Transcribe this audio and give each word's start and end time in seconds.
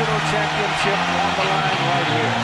national 0.00 0.20
championship 0.32 0.96
on 0.96 1.32
the 1.36 1.44
line 1.44 1.76
right 1.92 2.08
here. 2.08 2.36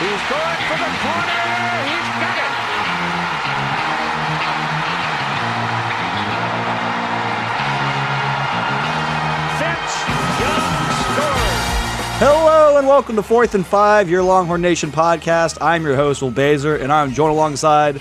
He's 0.00 0.22
going 0.26 0.60
for 0.66 0.78
the 0.82 0.90
corner. 0.98 1.38
He's 1.86 2.08
got 2.18 2.36
it. 2.38 2.50
Hello 12.18 12.76
and 12.76 12.86
welcome 12.86 13.16
to 13.16 13.22
Fourth 13.22 13.54
and 13.54 13.66
Five, 13.66 14.10
your 14.10 14.22
Longhorn 14.22 14.60
Nation 14.60 14.90
podcast. 14.90 15.56
I'm 15.60 15.84
your 15.84 15.96
host, 15.96 16.20
Will 16.20 16.32
Bazer, 16.32 16.80
and 16.80 16.92
I'm 16.92 17.12
joined 17.12 17.32
alongside 17.32 18.00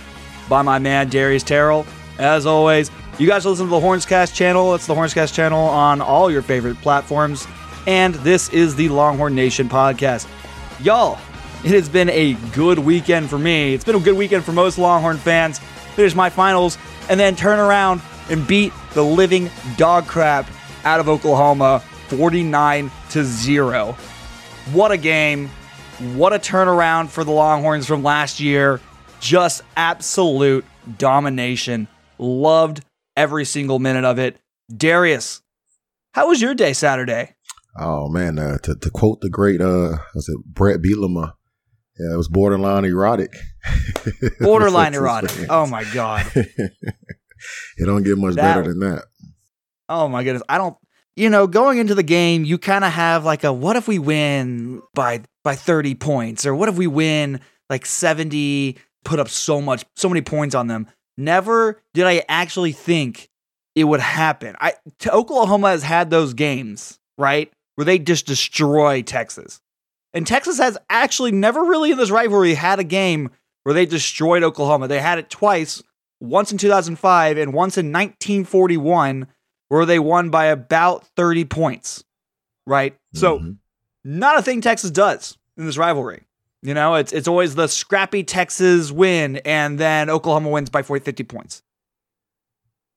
by 0.49 0.61
my 0.61 0.79
man, 0.79 1.09
Darius 1.09 1.43
Terrell. 1.43 1.85
As 2.17 2.45
always, 2.45 2.91
you 3.19 3.27
guys 3.27 3.45
listen 3.45 3.65
to 3.65 3.69
the 3.69 3.79
Hornscast 3.79 4.33
channel. 4.33 4.73
It's 4.75 4.87
the 4.87 4.95
Hornscast 4.95 5.33
channel 5.33 5.59
on 5.59 5.99
all 5.99 6.31
your 6.31 6.41
favorite 6.41 6.77
platforms. 6.77 7.45
And 7.85 8.15
this 8.15 8.47
is 8.49 8.77
the 8.77 8.87
Longhorn 8.87 9.35
Nation 9.35 9.67
podcast. 9.67 10.25
Y'all, 10.81 11.19
it 11.65 11.71
has 11.71 11.89
been 11.89 12.09
a 12.11 12.35
good 12.53 12.79
weekend 12.79 13.29
for 13.29 13.37
me. 13.37 13.73
It's 13.73 13.83
been 13.83 13.97
a 13.97 13.99
good 13.99 14.15
weekend 14.15 14.45
for 14.45 14.53
most 14.53 14.77
Longhorn 14.77 15.17
fans. 15.17 15.59
Finish 15.95 16.15
my 16.15 16.29
finals 16.29 16.77
and 17.09 17.19
then 17.19 17.35
turn 17.35 17.59
around 17.59 18.01
and 18.29 18.47
beat 18.47 18.71
the 18.93 19.03
living 19.03 19.49
dog 19.75 20.07
crap 20.07 20.49
out 20.85 21.01
of 21.01 21.09
Oklahoma 21.09 21.83
49 22.07 22.89
to 23.09 23.23
0. 23.25 23.97
What 24.71 24.91
a 24.93 24.97
game. 24.97 25.49
What 26.13 26.31
a 26.31 26.39
turnaround 26.39 27.09
for 27.09 27.25
the 27.25 27.31
Longhorns 27.31 27.85
from 27.85 28.01
last 28.01 28.39
year. 28.39 28.79
Just 29.19 29.61
absolute 29.75 30.63
domination. 30.97 31.89
Loved 32.17 32.85
every 33.19 33.45
single 33.45 33.79
minute 33.79 34.05
of 34.05 34.17
it. 34.17 34.37
Darius, 34.75 35.41
how 36.13 36.29
was 36.29 36.41
your 36.41 36.53
day 36.55 36.73
Saturday? 36.73 37.35
Oh 37.77 38.07
man, 38.09 38.39
uh, 38.39 38.57
to 38.59 38.75
to 38.75 38.89
quote 38.89 39.21
the 39.21 39.29
great 39.29 39.61
uh, 39.61 39.97
was 40.15 40.29
it 40.29 40.45
Bret 40.45 40.81
Bielema? 40.81 41.33
Yeah, 41.99 42.13
it 42.13 42.17
was 42.17 42.29
borderline 42.29 42.85
erotic. 42.85 43.35
Borderline 44.39 44.93
erotic. 44.99 45.47
Oh 45.49 45.65
my 45.67 45.83
God. 45.93 46.25
it 46.35 47.85
don't 47.85 48.03
get 48.03 48.17
much 48.17 48.35
That- 48.35 48.55
better 48.55 48.69
than 48.69 48.79
that. 48.79 49.03
Oh 49.89 50.07
my 50.07 50.23
goodness. 50.23 50.43
I 50.47 50.57
don't 50.57 50.77
you 51.15 51.29
know, 51.29 51.47
going 51.47 51.79
into 51.79 51.95
the 51.95 52.03
game, 52.03 52.45
you 52.45 52.57
kind 52.57 52.85
of 52.85 52.93
have 52.93 53.25
like 53.25 53.43
a 53.43 53.51
what 53.51 53.75
if 53.75 53.87
we 53.89 53.99
win 53.99 54.81
by 54.93 55.21
by 55.43 55.55
30 55.55 55.95
points 55.95 56.45
or 56.45 56.55
what 56.55 56.69
if 56.69 56.77
we 56.77 56.87
win 56.87 57.41
like 57.69 57.85
70, 57.85 58.77
put 59.03 59.19
up 59.19 59.27
so 59.27 59.61
much 59.61 59.83
so 59.97 60.07
many 60.07 60.21
points 60.21 60.55
on 60.55 60.67
them. 60.67 60.87
Never 61.19 61.81
did 61.93 62.05
I 62.05 62.23
actually 62.29 62.71
think 62.71 63.29
it 63.75 63.83
would 63.83 63.99
happen. 63.99 64.55
I 64.61 64.73
Oklahoma 65.07 65.71
has 65.71 65.83
had 65.83 66.09
those 66.09 66.33
games, 66.33 66.97
right? 67.17 67.51
Where 67.75 67.83
they 67.83 67.99
just 67.99 68.25
destroy 68.25 69.01
Texas. 69.01 69.59
And 70.13 70.25
Texas 70.25 70.57
has 70.59 70.77
actually 70.89 71.33
never 71.33 71.61
really 71.63 71.91
in 71.91 71.97
this 71.97 72.09
rivalry 72.09 72.53
had 72.53 72.79
a 72.79 72.85
game 72.85 73.31
where 73.63 73.73
they 73.73 73.85
destroyed 73.85 74.43
Oklahoma. 74.43 74.87
They 74.87 75.01
had 75.01 75.19
it 75.19 75.29
twice, 75.29 75.83
once 76.21 76.53
in 76.53 76.57
2005 76.57 77.37
and 77.37 77.53
once 77.53 77.77
in 77.77 77.91
1941 77.91 79.27
where 79.67 79.85
they 79.85 79.99
won 79.99 80.29
by 80.29 80.45
about 80.45 81.05
30 81.17 81.43
points, 81.45 82.03
right? 82.65 82.95
So, 83.13 83.39
Mhm. 83.39 83.57
not 84.05 84.39
a 84.39 84.41
thing 84.41 84.61
Texas 84.61 84.89
does 84.89 85.37
in 85.57 85.65
this 85.65 85.77
rivalry. 85.77 86.23
You 86.61 86.73
know, 86.73 86.95
it's 86.95 87.13
it's 87.13 87.27
always 87.27 87.55
the 87.55 87.67
scrappy 87.67 88.23
Texas 88.23 88.91
win 88.91 89.37
and 89.37 89.79
then 89.79 90.09
Oklahoma 90.09 90.49
wins 90.49 90.69
by 90.69 90.81
40 90.81 91.03
50 91.03 91.23
points. 91.23 91.63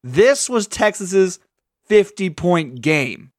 This 0.03 0.51
was 0.51 0.67
Texas's 0.67 1.39
50 1.87 2.31
point 2.31 2.81
game. 2.81 3.31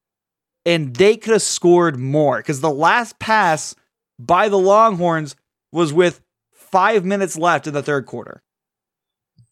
And 0.66 0.96
they 0.96 1.18
could 1.18 1.34
have 1.34 1.42
scored 1.42 1.98
more 1.98 2.42
cuz 2.42 2.60
the 2.60 2.70
last 2.70 3.18
pass 3.18 3.74
by 4.18 4.48
the 4.48 4.58
Longhorns 4.58 5.36
was 5.72 5.92
with 5.92 6.22
5 6.54 7.04
minutes 7.04 7.36
left 7.36 7.66
in 7.66 7.74
the 7.74 7.82
third 7.82 8.06
quarter 8.06 8.42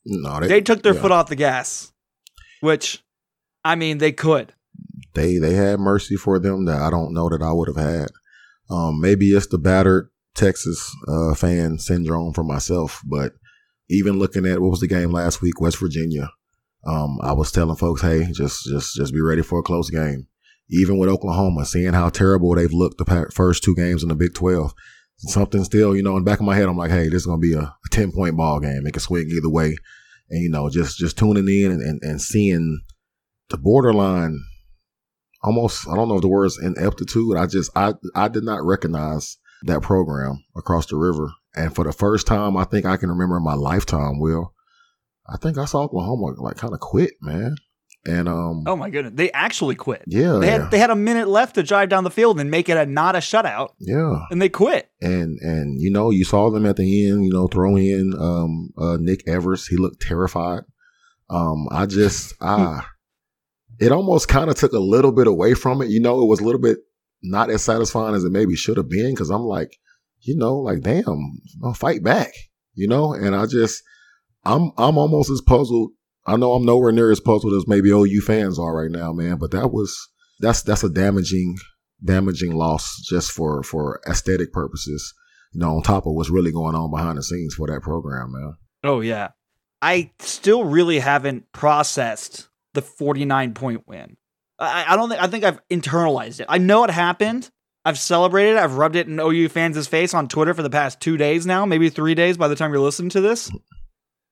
no, 0.04 0.40
they 0.40 0.60
took 0.60 0.82
their 0.82 0.94
yeah. 0.94 1.00
foot 1.00 1.12
off 1.12 1.28
the 1.28 1.36
gas, 1.36 1.92
which, 2.60 3.02
I 3.64 3.74
mean, 3.74 3.98
they 3.98 4.12
could. 4.12 4.52
They 5.14 5.38
they 5.38 5.54
had 5.54 5.78
mercy 5.78 6.16
for 6.16 6.38
them 6.38 6.64
that 6.64 6.80
I 6.80 6.90
don't 6.90 7.12
know 7.12 7.28
that 7.28 7.42
I 7.42 7.52
would 7.52 7.68
have 7.68 7.76
had. 7.76 8.08
Um, 8.70 9.00
maybe 9.00 9.26
it's 9.26 9.46
the 9.46 9.58
battered 9.58 10.08
Texas 10.34 10.94
uh, 11.08 11.34
fan 11.34 11.78
syndrome 11.78 12.32
for 12.32 12.44
myself, 12.44 13.00
but 13.04 13.32
even 13.90 14.18
looking 14.18 14.46
at 14.46 14.60
what 14.60 14.70
was 14.70 14.80
the 14.80 14.88
game 14.88 15.12
last 15.12 15.42
week, 15.42 15.60
West 15.60 15.78
Virginia, 15.78 16.30
um, 16.86 17.18
I 17.22 17.32
was 17.32 17.52
telling 17.52 17.76
folks, 17.76 18.02
hey, 18.02 18.26
just 18.32 18.64
just 18.64 18.94
just 18.94 19.12
be 19.12 19.20
ready 19.20 19.42
for 19.42 19.58
a 19.58 19.62
close 19.62 19.90
game. 19.90 20.26
Even 20.70 20.96
with 20.96 21.10
Oklahoma, 21.10 21.66
seeing 21.66 21.92
how 21.92 22.08
terrible 22.08 22.54
they've 22.54 22.72
looked 22.72 22.98
the 22.98 23.30
first 23.34 23.62
two 23.62 23.74
games 23.74 24.02
in 24.02 24.08
the 24.08 24.14
Big 24.14 24.34
Twelve, 24.34 24.72
something 25.18 25.64
still, 25.64 25.94
you 25.94 26.02
know, 26.02 26.16
in 26.16 26.24
the 26.24 26.30
back 26.30 26.40
of 26.40 26.46
my 26.46 26.56
head, 26.56 26.68
I'm 26.68 26.78
like, 26.78 26.90
hey, 26.90 27.08
this 27.08 27.22
is 27.22 27.26
gonna 27.26 27.38
be 27.38 27.54
a, 27.54 27.60
a 27.60 27.88
ten 27.90 28.10
point 28.10 28.36
ball 28.36 28.58
game. 28.60 28.86
It 28.86 28.92
can 28.92 29.00
swing 29.00 29.28
either 29.28 29.50
way, 29.50 29.76
and 30.30 30.42
you 30.42 30.50
know, 30.50 30.70
just 30.70 30.98
just 30.98 31.18
tuning 31.18 31.48
in 31.48 31.72
and, 31.72 31.82
and, 31.82 32.00
and 32.02 32.20
seeing 32.20 32.80
the 33.50 33.58
borderline 33.58 34.40
almost 35.42 35.88
I 35.88 35.94
don't 35.94 36.08
know 36.08 36.16
if 36.16 36.22
the 36.22 36.28
word 36.28 36.46
is 36.46 36.60
ineptitude. 36.62 37.36
I 37.36 37.46
just 37.46 37.70
I 37.76 37.94
I 38.14 38.28
did 38.28 38.44
not 38.44 38.64
recognize 38.64 39.36
that 39.64 39.82
program 39.82 40.44
across 40.56 40.86
the 40.86 40.96
river. 40.96 41.30
And 41.54 41.74
for 41.74 41.84
the 41.84 41.92
first 41.92 42.26
time 42.26 42.56
I 42.56 42.64
think 42.64 42.86
I 42.86 42.96
can 42.96 43.08
remember 43.10 43.36
in 43.36 43.44
my 43.44 43.54
lifetime, 43.54 44.18
Will, 44.18 44.54
I 45.28 45.36
think 45.36 45.58
I 45.58 45.64
saw 45.66 45.82
Oklahoma 45.82 46.34
like 46.40 46.56
kind 46.56 46.74
of 46.74 46.80
quit, 46.80 47.12
man. 47.20 47.56
And 48.04 48.28
um 48.28 48.64
Oh 48.66 48.74
my 48.74 48.90
goodness, 48.90 49.14
they 49.14 49.30
actually 49.30 49.76
quit. 49.76 50.02
yeah, 50.08 50.38
They 50.40 50.50
had 50.50 50.70
they 50.72 50.78
had 50.78 50.90
a 50.90 50.96
minute 50.96 51.28
left 51.28 51.54
to 51.54 51.62
drive 51.62 51.88
down 51.88 52.02
the 52.02 52.10
field 52.10 52.40
and 52.40 52.50
make 52.50 52.68
it 52.68 52.76
a 52.76 52.84
not 52.84 53.14
a 53.14 53.18
shutout, 53.20 53.68
yeah. 53.78 54.24
and 54.30 54.42
they 54.42 54.48
quit. 54.48 54.90
And 55.00 55.38
and 55.40 55.80
you 55.80 55.90
know, 55.92 56.10
you 56.10 56.24
saw 56.24 56.50
them 56.50 56.66
at 56.66 56.76
the 56.76 57.06
end, 57.08 57.24
you 57.24 57.32
know, 57.32 57.46
throw 57.46 57.76
in 57.76 58.12
um 58.18 58.70
uh 58.76 58.96
Nick 59.00 59.28
Evers. 59.28 59.68
He 59.68 59.76
looked 59.76 60.02
terrified. 60.02 60.62
Um 61.30 61.68
I 61.70 61.86
just 61.86 62.34
I 62.40 62.82
it 63.78 63.92
almost 63.92 64.26
kind 64.28 64.50
of 64.50 64.56
took 64.56 64.72
a 64.72 64.78
little 64.80 65.12
bit 65.12 65.26
away 65.28 65.54
from 65.54 65.80
it. 65.82 65.88
You 65.88 66.00
know, 66.00 66.22
it 66.22 66.26
was 66.26 66.40
a 66.40 66.44
little 66.44 66.60
bit 66.60 66.78
not 67.22 67.50
as 67.50 67.62
satisfying 67.62 68.14
as 68.14 68.24
it 68.24 68.32
maybe 68.32 68.56
should 68.56 68.76
have 68.76 68.88
been 68.88 69.10
because 69.10 69.30
I'm 69.30 69.42
like, 69.42 69.76
you 70.20 70.36
know, 70.36 70.56
like 70.56 70.80
damn, 70.80 71.40
I'll 71.64 71.74
fight 71.74 72.02
back, 72.02 72.32
you 72.74 72.88
know. 72.88 73.12
And 73.12 73.34
I 73.34 73.46
just, 73.46 73.82
I'm 74.44 74.72
I'm 74.78 74.98
almost 74.98 75.30
as 75.30 75.40
puzzled. 75.40 75.92
I 76.26 76.36
know 76.36 76.52
I'm 76.52 76.64
nowhere 76.64 76.92
near 76.92 77.10
as 77.10 77.20
puzzled 77.20 77.52
as 77.54 77.66
maybe 77.66 77.90
OU 77.90 78.20
fans 78.20 78.58
are 78.58 78.76
right 78.76 78.90
now, 78.90 79.12
man. 79.12 79.38
But 79.38 79.50
that 79.52 79.72
was 79.72 79.96
that's 80.40 80.62
that's 80.62 80.84
a 80.84 80.90
damaging 80.90 81.56
damaging 82.04 82.54
loss 82.54 83.00
just 83.08 83.32
for 83.32 83.62
for 83.62 84.00
aesthetic 84.08 84.52
purposes. 84.52 85.12
You 85.52 85.60
know, 85.60 85.76
on 85.76 85.82
top 85.82 86.06
of 86.06 86.14
what's 86.14 86.30
really 86.30 86.52
going 86.52 86.74
on 86.74 86.90
behind 86.90 87.18
the 87.18 87.22
scenes 87.22 87.54
for 87.54 87.66
that 87.66 87.82
program, 87.82 88.32
man. 88.32 88.54
Oh 88.84 89.00
yeah, 89.00 89.28
I 89.80 90.12
still 90.18 90.64
really 90.64 90.98
haven't 90.98 91.50
processed 91.52 92.48
the 92.74 92.82
forty 92.82 93.24
nine 93.24 93.54
point 93.54 93.86
win. 93.86 94.16
I, 94.62 94.92
I 94.92 94.96
don't 94.96 95.08
think 95.08 95.22
I 95.22 95.26
think 95.26 95.44
I've 95.44 95.60
internalized 95.68 96.40
it. 96.40 96.46
I 96.48 96.58
know 96.58 96.84
it 96.84 96.90
happened. 96.90 97.50
I've 97.84 97.98
celebrated. 97.98 98.56
I've 98.56 98.76
rubbed 98.76 98.96
it 98.96 99.08
in 99.08 99.18
OU 99.18 99.48
fans' 99.48 99.88
face 99.88 100.14
on 100.14 100.28
Twitter 100.28 100.54
for 100.54 100.62
the 100.62 100.70
past 100.70 101.00
two 101.00 101.16
days 101.16 101.46
now, 101.46 101.66
maybe 101.66 101.88
three 101.90 102.14
days 102.14 102.36
by 102.36 102.48
the 102.48 102.54
time 102.54 102.72
you're 102.72 102.80
listening 102.80 103.10
to 103.10 103.20
this. 103.20 103.50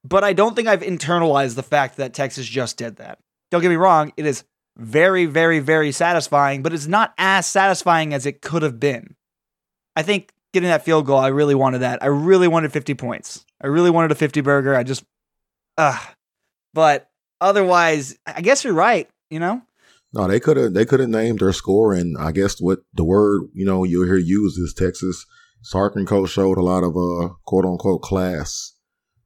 But 0.05 0.23
I 0.23 0.33
don't 0.33 0.55
think 0.55 0.69
I've 0.69 0.83
internalized 0.83 1.57
the 1.57 1.63
fact 1.63 1.97
that 1.97 2.15
Texas 2.15 2.47
just 2.47 2.77
did 2.77 2.97
that. 2.97 3.19
Don't 3.51 3.61
get 3.61 3.69
me 3.69 3.77
wrong, 3.77 4.13
it 4.17 4.25
is 4.25 4.45
very, 4.77 5.27
very, 5.27 5.59
very 5.59 5.91
satisfying, 5.91 6.63
but 6.63 6.73
it's 6.73 6.87
not 6.87 7.13
as 7.19 7.47
satisfying 7.47 8.15
as 8.15 8.25
it 8.25 8.41
could 8.41 8.63
have 8.63 8.79
been. 8.79 9.17
I 9.97 10.03
think 10.03 10.33
getting 10.53 10.69
that 10.69 10.85
field 10.85 11.07
goal, 11.07 11.19
I 11.19 11.29
really 11.29 11.57
wanted 11.57 11.79
that. 11.79 12.03
I 12.03 12.07
really 12.07 12.49
wanted 12.49 12.73
50 12.73 12.95
points. 12.95 13.45
I 13.61 13.67
really 13.67 13.91
wanted 13.91 14.13
a 14.13 14.15
50 14.15 14.41
burger. 14.41 14.75
I 14.75 14.85
just, 14.85 15.05
uh, 15.77 15.99
but 16.73 17.11
otherwise, 17.41 18.17
I 18.27 18.41
guess 18.41 18.65
you're 18.65 18.73
right, 18.73 19.09
you 19.29 19.41
know? 19.41 19.61
No, 20.13 20.27
they 20.27 20.41
could 20.41 20.57
have 20.57 20.75
they 20.75 20.85
could 20.85 21.01
have 21.01 21.09
named 21.09 21.39
their 21.39 21.53
score, 21.53 21.95
and 21.95 22.17
I 22.19 22.33
guess 22.33 22.61
what 22.61 22.81
the 22.95 23.05
word 23.05 23.43
you 23.55 23.65
know 23.65 23.85
you'll 23.85 24.07
hear 24.07 24.17
used 24.17 24.59
is 24.59 24.75
Texas. 24.77 25.25
Sark 25.63 25.95
and 25.95 26.07
coach 26.07 26.31
showed 26.31 26.59
a 26.59 26.63
lot 26.63 26.83
of 26.83 26.97
uh 26.97 27.35
quote 27.45 27.65
unquote 27.65 28.03
class 28.03 28.75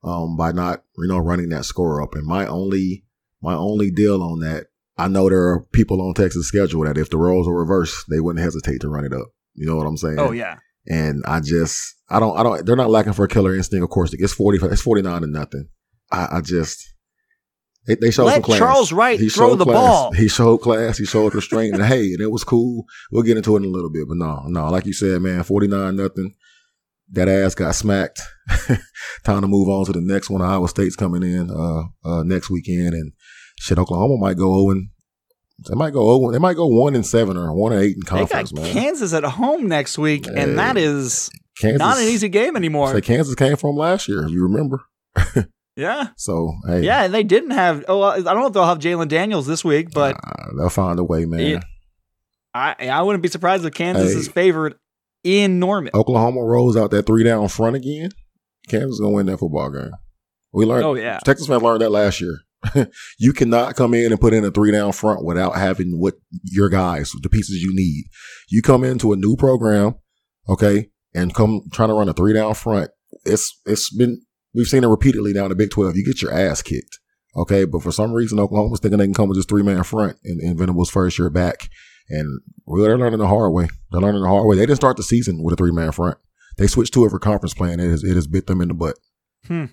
um 0.03 0.37
by 0.37 0.53
not 0.53 0.83
you 0.99 1.09
know 1.09 1.19
running 1.19 1.49
that 1.51 1.65
score 1.65 2.03
up. 2.03 2.15
And 2.15 2.27
my 2.27 2.47
only 2.47 3.05
my 3.41 3.55
only 3.55 3.91
deal 3.91 4.23
on 4.23 4.41
that, 4.41 4.67
I 4.99 5.09
know 5.09 5.29
there 5.29 5.49
are 5.49 5.65
people 5.73 6.01
on 6.01 6.15
Texas 6.15 6.49
schedule 6.49 6.85
that 6.85 6.99
if 6.99 7.11
the 7.11 7.19
roles 7.19 7.47
were 7.47 7.61
reversed, 7.61 8.07
they 8.11 8.21
wouldn't 8.21 8.43
hesitate 8.43 8.81
to 8.81 8.89
run 8.89 9.05
it 9.05 9.13
up. 9.13 9.29
You 9.55 9.67
know 9.67 9.77
what 9.77 9.87
I'm 9.87 9.97
saying? 9.97 10.19
Oh, 10.19 10.33
yeah. 10.33 10.59
And 10.87 11.23
I 11.27 11.41
just 11.41 11.95
I 12.11 12.21
don't 12.21 12.37
I 12.37 12.43
don't 12.43 12.67
they're 12.67 12.77
not 12.77 12.91
lacking 12.91 13.15
for 13.15 13.25
a 13.25 13.29
killer 13.29 13.55
instinct. 13.55 13.83
Of 13.83 13.91
course, 13.91 14.13
it's 14.13 14.35
forty 14.35 14.59
it's 14.67 14.83
forty 14.83 15.01
nine 15.01 15.23
to 15.23 15.27
nothing. 15.27 15.69
I, 16.13 16.29
I 16.33 16.41
just 16.43 16.94
they, 17.87 17.95
they 17.97 18.11
showed 18.11 18.25
Let 18.27 18.35
some 18.35 18.43
class. 18.43 18.59
Charles 18.59 18.93
Wright 18.93 19.19
He 19.21 19.29
throw 19.29 19.55
the 19.57 19.65
class. 19.65 19.75
ball. 19.77 20.13
He 20.13 20.29
showed 20.29 20.59
class. 20.59 20.97
He 20.99 21.05
showed 21.05 21.35
restraint. 21.35 21.75
and 21.75 21.85
hey, 21.85 22.13
and 22.13 22.21
it 22.21 22.31
was 22.31 22.45
cool. 22.45 22.85
We'll 23.13 23.23
get 23.23 23.37
into 23.37 23.55
it 23.57 23.61
in 23.61 23.65
a 23.67 23.69
little 23.73 23.91
bit, 23.91 24.09
but 24.09 24.17
no, 24.17 24.43
no, 24.47 24.69
like 24.71 24.87
you 24.87 24.93
said, 24.93 25.21
man, 25.23 25.43
forty 25.43 25.67
nine 25.67 25.97
nothing. 25.97 26.35
That 27.13 27.29
ass 27.29 27.55
got 27.55 27.75
smacked. 27.75 28.21
Time 29.25 29.43
to 29.43 29.47
move 29.47 29.69
on 29.69 29.85
to 29.85 29.93
the 29.93 30.01
next 30.01 30.31
one. 30.31 30.41
Iowa 30.41 30.69
State's 30.69 30.97
coming 30.97 31.23
in 31.23 31.51
uh, 31.51 31.83
uh, 32.09 32.23
next 32.23 32.51
weekend, 32.51 32.95
and 32.95 33.13
shit, 33.61 33.79
Oklahoma 33.79 34.17
might 34.17 34.39
go 34.39 34.65
0 34.73 34.81
They 35.69 35.75
might 35.75 35.93
go. 35.93 36.01
oh, 36.09 36.33
They 36.33 36.39
might 36.39 36.57
go 36.57 36.67
one 36.67 36.95
and 36.95 37.07
seven 37.07 37.37
or 37.37 37.53
one 37.55 37.73
and 37.75 37.83
eight 37.83 37.97
in 37.97 38.01
They 38.01 38.09
got 38.09 38.31
conference, 38.31 38.55
man. 38.55 38.73
Kansas 38.73 39.13
at 39.13 39.23
home 39.23 39.69
next 39.69 39.99
week, 39.99 40.25
Hey. 40.27 40.43
and 40.43 40.59
that 40.59 40.79
is 40.79 41.31
Kansas, 41.59 41.79
not 41.79 41.99
an 41.99 42.05
easy 42.09 42.31
game 42.31 42.57
anymore. 42.57 42.93
Say 42.93 43.03
Kansas 43.03 43.35
came 43.35 43.57
from 43.57 43.77
last 43.77 44.09
year. 44.09 44.25
if 44.25 44.31
You 44.31 44.43
remember? 44.45 44.81
yeah. 45.77 46.09
So 46.17 46.53
hey, 46.67 46.83
Yeah, 46.83 47.05
and 47.05 47.15
they 47.15 47.23
didn't 47.23 47.51
have. 47.53 47.85
Oh, 47.89 48.03
I 48.03 48.21
don't 48.21 48.41
know 48.41 48.47
if 48.47 48.53
they'll 48.53 48.65
have 48.67 48.79
Jalon 48.79 49.09
Daniels 49.09 49.47
this 49.47 49.65
week, 49.65 49.91
but 49.93 50.17
uh, 50.17 50.47
they'll 50.59 50.69
find 50.71 50.99
a 50.99 51.05
way, 51.05 51.25
man. 51.25 51.41
Yeah. 51.41 51.61
I 52.55 52.75
I 52.89 53.03
wouldn't 53.03 53.23
be 53.23 53.29
surprised 53.29 53.65
if 53.65 53.75
Kansas 53.75 54.13
Hey. 54.13 54.19
is 54.19 54.29
favored 54.29 54.77
in 55.25 55.59
Norman. 55.59 55.91
Oklahoma 55.95 56.43
rolls 56.43 56.77
out 56.77 56.91
that 56.93 57.07
three 57.07 57.25
down 57.25 57.49
front 57.49 57.77
again. 57.77 58.11
Kansas 58.69 58.93
is 58.93 59.01
gonna 59.01 59.13
win 59.15 59.27
that 59.27 59.39
football 59.39 59.71
game. 59.71 59.91
We 60.53 60.65
learned. 60.65 60.85
Oh 60.85 60.95
yeah, 60.95 61.19
Texas 61.25 61.49
fans 61.49 61.63
learned 61.63 61.81
that 61.81 61.91
last 61.91 62.21
year. 62.21 62.39
you 63.19 63.33
cannot 63.33 63.75
come 63.75 63.93
in 63.93 64.11
and 64.13 64.21
put 64.21 64.33
in 64.33 64.45
a 64.45 64.51
three 64.51 64.71
down 64.71 64.93
front 64.93 65.25
without 65.25 65.57
having 65.57 66.01
what 66.01 66.15
your 66.45 66.69
guys, 66.71 67.13
the 67.23 67.29
pieces 67.29 67.61
you 67.61 67.75
need. 67.75 68.05
You 68.49 68.63
come 68.63 68.85
into 68.85 69.13
a 69.13 69.17
new 69.17 69.37
program, 69.37 69.97
okay, 70.49 70.91
and 71.15 71.35
come 71.35 71.63
trying 71.73 71.89
to 71.89 71.95
run 71.95 72.09
a 72.09 72.15
three 72.15 72.33
down 72.33 72.55
front. 72.55 72.91
It's 73.25 73.61
it's 73.67 73.95
been 73.95 74.23
we've 74.55 74.67
seen 74.67 74.85
it 74.85 74.89
repeatedly 74.89 75.33
down 75.33 75.45
in 75.45 75.51
the 75.51 75.57
Big 75.57 75.71
Twelve. 75.71 75.97
You 75.97 76.05
get 76.05 76.23
your 76.23 76.33
ass 76.33 76.63
kicked, 76.63 76.99
okay. 77.37 77.65
But 77.65 77.83
for 77.83 77.93
some 77.93 78.13
reason, 78.13 78.39
Oklahoma's 78.39 78.81
thinking 78.81 78.99
they 78.99 79.07
can 79.07 79.15
come 79.15 79.29
with 79.29 79.39
this 79.39 79.47
three 79.47 79.63
man 79.63 79.83
front 79.83 80.19
and, 80.25 80.41
in 80.41 80.57
Venables' 80.57 80.91
first 80.91 81.19
year 81.19 81.31
back, 81.31 81.69
and 82.09 82.41
well, 82.67 82.83
they're 82.83 82.99
learning 82.99 83.19
the 83.19 83.27
hard 83.27 83.53
way. 83.53 83.69
They're 83.91 84.01
learning 84.01 84.23
the 84.23 84.29
hard 84.29 84.47
way. 84.47 84.57
They 84.57 84.67
didn't 84.67 84.77
start 84.77 84.97
the 84.97 85.03
season 85.03 85.43
with 85.43 85.55
a 85.55 85.57
three 85.57 85.73
man 85.73 85.93
front. 85.93 86.19
They 86.57 86.67
switched 86.67 86.95
to 86.95 87.05
it 87.05 87.11
for 87.11 87.19
conference 87.19 87.55
plan. 87.55 87.81
It 87.81 87.91
has 87.91 88.05
it 88.05 88.15
has 88.15 88.27
bit 88.27 88.47
them 88.47 88.61
in 88.61 88.69
the 88.69 88.75
butt. 88.75 88.99
Hmm. 89.47 89.67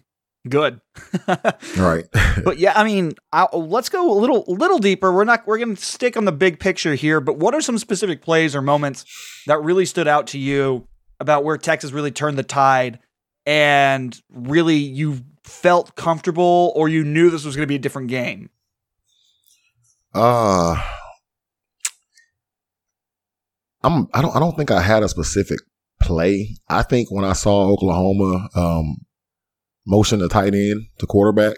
good. 0.50 0.82
All 1.28 1.38
right. 1.78 2.06
but 2.44 2.58
yeah, 2.58 2.74
I 2.76 2.84
mean, 2.84 3.14
i 3.32 3.48
let's 3.56 3.90
go 3.90 4.12
a 4.12 4.18
little 4.18 4.44
little 4.48 4.80
deeper. 4.80 5.12
We're 5.14 5.24
not 5.24 5.46
we're 5.46 5.58
going 5.58 5.76
to 5.76 5.82
stick 5.84 6.18
on 6.18 6.26
the 6.26 6.32
big 6.32 6.60
picture 6.60 6.96
here, 6.96 7.20
but 7.20 7.38
what 7.38 7.54
are 7.54 7.62
some 7.62 7.78
specific 7.78 8.22
plays 8.22 8.56
or 8.56 8.62
moments 8.62 9.06
that 9.48 9.62
really 9.62 9.86
stood 9.86 10.08
out 10.08 10.28
to 10.28 10.40
you 10.40 10.88
about 11.20 11.44
where 11.44 11.58
Texas 11.58 11.92
really 11.92 12.12
turned 12.12 12.38
the 12.38 12.44
tide 12.44 13.00
and 13.46 14.20
really 14.30 14.76
you 14.78 15.22
felt 15.44 15.96
comfortable 15.96 16.72
or 16.76 16.90
you 16.90 17.04
knew 17.04 17.30
this 17.30 17.46
was 17.46 17.56
going 17.56 17.64
to 17.64 17.72
be 17.72 17.76
a 17.76 17.80
different 17.80 18.08
game? 18.08 18.50
Uh 20.14 20.76
I'm 23.84 24.08
I 24.14 24.22
don't 24.22 24.36
I 24.36 24.40
don't 24.40 24.56
think 24.56 24.72
I 24.72 24.82
had 24.82 25.04
a 25.04 25.10
specific 25.10 25.60
play. 26.02 26.56
I 26.70 26.84
think 26.84 27.10
when 27.12 27.26
I 27.26 27.34
saw 27.34 27.68
Oklahoma 27.70 28.50
um 28.56 28.98
motion 29.88 30.20
the 30.20 30.28
tight 30.30 30.54
end 30.54 30.86
to 31.00 31.08
quarterback, 31.08 31.56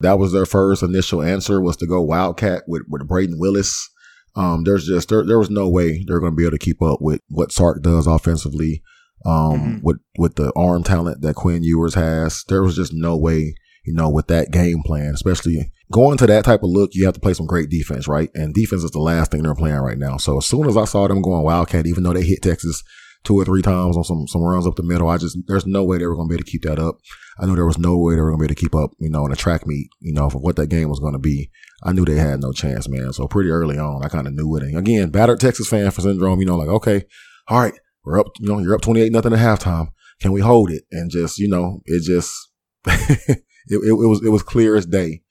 that 0.00 0.18
was 0.18 0.32
their 0.32 0.46
first 0.46 0.82
initial 0.82 1.22
answer 1.22 1.60
was 1.60 1.76
to 1.78 1.86
go 1.86 2.00
Wildcat 2.00 2.62
with, 2.68 2.82
with 2.88 3.08
Braden 3.08 3.38
Willis. 3.38 3.88
Um 4.36 4.64
there's 4.64 4.86
just 4.86 5.08
there 5.08 5.24
there 5.24 5.38
was 5.38 5.50
no 5.50 5.68
way 5.68 6.04
they're 6.06 6.20
gonna 6.20 6.36
be 6.36 6.44
able 6.44 6.52
to 6.52 6.58
keep 6.58 6.82
up 6.82 6.98
with 7.00 7.20
what 7.28 7.52
Sark 7.52 7.82
does 7.82 8.06
offensively. 8.06 8.82
Um 9.24 9.60
Mhm. 9.60 9.80
with 9.82 9.98
with 10.18 10.34
the 10.36 10.52
arm 10.56 10.82
talent 10.82 11.22
that 11.22 11.34
Quinn 11.34 11.62
Ewers 11.62 11.94
has. 11.94 12.44
There 12.48 12.62
was 12.62 12.76
just 12.76 12.92
no 12.92 13.16
way 13.16 13.54
you 13.84 13.92
know, 13.92 14.08
with 14.08 14.28
that 14.28 14.52
game 14.52 14.80
plan, 14.84 15.12
especially 15.12 15.72
going 15.90 16.16
to 16.16 16.24
that 16.24 16.44
type 16.44 16.62
of 16.62 16.70
look, 16.70 16.90
you 16.92 17.04
have 17.04 17.14
to 17.14 17.20
play 17.20 17.34
some 17.34 17.46
great 17.46 17.68
defense, 17.68 18.06
right? 18.06 18.30
And 18.32 18.54
defense 18.54 18.84
is 18.84 18.92
the 18.92 19.00
last 19.00 19.32
thing 19.32 19.42
they're 19.42 19.56
playing 19.56 19.78
right 19.78 19.98
now. 19.98 20.18
So 20.18 20.38
as 20.38 20.46
soon 20.46 20.68
as 20.68 20.76
I 20.76 20.84
saw 20.84 21.08
them 21.08 21.20
going 21.20 21.42
Wildcat, 21.42 21.86
even 21.86 22.04
though 22.04 22.12
they 22.12 22.22
hit 22.22 22.42
Texas 22.42 22.80
two 23.24 23.34
or 23.34 23.44
three 23.44 23.60
times 23.60 23.96
on 23.96 24.04
some, 24.04 24.26
some 24.28 24.42
runs 24.42 24.68
up 24.68 24.76
the 24.76 24.84
middle, 24.84 25.08
I 25.08 25.16
just, 25.18 25.36
there's 25.48 25.66
no 25.66 25.82
way 25.82 25.98
they 25.98 26.06
were 26.06 26.14
going 26.14 26.28
to 26.28 26.30
be 26.30 26.36
able 26.36 26.44
to 26.44 26.50
keep 26.52 26.62
that 26.62 26.78
up. 26.78 26.98
I 27.40 27.46
knew 27.46 27.56
there 27.56 27.66
was 27.66 27.76
no 27.78 27.98
way 27.98 28.14
they 28.14 28.20
were 28.20 28.30
going 28.30 28.38
to 28.38 28.42
be 28.42 28.46
able 28.46 28.54
to 28.54 28.60
keep 28.60 28.74
up, 28.76 28.92
you 29.00 29.10
know, 29.10 29.26
in 29.26 29.32
a 29.32 29.36
track 29.36 29.66
meet, 29.66 29.88
you 29.98 30.12
know, 30.14 30.30
for 30.30 30.38
what 30.38 30.54
that 30.56 30.68
game 30.68 30.88
was 30.88 31.00
going 31.00 31.14
to 31.14 31.18
be. 31.18 31.50
I 31.82 31.92
knew 31.92 32.04
they 32.04 32.14
had 32.14 32.40
no 32.40 32.52
chance, 32.52 32.88
man. 32.88 33.12
So 33.12 33.26
pretty 33.26 33.50
early 33.50 33.78
on, 33.78 34.04
I 34.04 34.08
kind 34.08 34.28
of 34.28 34.34
knew 34.34 34.54
it. 34.56 34.62
And 34.62 34.78
again, 34.78 35.10
battered 35.10 35.40
Texas 35.40 35.68
fan 35.68 35.90
for 35.90 36.02
syndrome, 36.02 36.38
you 36.38 36.46
know, 36.46 36.56
like, 36.56 36.68
okay, 36.68 37.02
all 37.48 37.58
right, 37.58 37.74
we're 38.04 38.18
up, 38.20 38.26
you 38.38 38.48
know, 38.48 38.58
you're 38.58 38.74
up 38.74 38.80
28 38.80 39.12
nothing 39.12 39.32
at 39.32 39.38
halftime. 39.38 39.88
Can 40.20 40.32
we 40.32 40.40
hold 40.40 40.70
it? 40.70 40.84
And 40.90 41.10
just, 41.10 41.38
you 41.38 41.48
know, 41.48 41.80
it 41.84 42.02
just, 42.04 42.32
it, 42.86 43.38
it, 43.68 43.78
it 43.78 43.92
was 44.08 44.24
it 44.24 44.30
was 44.30 44.42
clear 44.42 44.76
as 44.76 44.86
day. 44.86 45.22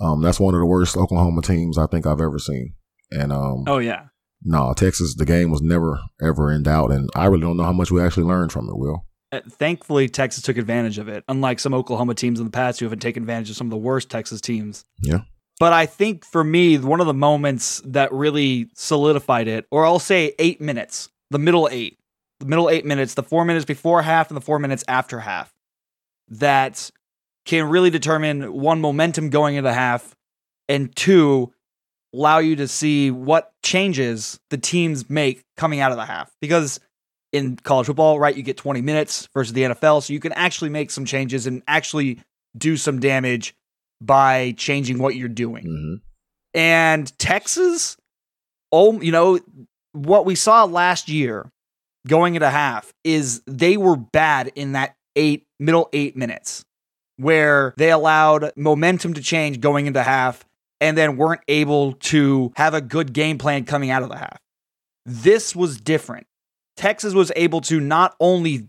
Um, 0.00 0.22
that's 0.22 0.40
one 0.40 0.54
of 0.54 0.60
the 0.60 0.66
worst 0.66 0.96
Oklahoma 0.96 1.42
teams 1.42 1.78
I 1.78 1.86
think 1.86 2.06
I've 2.06 2.20
ever 2.20 2.38
seen. 2.38 2.74
And 3.10 3.32
um, 3.32 3.64
Oh 3.66 3.78
yeah. 3.78 4.06
no, 4.42 4.72
Texas, 4.74 5.14
the 5.14 5.24
game 5.24 5.50
was 5.50 5.62
never 5.62 6.00
ever 6.22 6.50
in 6.50 6.62
doubt, 6.64 6.90
and 6.92 7.08
I 7.14 7.26
really 7.26 7.42
don't 7.42 7.56
know 7.56 7.64
how 7.64 7.72
much 7.72 7.90
we 7.90 8.02
actually 8.02 8.24
learned 8.24 8.52
from 8.52 8.68
it. 8.68 8.76
Will 8.76 9.06
Uh, 9.32 9.40
Thankfully, 9.48 10.08
Texas 10.08 10.42
took 10.42 10.56
advantage 10.56 10.98
of 10.98 11.08
it, 11.08 11.24
unlike 11.28 11.60
some 11.60 11.74
Oklahoma 11.74 12.14
teams 12.14 12.40
in 12.40 12.46
the 12.46 12.50
past 12.50 12.80
who 12.80 12.86
haven't 12.86 13.00
taken 13.00 13.22
advantage 13.22 13.50
of 13.50 13.56
some 13.56 13.68
of 13.68 13.70
the 13.70 13.76
worst 13.76 14.10
Texas 14.10 14.40
teams. 14.40 14.84
Yeah. 15.02 15.20
But 15.60 15.72
I 15.72 15.86
think 15.86 16.24
for 16.24 16.42
me, 16.42 16.76
one 16.78 17.00
of 17.00 17.06
the 17.06 17.14
moments 17.14 17.80
that 17.84 18.12
really 18.12 18.68
solidified 18.74 19.46
it, 19.46 19.66
or 19.70 19.86
I'll 19.86 20.00
say 20.00 20.34
eight 20.40 20.60
minutes, 20.60 21.08
the 21.30 21.38
middle 21.38 21.68
eight, 21.70 21.98
the 22.44 22.50
middle 22.50 22.68
eight 22.68 22.84
minutes, 22.84 23.14
the 23.14 23.22
four 23.22 23.44
minutes 23.44 23.64
before 23.64 24.02
half 24.02 24.28
and 24.28 24.36
the 24.36 24.40
four 24.40 24.58
minutes 24.58 24.84
after 24.86 25.20
half, 25.20 25.52
that 26.28 26.90
can 27.46 27.68
really 27.68 27.90
determine 27.90 28.52
one, 28.52 28.80
momentum 28.80 29.30
going 29.30 29.56
into 29.56 29.72
half, 29.72 30.14
and 30.68 30.94
two, 30.94 31.52
allow 32.12 32.38
you 32.38 32.56
to 32.56 32.68
see 32.68 33.10
what 33.10 33.52
changes 33.62 34.38
the 34.50 34.58
teams 34.58 35.08
make 35.08 35.42
coming 35.56 35.80
out 35.80 35.90
of 35.90 35.96
the 35.96 36.04
half. 36.04 36.30
Because 36.40 36.80
in 37.32 37.56
college 37.56 37.86
football, 37.86 38.20
right, 38.20 38.36
you 38.36 38.42
get 38.42 38.56
20 38.56 38.82
minutes 38.82 39.28
versus 39.34 39.52
the 39.52 39.62
NFL, 39.62 40.02
so 40.02 40.12
you 40.12 40.20
can 40.20 40.32
actually 40.32 40.70
make 40.70 40.90
some 40.90 41.04
changes 41.04 41.46
and 41.46 41.62
actually 41.66 42.20
do 42.56 42.76
some 42.76 43.00
damage 43.00 43.54
by 44.00 44.54
changing 44.56 44.98
what 44.98 45.16
you're 45.16 45.28
doing. 45.28 45.64
mm-hmm. 45.64 45.94
And 46.56 47.18
Texas, 47.18 47.96
oh, 48.70 49.00
you 49.00 49.10
know, 49.10 49.40
what 49.92 50.24
we 50.24 50.34
saw 50.34 50.64
last 50.64 51.08
year 51.08 51.50
going 52.06 52.34
into 52.34 52.50
half 52.50 52.92
is 53.02 53.42
they 53.46 53.76
were 53.76 53.96
bad 53.96 54.52
in 54.54 54.72
that 54.72 54.96
eight 55.16 55.46
middle 55.58 55.88
eight 55.92 56.16
minutes 56.16 56.64
where 57.16 57.74
they 57.76 57.90
allowed 57.90 58.52
momentum 58.56 59.14
to 59.14 59.22
change 59.22 59.60
going 59.60 59.86
into 59.86 60.02
half 60.02 60.44
and 60.80 60.98
then 60.98 61.16
weren't 61.16 61.40
able 61.48 61.92
to 61.92 62.52
have 62.56 62.74
a 62.74 62.80
good 62.80 63.12
game 63.12 63.38
plan 63.38 63.64
coming 63.64 63.90
out 63.90 64.02
of 64.02 64.08
the 64.08 64.18
half. 64.18 64.38
This 65.06 65.54
was 65.54 65.80
different. 65.80 66.26
Texas 66.76 67.14
was 67.14 67.30
able 67.36 67.60
to 67.62 67.78
not 67.78 68.16
only 68.18 68.68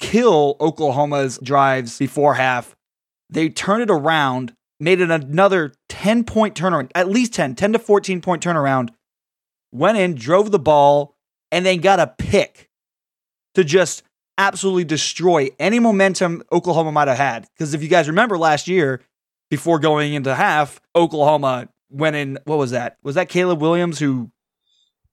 kill 0.00 0.56
Oklahoma's 0.60 1.38
drives 1.38 1.98
before 1.98 2.34
half, 2.34 2.74
they 3.30 3.48
turned 3.48 3.82
it 3.82 3.90
around, 3.90 4.54
made 4.80 5.00
it 5.00 5.10
another 5.10 5.72
10 5.88 6.24
point 6.24 6.54
turnaround, 6.54 6.90
at 6.94 7.08
least 7.08 7.32
10, 7.34 7.54
10 7.54 7.74
to 7.74 7.78
14 7.78 8.20
point 8.20 8.42
turnaround, 8.42 8.90
went 9.72 9.96
in, 9.96 10.14
drove 10.14 10.50
the 10.50 10.58
ball, 10.58 11.14
and 11.52 11.64
then 11.64 11.80
got 11.80 12.00
a 12.00 12.08
pick 12.18 12.68
to 13.54 13.64
just 13.64 14.02
absolutely 14.38 14.84
destroy 14.84 15.48
any 15.58 15.78
momentum 15.78 16.42
Oklahoma 16.52 16.92
might 16.92 17.08
have 17.08 17.16
had. 17.18 17.46
Because 17.56 17.74
if 17.74 17.82
you 17.82 17.88
guys 17.88 18.08
remember 18.08 18.36
last 18.36 18.66
year, 18.68 19.00
before 19.50 19.78
going 19.78 20.14
into 20.14 20.34
half, 20.34 20.80
Oklahoma 20.96 21.68
went 21.90 22.16
in. 22.16 22.38
What 22.44 22.58
was 22.58 22.72
that? 22.72 22.96
Was 23.02 23.14
that 23.14 23.28
Caleb 23.28 23.60
Williams 23.60 23.98
who? 23.98 24.30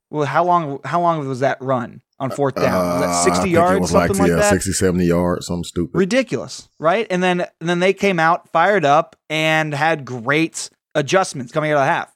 Well, 0.10 0.26
how 0.26 0.44
long? 0.44 0.80
How 0.84 1.02
long 1.02 1.28
was 1.28 1.42
that 1.42 1.62
run 1.62 2.02
on 2.20 2.32
fourth 2.32 2.56
down? 2.56 2.86
Was 2.86 2.96
Uh, 2.96 3.00
that 3.08 3.24
sixty 3.24 3.44
think 3.44 3.54
yards? 3.54 3.92
Something 3.92 4.10
like, 4.18 4.20
like, 4.20 4.30
yeah, 4.30 4.36
that. 4.38 4.50
60, 4.50 4.72
70 4.72 5.06
yards, 5.06 5.48
something 5.48 5.64
stupid. 5.64 5.98
Ridiculous, 5.98 6.68
right? 6.80 7.06
And 7.10 7.22
then 7.22 7.42
and 7.60 7.70
then 7.70 7.80
they 7.80 7.94
came 7.94 8.20
out 8.20 8.50
fired 8.50 8.84
up 8.86 9.16
and 9.30 9.74
had 9.74 10.04
great 10.06 10.70
adjustments 10.96 11.52
coming 11.52 11.72
out 11.72 11.76
of 11.78 11.82
the 11.82 11.86
half. 11.92 12.14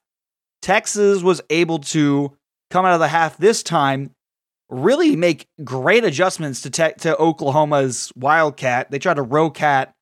Texas 0.62 1.22
was 1.22 1.42
able 1.50 1.80
to 1.80 2.36
come 2.72 2.86
out 2.86 2.94
of 2.94 3.00
the 3.00 3.08
half 3.08 3.38
this 3.38 3.62
time, 3.62 4.15
really 4.70 5.16
make 5.16 5.48
great 5.64 6.04
adjustments 6.04 6.62
to 6.62 6.70
te- 6.70 6.94
to 7.00 7.18
Oklahoma's 7.18 8.12
Wildcat. 8.16 8.90
They 8.92 9.00
tried 9.00 9.16
to 9.16 9.22
row 9.22 9.50
cat 9.50 9.94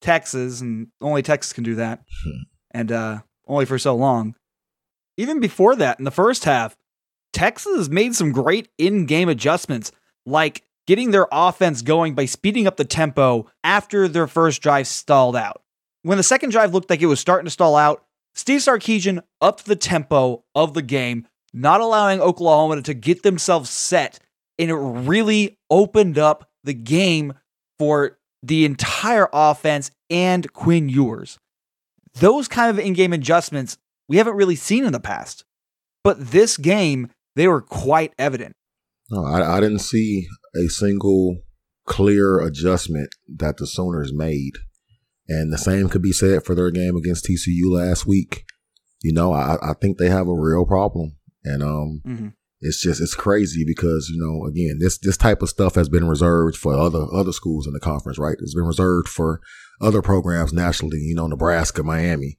Texas, 0.00 0.60
and 0.60 0.88
only 1.00 1.22
Texas 1.22 1.52
can 1.52 1.64
do 1.64 1.74
that, 1.76 2.02
Hmm. 2.24 2.30
and 2.70 2.92
uh, 2.92 3.18
only 3.48 3.64
for 3.64 3.78
so 3.78 3.94
long. 3.96 4.34
Even 5.16 5.40
before 5.40 5.74
that, 5.76 5.98
in 5.98 6.04
the 6.04 6.10
first 6.10 6.44
half, 6.44 6.76
Texas 7.32 7.88
made 7.88 8.14
some 8.14 8.32
great 8.32 8.68
in-game 8.78 9.28
adjustments, 9.28 9.92
like 10.26 10.62
getting 10.86 11.10
their 11.10 11.26
offense 11.32 11.82
going 11.82 12.14
by 12.14 12.26
speeding 12.26 12.66
up 12.66 12.76
the 12.76 12.84
tempo 12.84 13.46
after 13.64 14.06
their 14.08 14.26
first 14.26 14.62
drive 14.62 14.86
stalled 14.86 15.34
out. 15.36 15.62
When 16.02 16.18
the 16.18 16.22
second 16.22 16.50
drive 16.50 16.72
looked 16.72 16.90
like 16.90 17.02
it 17.02 17.06
was 17.06 17.18
starting 17.18 17.46
to 17.46 17.50
stall 17.50 17.74
out, 17.76 18.04
Steve 18.34 18.60
Sarkisian 18.60 19.22
upped 19.40 19.64
the 19.64 19.76
tempo 19.76 20.44
of 20.54 20.74
the 20.74 20.82
game, 20.82 21.26
not 21.56 21.80
allowing 21.80 22.20
Oklahoma 22.20 22.82
to 22.82 22.94
get 22.94 23.22
themselves 23.22 23.70
set, 23.70 24.18
and 24.58 24.70
it 24.70 24.74
really 24.74 25.58
opened 25.70 26.18
up 26.18 26.48
the 26.62 26.74
game 26.74 27.32
for 27.78 28.18
the 28.42 28.64
entire 28.64 29.28
offense 29.32 29.90
and 30.10 30.52
Quinn 30.52 30.88
Ewers. 30.88 31.38
Those 32.14 32.46
kind 32.46 32.70
of 32.70 32.78
in-game 32.84 33.12
adjustments 33.12 33.78
we 34.08 34.18
haven't 34.18 34.36
really 34.36 34.56
seen 34.56 34.84
in 34.84 34.92
the 34.92 35.00
past. 35.00 35.44
But 36.04 36.30
this 36.30 36.56
game, 36.56 37.10
they 37.34 37.48
were 37.48 37.60
quite 37.60 38.12
evident. 38.18 38.54
No, 39.10 39.24
I, 39.24 39.56
I 39.56 39.60
didn't 39.60 39.80
see 39.80 40.26
a 40.54 40.68
single 40.68 41.38
clear 41.86 42.38
adjustment 42.38 43.08
that 43.36 43.56
the 43.56 43.66
Sooners 43.66 44.12
made. 44.12 44.52
And 45.28 45.52
the 45.52 45.58
same 45.58 45.88
could 45.88 46.02
be 46.02 46.12
said 46.12 46.44
for 46.44 46.54
their 46.54 46.70
game 46.70 46.96
against 46.96 47.26
TCU 47.26 47.64
last 47.64 48.06
week. 48.06 48.44
you 49.02 49.12
know, 49.12 49.32
I, 49.32 49.56
I 49.62 49.72
think 49.80 49.98
they 49.98 50.08
have 50.08 50.28
a 50.28 50.34
real 50.34 50.64
problem. 50.64 51.16
And 51.46 51.62
um, 51.62 52.00
Mhm. 52.06 52.32
it's 52.60 52.80
just 52.82 53.00
it's 53.00 53.14
crazy 53.14 53.64
because 53.66 54.08
you 54.12 54.18
know 54.20 54.46
again 54.46 54.78
this 54.80 54.98
this 54.98 55.16
type 55.16 55.40
of 55.42 55.48
stuff 55.48 55.74
has 55.76 55.88
been 55.88 56.06
reserved 56.08 56.56
for 56.56 56.74
other 56.74 57.06
other 57.14 57.32
schools 57.32 57.66
in 57.66 57.72
the 57.72 57.80
conference, 57.80 58.18
right? 58.18 58.36
It's 58.40 58.54
been 58.54 58.64
reserved 58.66 59.08
for 59.08 59.40
other 59.80 60.02
programs 60.02 60.52
nationally. 60.52 60.98
You 60.98 61.14
know, 61.14 61.26
Nebraska, 61.28 61.82
Miami. 61.82 62.38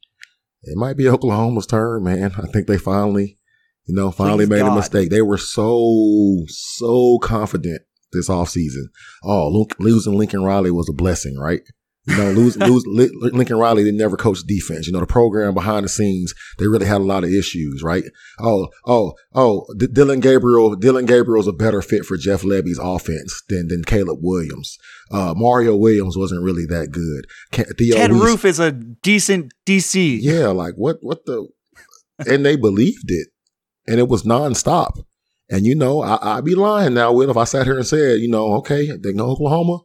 It 0.64 0.76
might 0.78 0.98
be 0.98 1.08
Oklahoma's 1.08 1.68
turn, 1.68 2.04
man. 2.04 2.34
I 2.38 2.48
think 2.48 2.68
they 2.68 2.78
finally, 2.78 3.38
you 3.86 3.96
know, 3.96 4.12
finally 4.12 4.46
Please 4.46 4.50
made 4.50 4.60
God. 4.62 4.74
a 4.74 4.76
mistake. 4.76 5.10
They 5.10 5.22
were 5.22 5.38
so 5.38 6.44
so 6.48 7.20
confident 7.20 7.84
this 8.12 8.28
offseason. 8.28 8.86
Oh, 9.24 9.66
losing 9.80 10.18
Lincoln 10.18 10.44
Riley 10.44 10.72
was 10.72 10.90
a 10.90 10.94
blessing, 10.94 11.38
right? 11.38 11.62
You 12.08 12.18
know, 12.18 12.32
lose, 12.32 12.56
lose, 12.58 12.86
Lincoln 12.88 13.58
Riley 13.58 13.84
didn't 13.84 14.00
never 14.00 14.16
coach 14.16 14.40
defense. 14.44 14.88
You 14.88 14.94
know, 14.94 15.02
the 15.02 15.06
program 15.08 15.54
behind 15.54 15.84
the 15.84 15.90
scenes, 15.90 16.34
they 16.58 16.68
really 16.68 16.86
had 16.86 17.02
a 17.02 17.04
lot 17.04 17.26
of 17.26 17.30
issues, 17.30 17.84
right? 17.84 18.06
Oh, 18.40 18.70
oh, 18.86 19.14
oh, 19.36 19.66
D- 19.78 19.88
Dillon 19.88 20.22
Gabriel, 20.22 20.76
Dillon 20.76 21.06
Gabriel's 21.06 21.48
a 21.48 21.52
better 21.52 21.82
fit 21.82 22.06
for 22.06 22.16
Jeff 22.16 22.44
Lebby's 22.44 22.80
offense 22.82 23.44
than, 23.50 23.68
than 23.68 23.84
Caleb 23.84 24.20
Williams. 24.22 24.78
Uh, 25.12 25.34
Mario 25.36 25.76
Williams 25.76 26.18
wasn't 26.18 26.44
really 26.44 26.66
that 26.68 26.92
good. 26.92 27.26
Theo 27.78 27.96
Ted 27.96 28.14
Weiss- 28.14 28.22
Roof 28.22 28.46
is 28.46 28.60
a 28.60 28.72
decent 28.72 29.54
DC. 29.66 30.20
yeah, 30.22 30.48
like 30.48 30.76
what, 30.76 30.98
what 31.02 31.26
the, 31.26 31.50
and 32.26 32.46
they 32.46 32.56
believed 32.56 33.10
it 33.12 33.28
and 33.88 34.00
it 34.00 34.08
was 34.08 34.24
nonstop. 34.24 35.04
And 35.50 35.66
you 35.66 35.76
know, 35.76 36.02
I, 36.02 36.38
I'd 36.38 36.46
be 36.46 36.56
lying 36.56 36.94
now, 36.94 37.14
Will, 37.14 37.30
if 37.30 37.38
I 37.38 37.46
sat 37.46 37.66
here 37.66 37.78
and 37.78 37.88
said, 37.88 38.20
you 38.20 38.28
know, 38.30 38.56
okay, 38.56 38.92
they 38.98 39.14
know 39.14 39.30
Oklahoma. 39.30 39.80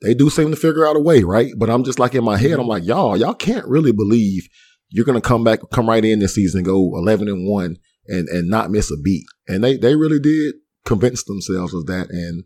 They 0.00 0.14
do 0.14 0.30
seem 0.30 0.50
to 0.50 0.56
figure 0.56 0.86
out 0.86 0.96
a 0.96 1.00
way, 1.00 1.24
right? 1.24 1.52
But 1.56 1.70
I'm 1.70 1.84
just 1.84 1.98
like 1.98 2.14
in 2.14 2.24
my 2.24 2.36
head, 2.36 2.52
I'm 2.52 2.60
mm-hmm. 2.60 2.68
like, 2.68 2.84
y'all, 2.84 3.16
y'all 3.16 3.34
can't 3.34 3.66
really 3.66 3.92
believe 3.92 4.48
you're 4.90 5.04
gonna 5.04 5.20
come 5.20 5.44
back, 5.44 5.60
come 5.72 5.88
right 5.88 6.04
in 6.04 6.20
this 6.20 6.34
season, 6.34 6.62
go 6.62 6.96
11 6.96 7.28
and 7.28 7.46
one, 7.46 7.76
and 8.06 8.28
and 8.28 8.48
not 8.48 8.70
miss 8.70 8.90
a 8.90 8.96
beat. 8.96 9.26
And 9.46 9.62
they 9.62 9.76
they 9.76 9.96
really 9.96 10.20
did 10.20 10.54
convince 10.84 11.24
themselves 11.24 11.74
of 11.74 11.86
that. 11.86 12.10
And 12.10 12.44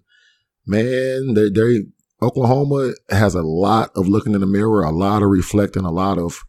man, 0.66 1.34
they 1.34 1.50
they 1.50 1.84
Oklahoma 2.22 2.92
has 3.10 3.34
a 3.34 3.42
lot 3.42 3.90
of 3.96 4.08
looking 4.08 4.34
in 4.34 4.40
the 4.40 4.46
mirror, 4.46 4.82
a 4.82 4.90
lot 4.90 5.22
of 5.22 5.28
reflecting, 5.28 5.84
a 5.84 5.90
lot 5.90 6.18
of 6.18 6.40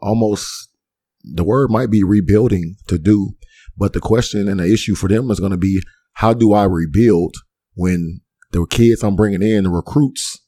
almost 0.00 0.68
the 1.22 1.44
word 1.44 1.70
might 1.70 1.90
be 1.90 2.02
rebuilding 2.02 2.76
to 2.86 2.98
do. 2.98 3.32
But 3.76 3.92
the 3.92 4.00
question 4.00 4.48
and 4.48 4.60
the 4.60 4.72
issue 4.72 4.94
for 4.94 5.08
them 5.08 5.30
is 5.30 5.38
going 5.38 5.52
to 5.52 5.58
be 5.58 5.82
how 6.14 6.32
do 6.32 6.52
I 6.52 6.64
rebuild 6.64 7.36
when 7.74 8.20
the 8.50 8.66
kids 8.66 9.02
I'm 9.02 9.16
bringing 9.16 9.42
in, 9.42 9.64
the 9.64 9.70
recruits, 9.70 10.40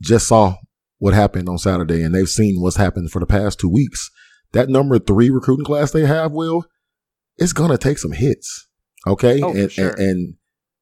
just 0.00 0.28
saw 0.28 0.56
what 0.98 1.14
happened 1.14 1.48
on 1.48 1.58
Saturday 1.58 2.02
and 2.02 2.14
they've 2.14 2.28
seen 2.28 2.60
what's 2.60 2.76
happened 2.76 3.10
for 3.10 3.20
the 3.20 3.26
past 3.26 3.60
two 3.60 3.68
weeks. 3.68 4.10
That 4.52 4.68
number 4.68 4.98
three 4.98 5.30
recruiting 5.30 5.64
class 5.64 5.90
they 5.90 6.06
have, 6.06 6.32
Will, 6.32 6.64
it's 7.36 7.52
going 7.52 7.70
to 7.70 7.78
take 7.78 7.98
some 7.98 8.12
hits. 8.12 8.66
Okay. 9.06 9.40
Oh, 9.42 9.52
and, 9.52 9.70
sure. 9.70 9.90
and, 9.90 9.98
and 9.98 10.34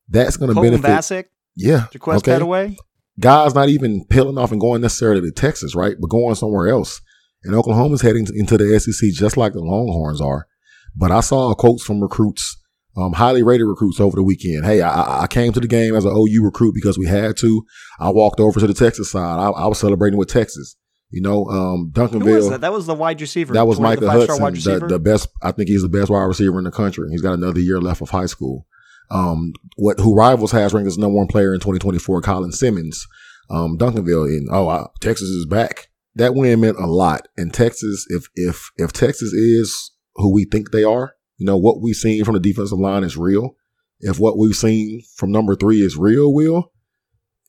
that's 0.09 0.37
going 0.37 0.55
to 0.55 0.61
benefit. 0.61 0.87
Vasek, 0.87 1.25
Yeah. 1.57 1.87
Jaquez 1.93 2.19
okay. 2.19 2.33
Petaway. 2.33 2.77
Guys 3.19 3.55
not 3.55 3.69
even 3.69 4.05
peeling 4.07 4.39
off 4.39 4.53
and 4.53 4.61
going 4.61 4.83
necessarily 4.83 5.23
to 5.23 5.33
Texas, 5.33 5.75
right? 5.75 5.97
But 6.01 6.11
going 6.11 6.35
somewhere 6.35 6.69
else. 6.69 7.01
And 7.45 7.55
Oklahoma's 7.55 8.03
heading 8.03 8.27
into 8.35 8.59
the 8.59 8.79
SEC 8.79 9.11
just 9.13 9.37
like 9.37 9.53
the 9.53 9.61
Longhorns 9.61 10.21
are. 10.21 10.47
But 10.95 11.13
I 11.13 11.21
saw 11.21 11.55
quotes 11.55 11.83
from 11.83 12.01
recruits, 12.03 12.57
um, 12.97 13.13
highly 13.13 13.43
rated 13.43 13.67
recruits 13.67 14.01
over 14.01 14.17
the 14.17 14.23
weekend. 14.23 14.65
Hey, 14.65 14.81
I, 14.83 14.91
I- 14.91 15.23
I 15.23 15.27
came 15.27 15.53
to 15.53 15.61
the 15.61 15.67
game 15.69 15.95
as 15.95 16.05
an 16.05 16.13
OU 16.17 16.43
recruit 16.45 16.75
because 16.75 16.99
we 16.99 17.07
had 17.07 17.37
to. 17.39 17.65
I 18.01 18.11
walked 18.11 18.41
over 18.41 18.59
to 18.61 18.67
the 18.67 18.75
Texas 18.75 19.11
side. 19.11 19.39
I, 19.39 19.51
I 19.51 19.67
was 19.67 19.79
celebrating 19.79 20.19
with 20.19 20.29
Texas. 20.29 20.77
You 21.11 21.23
know, 21.23 21.47
um, 21.47 21.93
Who 21.95 22.01
was 22.03 22.11
Duncanville. 22.11 22.51
that? 22.51 22.61
That 22.63 22.73
was 22.73 22.87
the 22.87 22.95
wide 22.95 23.21
receiver. 23.21 23.55
That 23.55 23.67
was 23.67 23.79
Michael 23.79 24.11
of 24.11 24.27
the 24.27 24.37
wide 24.43 24.55
Hudson, 24.55 24.81
the, 24.81 24.87
the 24.89 24.99
best. 24.99 25.29
I 25.41 25.53
think 25.53 25.69
he's 25.69 25.83
the 25.83 25.89
best 25.89 26.11
wide 26.11 26.25
receiver 26.25 26.59
in 26.59 26.65
the 26.65 26.73
country. 26.73 27.09
He's 27.11 27.23
got 27.23 27.35
another 27.35 27.61
year 27.61 27.81
left 27.81 28.01
of 28.03 28.11
high 28.11 28.27
school. 28.27 28.67
Um, 29.11 29.53
what 29.77 30.01
who 30.01 30.17
rivals 30.17 30.51
has 30.51 30.75
ranked 30.75 30.89
as 30.89 30.99
number 30.99 31.17
one 31.17 31.29
player 31.29 31.55
in 31.55 31.61
2024, 31.61 32.23
Colin 32.23 32.51
Simmons, 32.51 33.07
um, 33.51 33.79
Duncanville, 33.79 34.27
and 34.27 34.49
oh, 34.51 34.65
wow, 34.65 34.91
Texas 35.01 35.29
is 35.29 35.47
back. 35.47 35.89
That 36.17 36.35
win 36.35 36.61
meant 36.61 36.77
a 36.79 36.87
lot. 36.87 37.29
And 37.37 37.55
Texas, 37.55 38.05
if 38.09 38.27
if 38.35 38.71
if 38.77 38.93
Texas 38.93 39.33
is 39.33 39.93
who 40.17 40.33
we 40.35 40.45
think 40.45 40.73
they 40.73 40.83
are, 40.83 41.13
you 41.37 41.47
know 41.47 41.57
what 41.57 41.81
we've 41.81 41.97
seen 41.97 42.25
from 42.25 42.35
the 42.35 42.41
defensive 42.41 42.79
line 42.79 43.05
is 43.05 43.17
real. 43.17 43.57
If 44.01 44.19
what 44.19 44.37
we've 44.39 44.55
seen 44.55 45.03
from 45.17 45.31
number 45.33 45.55
three 45.57 45.81
is 45.81 45.97
real, 45.97 46.33
will 46.33 46.73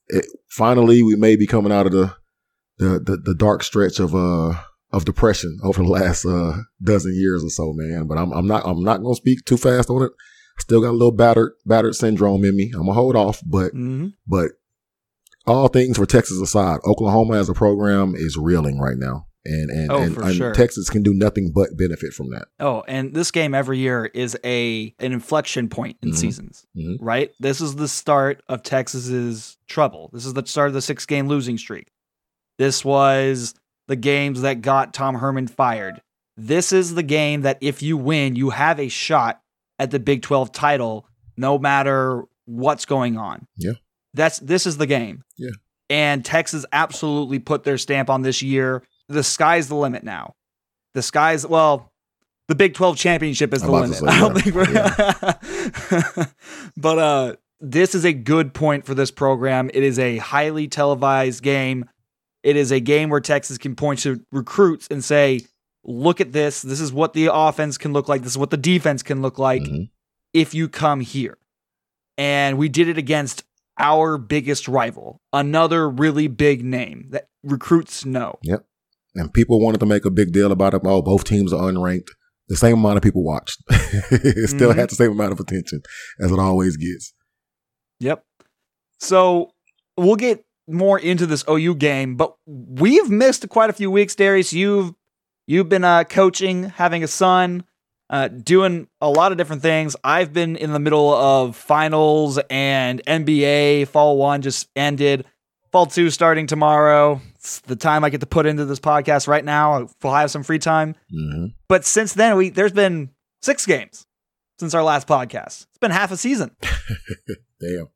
it, 0.08 0.26
finally 0.50 1.04
we 1.04 1.16
may 1.16 1.36
be 1.36 1.46
coming 1.48 1.72
out 1.72 1.86
of 1.86 1.92
the 1.92 2.14
the 2.78 3.00
the, 3.00 3.18
the 3.24 3.36
dark 3.36 3.64
stretch 3.64 4.00
of 4.00 4.16
uh 4.16 4.54
of 4.94 5.04
depression 5.06 5.60
over 5.64 5.84
the 5.84 5.90
last 5.90 6.26
uh 6.26 6.54
dozen 6.82 7.14
years 7.16 7.44
or 7.44 7.50
so, 7.50 7.74
man. 7.74 8.08
But 8.08 8.18
I'm 8.18 8.32
I'm 8.32 8.48
not 8.48 8.66
I'm 8.66 8.84
not 8.84 9.02
gonna 9.02 9.16
speak 9.16 9.44
too 9.46 9.58
fast 9.58 9.90
on 9.90 10.04
it. 10.04 10.12
Still 10.60 10.82
got 10.82 10.90
a 10.90 10.92
little 10.92 11.12
battered 11.12 11.52
battered 11.66 11.96
syndrome 11.96 12.44
in 12.44 12.56
me. 12.56 12.72
I'm 12.74 12.82
gonna 12.82 12.94
hold 12.94 13.16
off, 13.16 13.42
but 13.46 13.74
Mhm. 13.74 14.14
but 14.28 14.52
all 15.46 15.68
things 15.70 15.98
for 15.98 16.06
Texas 16.06 16.42
aside, 16.42 16.80
Oklahoma 16.86 17.36
as 17.38 17.48
a 17.50 17.54
program 17.54 18.14
is 18.16 18.38
reeling 18.38 18.80
right 18.80 18.98
now. 18.98 19.28
And 19.48 19.70
and, 19.72 19.92
Oh, 19.92 20.02
and, 20.02 20.18
and 20.18 20.36
sure. 20.36 20.54
Texas 20.54 20.90
can 20.90 21.04
do 21.04 21.14
nothing 21.14 21.52
but 21.56 21.78
benefit 21.78 22.14
from 22.14 22.30
that. 22.32 22.48
Oh, 22.60 22.84
and 22.88 23.14
this 23.14 23.32
game 23.32 23.56
every 23.56 23.78
year 23.80 24.06
is 24.14 24.38
a 24.44 24.94
an 25.00 25.14
inflection 25.14 25.70
point 25.70 25.98
in 26.04 26.10
Mhm. 26.12 26.16
seasons, 26.18 26.66
Mhm. 26.78 26.98
right? 27.00 27.32
This 27.40 27.62
is 27.62 27.76
the 27.76 27.88
start 27.88 28.44
of 28.50 28.62
Texas's 28.64 29.58
trouble. 29.68 30.10
This 30.14 30.26
is 30.26 30.34
the 30.34 30.46
start 30.46 30.68
of 30.68 30.74
the 30.74 30.82
six 30.82 31.06
game 31.06 31.28
losing 31.28 31.58
streak. 31.58 31.88
This 32.58 32.84
was 32.84 33.54
the 33.88 33.96
games 33.96 34.42
that 34.42 34.62
got 34.62 34.94
Tom 34.94 35.16
Herman 35.16 35.48
fired. 35.48 36.02
This 36.36 36.72
is 36.74 36.94
the 36.96 37.04
game 37.04 37.42
that 37.42 37.58
if 37.62 37.82
you 37.82 37.96
win, 37.98 38.36
you 38.36 38.50
have 38.50 38.80
a 38.80 38.90
shot 38.90 39.42
at 39.80 39.92
the 39.92 40.00
Big 40.00 40.22
12 40.24 40.52
title 40.52 41.08
no 41.38 41.58
matter 41.58 42.24
what's 42.46 42.86
going 42.86 43.18
on. 43.18 43.48
Yeah. 43.58 43.74
That's 44.14 44.40
this 44.40 44.66
is 44.66 44.78
the 44.78 44.88
game. 44.88 45.24
Yeah. 45.38 45.52
And 45.90 46.26
Texas 46.26 46.66
absolutely 46.74 47.40
put 47.40 47.64
their 47.64 47.78
stamp 47.78 48.10
on 48.10 48.22
this 48.24 48.42
year. 48.42 48.84
The 49.10 49.24
sky's 49.24 49.68
the 49.68 49.76
limit 49.76 50.04
now. 50.04 50.36
The 50.94 51.02
sky's 51.02 51.46
well, 51.46 51.92
the 52.48 52.56
Big 52.56 52.74
12 52.74 52.98
championship 52.98 53.54
is 53.54 53.62
the 53.62 53.72
limit. 53.72 53.98
say, 53.98 54.06
I 54.08 54.20
don't 54.20 54.36
yeah. 54.36 54.42
think 54.42 54.56
we're 54.56 56.26
But 56.78 57.00
uh 57.00 57.36
this 57.60 57.96
is 57.96 58.06
a 58.06 58.14
good 58.14 58.54
point 58.54 58.86
for 58.86 58.94
this 58.94 59.10
program. 59.10 59.72
It 59.74 59.82
is 59.84 59.98
a 59.98 60.18
highly 60.18 60.68
televised 60.68 61.42
game. 61.42 61.90
It 62.44 62.56
is 62.56 62.72
a 62.72 62.80
game 62.80 63.10
where 63.10 63.20
Texas 63.20 63.58
can 63.58 63.76
point 63.76 64.00
to 64.02 64.22
recruits 64.32 64.88
and 64.92 65.04
say, 65.04 65.42
"Look 65.84 66.22
at 66.22 66.34
this. 66.34 66.62
This 66.62 66.80
is 66.80 66.94
what 66.94 67.14
the 67.14 67.30
offense 67.34 67.78
can 67.80 67.94
look 67.94 68.08
like. 68.08 68.22
This 68.22 68.34
is 68.34 68.38
what 68.38 68.52
the 68.52 68.58
defense 68.58 69.02
can 69.02 69.24
look 69.24 69.40
like 69.40 69.64
Mhm. 69.64 69.90
if 70.34 70.54
you 70.54 70.70
come 70.70 71.00
here." 71.00 71.38
And 72.18 72.58
we 72.60 72.70
did 72.70 72.88
it 72.88 72.98
against 72.98 73.44
our 73.80 74.18
biggest 74.20 74.68
rival, 74.68 75.20
another 75.34 75.90
really 75.90 76.28
big 76.28 76.64
name 76.64 77.08
that 77.10 77.28
recruits 77.44 78.06
know. 78.06 78.38
And 79.18 79.34
people 79.34 79.60
wanted 79.60 79.80
to 79.80 79.86
make 79.86 80.06
a 80.06 80.12
big 80.12 80.32
deal 80.32 80.52
about 80.52 80.74
it. 80.74 80.82
Oh, 80.86 81.02
both 81.02 81.24
teams 81.26 81.52
are 81.52 81.62
unranked. 81.72 82.10
The 82.50 82.56
same 82.56 82.76
amount 82.78 82.98
of 82.98 83.04
people 83.04 83.24
watched. 83.24 83.62
it 83.70 84.50
still 84.50 84.72
Mhm. 84.72 84.76
had 84.78 84.90
the 84.90 84.96
same 84.96 85.12
amount 85.12 85.34
of 85.34 85.40
attention 85.40 85.82
as 86.22 86.32
it 86.32 86.40
always 86.40 86.78
gets. 86.78 87.14
Yep. 88.00 88.24
So 89.00 89.52
we'll 89.98 90.16
get 90.16 90.46
more 90.68 91.00
into 91.00 91.26
this 91.26 91.44
OU 91.50 91.76
game, 91.76 92.16
but 92.16 92.36
we've 92.46 93.10
missed 93.10 93.48
quite 93.50 93.70
a 93.70 93.74
few 93.74 93.90
weeks, 93.92 94.16
Darius. 94.16 94.54
You've 94.54 94.94
you've 95.48 95.70
been 95.70 95.84
uh, 95.84 96.04
coaching, 96.04 96.64
having 96.64 97.04
a 97.04 97.08
son, 97.08 97.64
uh, 98.10 98.28
doing 98.28 98.88
a 99.02 99.10
lot 99.10 99.32
of 99.32 99.38
different 99.38 99.62
things. 99.62 99.96
I've 100.04 100.34
been 100.34 100.56
in 100.58 100.72
the 100.74 100.80
middle 100.80 101.14
of 101.14 101.56
finals 101.56 102.38
and 102.50 103.02
NBA. 103.08 103.88
Fall 103.88 104.18
one 104.18 104.42
just 104.42 104.68
ended. 104.76 105.26
Fall 105.72 105.86
two 105.86 106.10
starting 106.10 106.48
tomorrow. 106.48 107.22
It's 107.48 107.60
the 107.62 107.78
time 107.78 108.04
I 108.04 108.10
get 108.10 108.20
to 108.20 108.26
put 108.26 108.46
into 108.46 108.66
this 108.66 108.80
podcast 108.82 109.26
right 109.26 109.46
now. 109.46 109.88
We'll 110.04 110.14
have 110.14 110.30
some 110.32 110.44
free 110.44 110.60
time. 110.60 110.96
hmm 111.10 111.46
But 111.70 111.86
since 111.86 112.12
then, 112.14 112.36
we 112.36 112.50
there's 112.50 112.74
been 112.74 113.12
six 113.42 113.66
games 113.66 114.06
since 114.60 114.74
our 114.74 114.84
last 114.84 115.08
podcast. 115.08 115.64
It's 115.70 115.78
been 115.80 115.92
half 115.92 116.12
a 116.12 116.18
season, 116.18 116.52
Damn. 117.62 117.88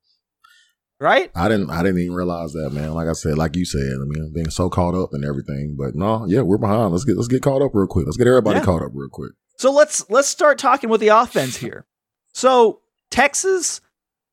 right? 1.02 1.32
I 1.36 1.50
didn't 1.50 1.70
I 1.70 1.84
didn't 1.84 2.00
even 2.00 2.16
realize 2.16 2.54
that, 2.54 2.70
man. 2.72 2.94
Like 2.94 3.10
I 3.10 3.14
said, 3.14 3.38
like 3.38 3.58
you 3.58 3.66
said, 3.66 3.82
I 4.02 4.06
mean, 4.06 4.32
being 4.34 4.50
so 4.50 4.70
caught 4.70 4.96
up 4.96 5.10
and 5.12 5.26
everything. 5.26 5.76
But 5.78 5.96
no, 5.96 6.26
yeah, 6.28 6.42
we're 6.42 6.58
behind. 6.58 6.94
Let's 6.94 7.04
get 7.04 7.18
let's 7.18 7.28
get 7.28 7.42
caught 7.44 7.62
up 7.62 7.72
real 7.74 7.88
quick. 7.88 8.06
Let's 8.06 8.18
get 8.18 8.28
everybody 8.28 8.60
Yeah. 8.60 8.66
caught 8.66 8.82
up 8.84 8.92
real 8.94 9.10
quick. 9.12 9.34
So 9.58 9.70
let's 9.72 10.10
let's 10.10 10.30
start 10.30 10.60
talking 10.60 10.90
with 10.90 11.02
the 11.02 11.10
offense 11.10 11.58
here. 11.58 11.86
So 12.34 12.80
Texas 13.10 13.82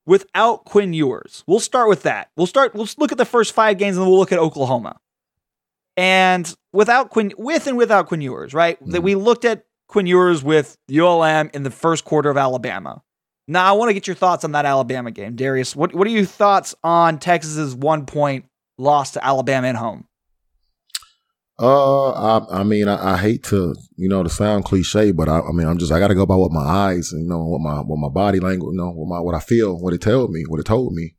without 0.05 0.63
Quinn 0.65 0.93
Ewers. 0.93 1.43
We'll 1.45 1.59
start 1.59 1.89
with 1.89 2.03
that. 2.03 2.29
We'll 2.37 2.47
start 2.47 2.73
we'll 2.73 2.87
look 2.97 3.11
at 3.11 3.17
the 3.17 3.25
first 3.25 3.53
5 3.53 3.77
games 3.77 3.97
and 3.97 4.03
then 4.03 4.09
we'll 4.09 4.17
look 4.17 4.31
at 4.31 4.39
Oklahoma. 4.39 4.99
And 5.99 6.55
without 6.71 7.09
Quinn 7.09 7.33
with 7.37 7.67
and 7.67 7.77
without 7.77 8.07
Quinn 8.07 8.21
Ewers, 8.21 8.53
right? 8.53 8.77
That 8.87 9.01
Mhm. 9.01 9.03
we 9.03 9.15
looked 9.15 9.43
at 9.43 9.65
Quinn 9.89 10.07
Ewers 10.07 10.41
with 10.41 10.77
ULM 10.89 11.49
in 11.53 11.63
the 11.63 11.71
first 11.71 12.05
quarter 12.05 12.29
of 12.29 12.37
Alabama. 12.37 13.01
Now 13.49 13.65
I 13.67 13.77
want 13.77 13.89
to 13.89 13.93
get 13.93 14.07
your 14.07 14.15
thoughts 14.15 14.45
on 14.45 14.53
that 14.53 14.65
Alabama 14.65 15.11
game. 15.11 15.35
Darius, 15.35 15.75
what 15.75 15.93
what 15.93 16.07
are 16.07 16.11
your 16.11 16.23
thoughts 16.23 16.73
on 16.85 17.19
Texas's 17.19 17.75
1 17.75 18.05
point 18.05 18.45
loss 18.77 19.11
to 19.11 19.25
Alabama 19.25 19.67
at 19.67 19.75
home? 19.75 20.05
Uh, 21.61 22.11
I, 22.11 22.61
I 22.61 22.63
mean, 22.63 22.87
I, 22.87 23.15
I, 23.15 23.17
hate 23.17 23.43
to, 23.45 23.75
you 23.97 24.07
know, 24.07 24.23
to 24.23 24.29
sound 24.29 24.63
cliche, 24.63 25.11
but 25.11 25.27
I, 25.27 25.41
I 25.41 25.51
mean, 25.51 25.67
I'm 25.67 25.77
just, 25.77 25.91
I 25.91 25.99
got 25.99 26.07
to 26.07 26.15
go 26.15 26.25
by 26.25 26.37
what 26.37 26.53
my 26.53 26.61
eyes, 26.63 27.11
you 27.11 27.27
know, 27.27 27.43
what 27.43 27.59
my, 27.59 27.81
what 27.81 27.97
my 27.97 28.07
body 28.07 28.39
language, 28.39 28.71
you 28.71 28.77
know, 28.77 28.91
what 28.91 29.09
my, 29.13 29.19
what 29.19 29.35
I 29.35 29.41
feel, 29.41 29.77
what 29.77 29.93
it 29.93 29.99
told 29.99 30.31
me, 30.31 30.43
what 30.47 30.61
it 30.61 30.65
told 30.65 30.93
me. 30.93 31.15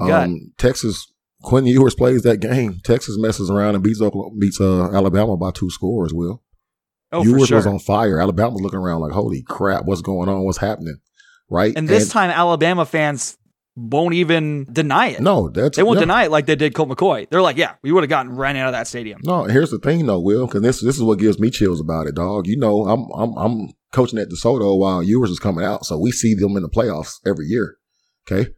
Um, 0.00 0.52
Texas, 0.56 1.11
Quinn 1.42 1.66
Ewers 1.66 1.94
plays 1.94 2.22
that 2.22 2.38
game. 2.38 2.80
Texas 2.84 3.16
messes 3.18 3.50
around 3.50 3.74
and 3.74 3.84
beats 3.84 4.00
Oklahoma, 4.00 4.36
beats 4.38 4.60
uh, 4.60 4.90
Alabama 4.92 5.36
by 5.36 5.50
two 5.50 5.70
scores. 5.70 6.14
Will 6.14 6.42
oh, 7.12 7.24
Ewers 7.24 7.48
sure. 7.48 7.56
was 7.56 7.66
on 7.66 7.78
fire. 7.78 8.20
Alabama 8.20 8.50
was 8.50 8.62
looking 8.62 8.78
around 8.78 9.00
like, 9.00 9.12
holy 9.12 9.42
crap, 9.42 9.84
what's 9.84 10.02
going 10.02 10.28
on? 10.28 10.42
What's 10.44 10.58
happening? 10.58 10.98
Right. 11.48 11.76
And 11.76 11.88
this 11.88 12.04
and, 12.04 12.12
time, 12.12 12.30
Alabama 12.30 12.86
fans 12.86 13.36
won't 13.76 14.14
even 14.14 14.66
deny 14.72 15.08
it. 15.08 15.20
No, 15.20 15.48
that's 15.48 15.76
they 15.76 15.82
won't 15.82 15.96
yeah. 15.96 16.02
deny 16.04 16.24
it 16.24 16.30
like 16.30 16.46
they 16.46 16.56
did 16.56 16.74
Colt 16.74 16.88
McCoy. 16.88 17.28
They're 17.28 17.42
like, 17.42 17.56
yeah, 17.56 17.74
we 17.82 17.92
would 17.92 18.02
have 18.02 18.10
gotten 18.10 18.34
ran 18.34 18.56
out 18.56 18.68
of 18.68 18.72
that 18.72 18.86
stadium. 18.86 19.20
No, 19.22 19.44
here's 19.44 19.70
the 19.70 19.78
thing 19.78 20.06
though, 20.06 20.20
Will, 20.20 20.46
because 20.46 20.62
this 20.62 20.80
this 20.80 20.96
is 20.96 21.02
what 21.02 21.18
gives 21.18 21.38
me 21.38 21.50
chills 21.50 21.80
about 21.80 22.06
it, 22.06 22.14
dog. 22.14 22.46
You 22.46 22.58
know, 22.58 22.86
I'm 22.86 23.06
I'm 23.14 23.36
I'm 23.36 23.68
coaching 23.92 24.18
at 24.18 24.28
DeSoto 24.28 24.78
while 24.78 25.02
Ewers 25.02 25.30
is 25.30 25.38
coming 25.38 25.64
out, 25.64 25.84
so 25.84 25.98
we 25.98 26.10
see 26.10 26.34
them 26.34 26.56
in 26.56 26.62
the 26.62 26.68
playoffs 26.68 27.16
every 27.26 27.46
year. 27.46 27.76
Okay, 28.30 28.50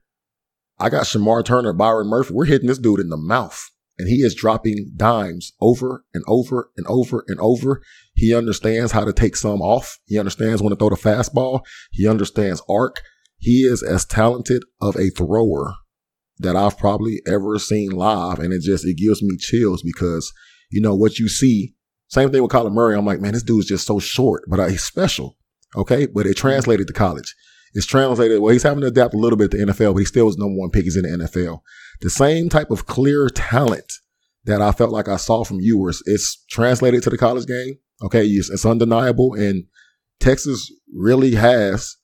I 0.79 0.89
got 0.91 1.05
Shamar 1.05 1.45
Turner, 1.45 1.73
Byron 1.73 2.09
Murphy. 2.09 2.35
We're 2.35 2.47
hitting 2.47 2.69
this 2.69 2.79
dude 2.79 3.01
in 3.01 3.09
the 3.09 3.17
mouth, 3.17 3.71
and 3.99 4.09
he 4.09 4.17
is 4.17 4.35
dropping 4.35 4.93
dimes 4.97 5.53
over 5.61 6.05
and 6.13 6.25
over 6.27 6.71
and 6.77 6.87
over 6.89 7.25
and 7.29 7.39
over. 7.41 7.81
He 8.15 8.35
understands 8.35 8.93
how 8.93 9.05
to 9.05 9.13
take 9.13 9.37
some 9.37 9.63
off. 9.63 9.99
He 10.05 10.19
understands 10.19 10.63
when 10.63 10.71
to 10.71 10.77
throw 10.77 10.91
the 10.91 10.97
fastball. 10.97 11.61
He 11.93 12.09
understands 12.09 12.63
arc. 12.69 13.03
He 13.39 13.63
is 13.63 13.83
as 13.83 14.05
talented 14.05 14.63
of 14.81 14.97
a 14.97 15.11
thrower 15.11 15.75
that 16.39 16.57
I've 16.57 16.79
probably 16.79 17.21
ever 17.27 17.59
seen 17.59 17.91
live. 17.91 18.39
And 18.39 18.53
it 18.53 18.63
just, 18.63 18.85
it 18.87 18.97
gives 18.97 19.23
me 19.23 19.37
chills 19.39 19.83
because, 19.83 20.33
you 20.71 20.81
know, 20.81 20.95
what 20.95 21.19
you 21.19 21.29
see, 21.29 21.75
same 22.09 22.31
thing 22.31 22.43
with 22.43 22.51
Kyler 22.51 22.73
Murray. 22.73 22.97
I'm 22.97 23.07
like, 23.07 23.21
man, 23.21 23.33
this 23.33 23.43
dude's 23.43 23.67
just 23.67 23.87
so 23.87 23.99
short, 23.99 24.45
but 24.49 24.59
uh, 24.59 24.69
he's 24.69 24.83
special. 24.83 25.37
Okay. 25.77 26.07
But 26.07 26.27
it 26.27 26.37
translated 26.37 26.87
to 26.89 26.93
college. 26.93 27.35
It's 27.75 27.87
translated, 27.87 28.41
well, 28.41 28.53
he's 28.53 28.63
having 28.63 28.83
to 28.83 28.87
adapt 28.87 29.15
a 29.15 29.19
little 29.19 29.37
bit 29.37 29.51
to 29.51 29.59
the 29.59 29.73
NFL, 29.73 29.95
but 29.95 29.99
he 29.99 30.05
still 30.05 30.27
was 30.27 30.39
number 30.39 30.59
one 30.59 30.71
pick. 30.71 30.85
He's 30.85 30.97
in 30.97 31.03
the 31.03 31.25
NFL. 31.25 31.61
The 32.01 32.11
same 32.11 32.49
type 32.49 32.71
of 32.71 32.87
clear 32.87 33.29
talent 33.29 33.93
that 34.45 34.63
I 34.63 34.73
felt 34.73 34.91
like 34.91 35.09
I 35.09 35.17
saw 35.17 35.43
from 35.45 35.61
Ewers, 35.61 36.03
it's 36.07 36.45
translated 36.51 37.03
to 37.03 37.11
the 37.11 37.19
college 37.19 37.47
game. 37.47 37.79
Okay. 38.03 38.25
It's, 38.25 38.49
it's 38.49 38.65
undeniable. 38.65 39.35
And 39.35 39.65
Texas 40.21 40.73
really 40.95 41.35
has 41.35 41.97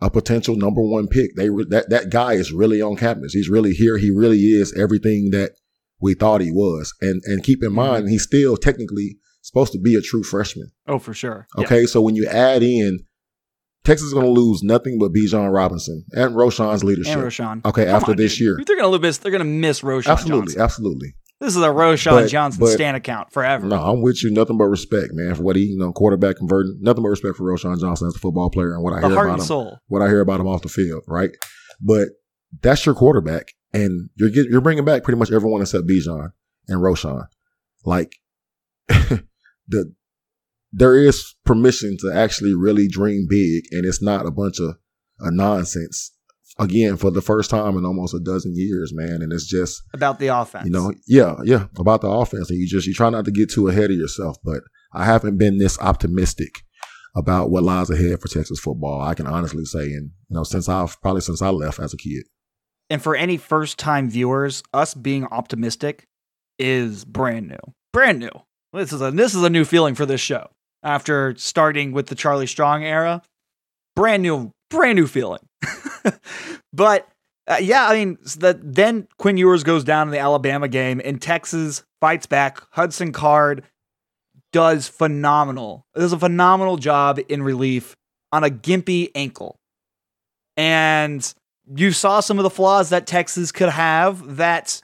a 0.00 0.10
potential 0.10 0.56
number 0.56 0.82
one 0.82 1.06
pick. 1.06 1.34
They 1.36 1.48
that 1.48 1.86
that 1.88 2.10
guy 2.10 2.34
is 2.34 2.52
really 2.52 2.82
on 2.82 2.96
campus. 2.96 3.32
He's 3.32 3.48
really 3.48 3.72
here. 3.72 3.96
He 3.96 4.10
really 4.10 4.38
is 4.38 4.76
everything 4.76 5.30
that 5.30 5.52
we 6.00 6.14
thought 6.14 6.40
he 6.40 6.50
was. 6.50 6.92
And 7.00 7.22
and 7.24 7.42
keep 7.42 7.62
in 7.62 7.70
mm-hmm. 7.70 7.76
mind, 7.76 8.08
he's 8.08 8.24
still 8.24 8.56
technically 8.56 9.16
supposed 9.42 9.72
to 9.72 9.78
be 9.78 9.94
a 9.94 10.02
true 10.02 10.22
freshman. 10.22 10.72
Oh, 10.86 10.98
for 10.98 11.14
sure. 11.14 11.46
Okay, 11.58 11.82
yeah. 11.82 11.86
so 11.86 12.00
when 12.00 12.16
you 12.16 12.26
add 12.26 12.62
in 12.62 13.00
Texas 13.84 14.08
is 14.08 14.14
going 14.14 14.24
to 14.24 14.32
lose 14.32 14.62
nothing 14.62 14.98
but 14.98 15.12
Bijan 15.12 15.52
Robinson 15.52 16.04
and 16.12 16.34
Roschon's 16.34 16.82
leadership. 16.82 17.16
And 17.16 17.22
Roschon. 17.24 17.64
Okay, 17.66 17.84
Come 17.84 17.94
after 17.94 18.10
on, 18.12 18.16
this 18.16 18.32
dude. 18.32 18.40
year, 18.40 18.58
they're 18.66 18.76
going 18.76 18.92
to 18.92 18.98
miss. 18.98 19.18
They're 19.18 19.30
going 19.30 19.40
to 19.40 19.44
miss 19.44 19.82
Roschon. 19.82 20.06
Absolutely, 20.10 20.46
Johnson. 20.46 20.60
absolutely. 20.62 21.14
This 21.40 21.56
is 21.56 21.62
a 21.62 21.68
Roschon 21.68 22.10
but, 22.12 22.28
Johnson 22.28 22.60
but, 22.60 22.68
stand 22.68 22.96
account 22.96 23.30
forever. 23.32 23.66
No, 23.66 23.76
I'm 23.76 24.00
with 24.00 24.22
you. 24.22 24.30
Nothing 24.30 24.56
but 24.56 24.64
respect, 24.64 25.08
man, 25.12 25.34
for 25.34 25.42
what 25.42 25.56
he, 25.56 25.64
you 25.64 25.78
know, 25.78 25.92
quarterback 25.92 26.36
converting. 26.36 26.78
Nothing 26.80 27.02
but 27.02 27.10
respect 27.10 27.36
for 27.36 27.44
Roschon 27.44 27.78
Johnson 27.78 28.08
as 28.08 28.16
a 28.16 28.18
football 28.18 28.48
player 28.48 28.72
and 28.72 28.82
what 28.82 28.94
I 28.94 29.00
the 29.00 29.08
hear 29.08 29.24
about 29.24 29.40
him. 29.40 29.44
Soul. 29.44 29.78
What 29.88 30.00
I 30.00 30.08
hear 30.08 30.20
about 30.20 30.40
him 30.40 30.46
off 30.46 30.62
the 30.62 30.68
field, 30.68 31.02
right? 31.06 31.30
But 31.80 32.08
that's 32.62 32.86
your 32.86 32.94
quarterback, 32.94 33.48
and 33.72 34.08
you're 34.14 34.30
get, 34.30 34.46
you're 34.46 34.60
bringing 34.60 34.84
back 34.84 35.02
pretty 35.02 35.18
much 35.18 35.30
everyone 35.32 35.60
except 35.60 35.86
Bijan 35.86 36.32
and 36.68 36.80
Roschon. 36.80 37.26
Like 37.84 38.16
the 38.88 39.92
there 40.76 40.96
is 40.96 41.34
permission 41.44 41.96
to 42.00 42.12
actually 42.12 42.54
really 42.54 42.88
dream 42.88 43.26
big, 43.28 43.64
and 43.70 43.84
it's 43.84 44.02
not 44.02 44.26
a 44.26 44.30
bunch 44.30 44.58
of 44.58 44.76
a 45.20 45.30
nonsense 45.30 46.10
again 46.58 46.96
for 46.96 47.10
the 47.10 47.22
first 47.22 47.48
time 47.48 47.76
in 47.76 47.84
almost 47.84 48.14
a 48.14 48.20
dozen 48.20 48.52
years, 48.56 48.92
man. 48.92 49.22
And 49.22 49.32
it's 49.32 49.46
just 49.46 49.82
about 49.92 50.18
the 50.18 50.28
offense. 50.28 50.66
You 50.66 50.72
know, 50.72 50.92
yeah, 51.06 51.36
yeah, 51.44 51.66
about 51.78 52.00
the 52.00 52.08
offense. 52.08 52.50
And 52.50 52.58
you 52.58 52.68
just 52.68 52.86
you 52.86 52.94
try 52.94 53.08
not 53.08 53.24
to 53.26 53.30
get 53.30 53.50
too 53.50 53.68
ahead 53.68 53.90
of 53.90 53.96
yourself. 53.96 54.36
But 54.42 54.62
I 54.92 55.04
haven't 55.04 55.38
been 55.38 55.58
this 55.58 55.78
optimistic 55.78 56.62
about 57.16 57.50
what 57.50 57.62
lies 57.62 57.90
ahead 57.90 58.20
for 58.20 58.28
Texas 58.28 58.58
football. 58.58 59.00
I 59.00 59.14
can 59.14 59.28
honestly 59.28 59.64
say, 59.64 59.84
and 59.84 60.10
you 60.28 60.36
know, 60.36 60.42
since 60.42 60.68
I've 60.68 61.00
probably 61.00 61.20
since 61.20 61.40
I 61.40 61.50
left 61.50 61.78
as 61.78 61.94
a 61.94 61.96
kid. 61.96 62.24
And 62.90 63.00
for 63.00 63.16
any 63.16 63.36
first 63.36 63.78
time 63.78 64.10
viewers, 64.10 64.62
us 64.74 64.92
being 64.92 65.24
optimistic 65.26 66.06
is 66.58 67.04
brand 67.04 67.48
new. 67.48 67.74
Brand 67.92 68.18
new. 68.18 68.30
This 68.72 68.92
is 68.92 69.00
a 69.00 69.12
this 69.12 69.36
is 69.36 69.42
a 69.44 69.50
new 69.50 69.64
feeling 69.64 69.94
for 69.94 70.04
this 70.04 70.20
show. 70.20 70.48
After 70.84 71.34
starting 71.36 71.92
with 71.92 72.06
the 72.08 72.14
Charlie 72.14 72.46
Strong 72.46 72.84
era, 72.84 73.22
brand 73.96 74.22
new 74.22 74.52
brand 74.70 74.96
new 74.96 75.06
feeling. 75.06 75.40
but 76.72 77.08
uh, 77.46 77.56
yeah, 77.60 77.88
I 77.88 77.94
mean, 77.94 78.18
the, 78.36 78.58
then 78.62 79.06
Quinn 79.18 79.36
Ewers 79.36 79.64
goes 79.64 79.84
down 79.84 80.08
in 80.08 80.12
the 80.12 80.18
Alabama 80.18 80.68
game, 80.68 81.00
and 81.04 81.20
Texas 81.20 81.82
fights 82.00 82.26
back. 82.26 82.62
Hudson 82.72 83.12
Card 83.12 83.64
does 84.52 84.88
phenomenal. 84.88 85.84
Does 85.94 86.12
a 86.12 86.18
phenomenal 86.18 86.76
job 86.76 87.18
in 87.28 87.42
relief 87.42 87.96
on 88.32 88.44
a 88.44 88.50
gimpy 88.50 89.10
ankle, 89.14 89.56
and 90.56 91.34
you 91.74 91.92
saw 91.92 92.20
some 92.20 92.38
of 92.38 92.42
the 92.42 92.50
flaws 92.50 92.90
that 92.90 93.06
Texas 93.06 93.52
could 93.52 93.70
have 93.70 94.36
that 94.36 94.80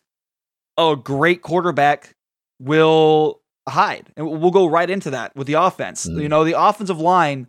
a 0.78 0.96
great 0.96 1.42
quarterback 1.42 2.14
will 2.58 3.39
hide, 3.70 4.12
and 4.16 4.28
we'll 4.28 4.50
go 4.50 4.66
right 4.66 4.88
into 4.88 5.10
that 5.10 5.34
with 5.34 5.46
the 5.46 5.54
offense. 5.54 6.06
Mm. 6.06 6.22
You 6.22 6.28
know, 6.28 6.44
the 6.44 6.60
offensive 6.60 7.00
line 7.00 7.48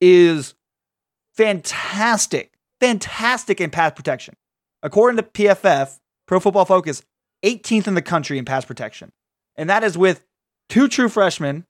is 0.00 0.54
fantastic, 1.34 2.54
fantastic 2.80 3.60
in 3.60 3.70
pass 3.70 3.92
protection. 3.94 4.36
According 4.82 5.16
to 5.18 5.22
PFF, 5.22 5.98
Pro 6.26 6.40
Football 6.40 6.64
Focus, 6.64 7.02
18th 7.44 7.86
in 7.86 7.94
the 7.94 8.02
country 8.02 8.38
in 8.38 8.44
pass 8.44 8.64
protection. 8.64 9.12
And 9.56 9.68
that 9.70 9.84
is 9.84 9.98
with 9.98 10.24
two 10.68 10.88
true 10.88 11.08
freshmen, 11.08 11.66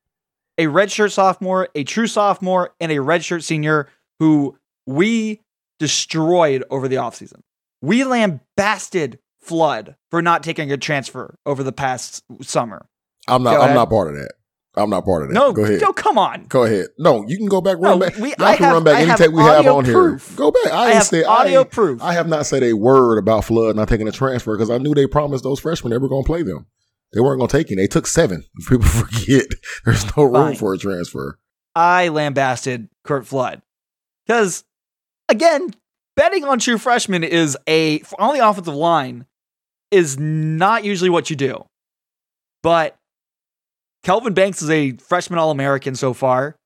a 0.58 0.66
redshirt 0.66 1.12
sophomore, 1.12 1.68
a 1.74 1.84
true 1.84 2.06
sophomore, 2.06 2.74
and 2.80 2.92
a 2.92 2.96
redshirt 2.96 3.42
senior 3.42 3.88
who 4.18 4.58
we 4.86 5.40
destroyed 5.78 6.64
over 6.70 6.88
the 6.88 6.96
offseason. 6.96 7.40
We 7.80 8.04
lambasted 8.04 9.18
Flood 9.40 9.96
for 10.10 10.22
not 10.22 10.44
taking 10.44 10.70
a 10.70 10.76
transfer 10.76 11.36
over 11.44 11.64
the 11.64 11.72
past 11.72 12.22
summer. 12.42 12.86
I'm 13.34 13.42
not. 13.42 13.60
I'm 13.60 13.74
not 13.74 13.90
part 13.90 14.08
of 14.08 14.14
that. 14.16 14.32
I'm 14.74 14.88
not 14.88 15.04
part 15.04 15.22
of 15.22 15.28
that. 15.28 15.34
No, 15.34 15.52
go 15.52 15.64
ahead. 15.64 15.82
No, 15.82 15.92
come 15.92 16.16
on. 16.16 16.44
Go 16.44 16.64
ahead. 16.64 16.86
No, 16.98 17.26
you 17.26 17.36
can 17.36 17.46
go 17.46 17.60
back. 17.60 17.76
Run 17.78 17.98
no, 17.98 18.06
back. 18.06 18.16
We, 18.16 18.30
you 18.30 18.34
I 18.38 18.56
can 18.56 18.64
have, 18.64 18.72
run 18.74 18.84
back 18.84 18.96
I 18.96 19.02
any 19.02 19.14
tape 19.16 19.30
we 19.30 19.42
have 19.42 19.66
on 19.66 19.84
proof. 19.84 20.28
here. 20.28 20.36
Go 20.36 20.50
back. 20.50 20.72
I, 20.72 20.84
I 20.84 20.90
have 20.92 21.04
said, 21.04 21.24
audio 21.24 21.60
I, 21.60 21.64
proof. 21.64 22.02
I 22.02 22.14
have 22.14 22.26
not 22.26 22.46
said 22.46 22.62
a 22.62 22.72
word 22.72 23.18
about 23.18 23.44
Flood 23.44 23.76
not 23.76 23.88
taking 23.88 24.08
a 24.08 24.12
transfer 24.12 24.56
because 24.56 24.70
I 24.70 24.78
knew 24.78 24.94
they 24.94 25.06
promised 25.06 25.44
those 25.44 25.60
freshmen 25.60 25.90
they 25.90 25.98
were 25.98 26.08
going 26.08 26.24
to 26.24 26.26
play 26.26 26.42
them. 26.42 26.66
They 27.12 27.20
weren't 27.20 27.38
going 27.38 27.48
to 27.48 27.56
take 27.56 27.70
it. 27.70 27.76
They 27.76 27.86
took 27.86 28.06
seven. 28.06 28.44
People 28.68 28.86
forget 28.86 29.44
there's 29.84 30.16
no 30.16 30.24
room 30.24 30.32
Fine. 30.32 30.56
for 30.56 30.72
a 30.72 30.78
transfer. 30.78 31.38
I 31.74 32.08
lambasted 32.08 32.88
Kyle 33.04 33.22
Flood 33.22 33.60
because, 34.26 34.64
again, 35.28 35.74
betting 36.16 36.44
on 36.44 36.58
true 36.58 36.78
freshmen 36.78 37.24
is 37.24 37.58
a 37.68 38.02
on 38.18 38.34
the 38.34 38.46
offensive 38.46 38.74
line 38.74 39.26
is 39.90 40.18
not 40.18 40.84
usually 40.84 41.10
what 41.10 41.28
you 41.28 41.36
do, 41.36 41.66
but 42.62 42.96
Kelvin 44.02 44.34
Banks 44.34 44.62
is 44.62 44.70
a 44.70 44.92
freshman 44.96 45.38
All 45.38 45.50
American 45.50 45.94
so 45.94 46.12
far. 46.12 46.56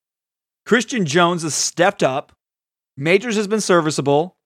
Christian 0.64 1.04
Jones 1.04 1.42
has 1.42 1.54
stepped 1.54 2.02
up. 2.02 2.32
Majors 2.96 3.36
has 3.36 3.46
been 3.46 3.60
serviceable. 3.60 4.36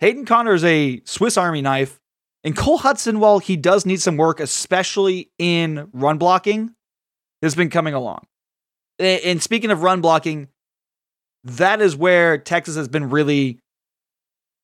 Hayden 0.00 0.24
Conner 0.24 0.54
is 0.54 0.64
a 0.64 1.00
Swiss 1.04 1.36
Army 1.36 1.62
knife. 1.62 2.00
And 2.42 2.56
Cole 2.56 2.78
Hudson, 2.78 3.20
while 3.20 3.38
he 3.38 3.56
does 3.56 3.86
need 3.86 4.00
some 4.00 4.16
work, 4.16 4.40
especially 4.40 5.30
in 5.38 5.88
run 5.92 6.18
blocking, 6.18 6.74
has 7.40 7.54
been 7.54 7.70
coming 7.70 7.94
along. 7.94 8.26
And 8.98 9.42
speaking 9.42 9.70
of 9.70 9.82
run 9.82 10.00
blocking, 10.00 10.48
that 11.44 11.80
is 11.80 11.96
where 11.96 12.36
Texas 12.36 12.76
has 12.76 12.88
been 12.88 13.10
really 13.10 13.60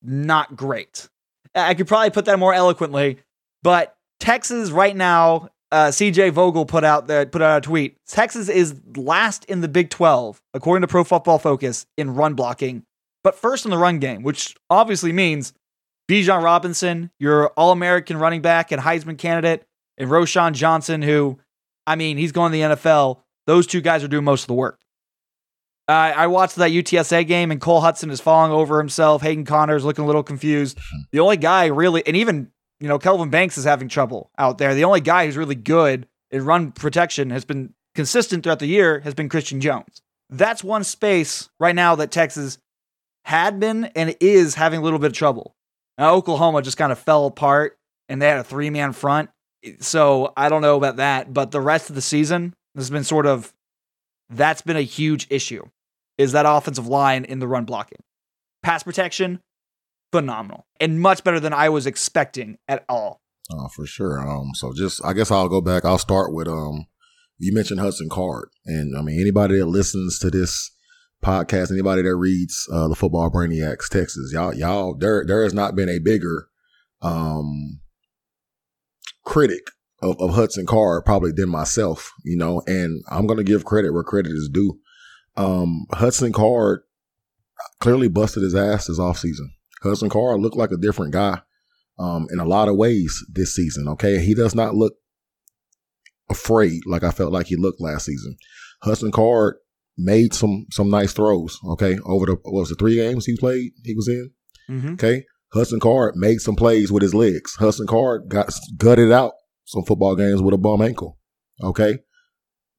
not 0.03 0.57
great. 0.57 1.09
I 1.55 1.75
could 1.75 1.89
probably 1.89 2.11
put 2.11 2.27
that 2.27 2.39
more 2.39 2.53
eloquently, 2.53 3.19
but 3.63 3.97
Texas 4.19 4.71
right 4.71 4.95
now 4.95 5.49
uh, 5.73 5.89
CJ 5.89 6.33
Vogel 6.33 6.67
put 6.67 6.85
out 6.85 7.07
that 7.09 7.33
put 7.33 7.43
out 7.43 7.59
a 7.59 7.61
tweet. 7.61 7.97
Texas 8.07 8.49
is 8.49 8.75
last 8.97 9.45
in 9.45 9.61
the 9.61 9.69
Big 9.69 9.91
12 9.91 10.41
according 10.55 10.83
to 10.83 10.89
Pro 10.89 11.05
Football 11.05 11.39
Focus 11.39 11.87
in 11.97 12.15
run 12.15 12.35
blocking, 12.35 12.85
but 13.23 13.35
first 13.35 13.65
in 13.65 13.71
the 13.71 13.79
run 13.79 13.99
game, 13.99 14.23
which 14.23 14.57
obviously 14.69 15.13
means 15.13 15.53
Bijan 16.11 16.43
Robinson, 16.43 17.13
your 17.21 17.49
All-American 17.51 18.17
running 18.17 18.43
back 18.43 18.73
and 18.73 18.83
Heisman 18.83 19.17
candidate, 19.17 19.65
and 19.97 20.11
Roschon 20.11 20.55
Johnson, 20.55 21.03
who, 21.03 21.39
I 21.87 21.95
mean, 21.95 22.17
he's 22.17 22.33
going 22.33 22.51
to 22.51 22.59
the 22.59 22.75
NFL. 22.75 23.21
Those 23.47 23.69
two 23.69 23.81
guys 23.81 24.03
are 24.03 24.09
doing 24.09 24.25
most 24.25 24.43
of 24.43 24.47
the 24.49 24.55
work. 24.55 24.81
Uh, 25.89 26.13
I 26.17 26.27
watched 26.27 26.57
that 26.57 26.73
UTSA 26.73 27.27
game, 27.27 27.53
and 27.53 27.61
Cole 27.61 27.81
Hudson 27.81 28.11
is 28.11 28.21
falling 28.21 28.51
over 28.51 28.79
himself. 28.79 29.23
Hayden 29.23 29.45
Conner 29.45 29.77
is 29.77 29.85
looking 29.85 30.03
a 30.03 30.07
little 30.07 30.23
confused. 30.23 30.79
The 31.13 31.21
only 31.21 31.37
guy 31.37 31.67
really, 31.67 32.05
and 32.05 32.17
even 32.17 32.51
you 32.81 32.89
know, 32.89 32.99
Kelvin 32.99 33.31
Banks 33.31 33.59
is 33.59 33.65
having 33.65 33.89
trouble 33.89 34.31
out 34.39 34.59
there. 34.59 34.75
The 34.75 34.85
only 34.85 35.01
guy 35.01 35.27
who's 35.27 35.37
really 35.37 35.55
good 35.55 36.09
in 36.31 36.45
run 36.45 36.73
protection 36.73 37.31
has 37.31 37.45
been 37.45 37.75
consistent 37.95 38.43
throughout 38.43 38.59
the 38.59 38.67
year 38.67 39.01
has 39.01 39.15
been 39.15 39.29
Christian 39.29 39.61
Jones. 39.61 40.03
That's 40.31 40.65
one 40.65 40.85
space 40.85 41.51
right 41.59 41.75
now 41.75 41.97
that 41.97 42.11
Texas 42.11 42.59
had 43.25 43.61
been 43.61 43.87
and 43.97 44.17
is 44.21 44.55
having 44.55 44.81
a 44.81 44.83
little 44.83 44.99
bit 44.99 45.09
of 45.09 45.13
trouble. 45.13 45.55
Now, 45.99 46.15
Oklahoma 46.15 46.63
just 46.63 46.79
kind 46.79 46.93
of 46.93 46.99
fell 46.99 47.27
apart 47.27 47.79
and 48.09 48.23
they 48.23 48.29
had 48.29 48.39
a 48.39 48.45
three 48.45 48.71
man 48.71 48.93
front. 48.93 49.31
So 49.81 50.33
I 50.37 50.49
don't 50.49 50.63
know 50.63 50.77
about 50.77 50.97
that, 50.97 51.35
but 51.35 51.51
the 51.51 51.61
rest 51.61 51.91
of 51.91 51.95
the 51.95 52.03
season 52.03 52.55
has 52.75 52.89
been 52.89 53.05
sort 53.05 53.27
of 53.27 53.53
that's 54.31 54.63
been 54.63 54.77
a 54.77 54.83
huge 54.83 55.27
issue 55.29 55.65
is 56.17 56.33
that 56.33 56.47
offensive 56.47 56.87
line 56.87 57.25
in 57.25 57.41
the 57.41 57.49
run 57.49 57.65
blocking. 57.65 57.99
Pass 58.63 58.83
protection, 58.83 59.41
phenomenal 60.13 60.67
and 60.79 61.01
much 61.01 61.23
better 61.25 61.41
than 61.41 61.53
I 61.53 61.69
was 61.69 61.87
expecting 61.87 62.59
at 62.69 62.85
all. 62.89 63.21
Oh, 63.53 63.69
for 63.69 63.87
sure. 63.87 64.21
Um, 64.21 64.51
so 64.55 64.73
just 64.73 65.05
I 65.05 65.13
guess 65.13 65.31
I'll 65.31 65.49
go 65.49 65.61
back. 65.61 65.85
I'll 65.85 65.99
start 65.99 66.33
with 66.33 66.49
um 66.49 66.87
you 67.39 67.55
mentioned 67.55 67.81
Hudson 67.81 68.09
Card. 68.09 68.49
And 68.67 68.97
I 68.97 69.03
mean 69.03 69.21
anybody 69.21 69.59
that 69.59 69.67
listens 69.67 70.19
to 70.21 70.31
this 70.31 70.71
podcast, 71.25 71.71
anybody 71.71 72.03
that 72.03 72.17
reads 72.17 72.69
uh, 72.73 72.89
the 72.89 72.95
football 72.95 73.31
brainiacs 73.31 73.89
Texas, 73.91 74.33
y'all, 74.33 74.55
y'all, 74.55 74.97
there 74.97 75.25
there 75.27 75.43
has 75.43 75.55
not 75.55 75.75
been 75.75 75.89
a 75.89 75.99
bigger 75.99 76.49
um 77.03 77.81
critic 79.25 79.71
of, 80.03 80.21
of 80.21 80.35
Hudson 80.35 80.67
Card 80.67 81.05
probably 81.05 81.33
than 81.33 81.49
myself, 81.49 82.13
you 82.25 82.37
know, 82.37 82.63
and 82.67 83.03
I'm 83.11 83.27
gonna 83.27 83.45
give 83.45 83.65
credit 83.65 83.93
where 83.93 84.05
credit 84.05 84.33
is 84.33 84.49
due. 84.53 84.79
Um 85.37 85.87
Hudson 85.93 86.33
Card 86.33 86.83
clearly 87.81 88.09
busted 88.09 88.43
his 88.43 88.55
ass 88.55 88.87
this 88.87 88.99
offseason. 88.99 89.49
Hudson 89.83 90.09
Card 90.09 90.41
looked 90.41 90.57
like 90.57 90.71
a 90.71 90.77
different 90.77 91.13
guy 91.13 91.41
um, 91.99 92.27
in 92.33 92.39
a 92.39 92.45
lot 92.45 92.69
of 92.69 92.77
ways 92.77 93.25
this 93.33 93.55
season. 93.55 93.89
Okay. 93.89 94.19
He 94.21 94.35
does 94.35 94.55
not 94.55 94.75
look 94.75 94.95
afraid 96.29 96.83
like 96.87 97.03
I 97.03 97.11
felt 97.11 97.33
like 97.33 97.47
he 97.47 97.57
looked 97.57 97.81
last 97.81 98.07
season. 98.07 98.37
Hudson 98.83 99.11
Card 99.11 99.57
made 99.97 100.33
some 100.35 100.67
some 100.71 100.91
nice 100.91 101.13
throws. 101.13 101.59
Okay. 101.71 101.99
Over 102.05 102.27
the 102.27 102.33
what 102.43 102.61
was 102.61 102.69
the 102.69 102.75
three 102.75 102.97
games 102.97 103.27
he 103.27 103.37
played, 103.37 103.73
he 103.85 103.95
was 103.95 104.09
in. 104.09 104.31
Mm-hmm. 104.69 104.93
Okay. 104.95 105.25
Hudson 105.53 105.81
Card 105.81 106.15
made 106.17 106.41
some 106.41 106.55
plays 106.55 106.93
with 106.93 107.03
his 107.03 107.15
legs. 107.15 107.57
Hudson 107.57 107.87
Card 107.87 108.29
got 108.29 108.53
gutted 108.77 109.11
out 109.11 109.33
some 109.65 109.85
football 109.85 110.17
games 110.17 110.43
with 110.43 110.55
a 110.55 110.59
bum 110.59 110.83
ankle. 110.83 111.19
Okay. 111.63 111.99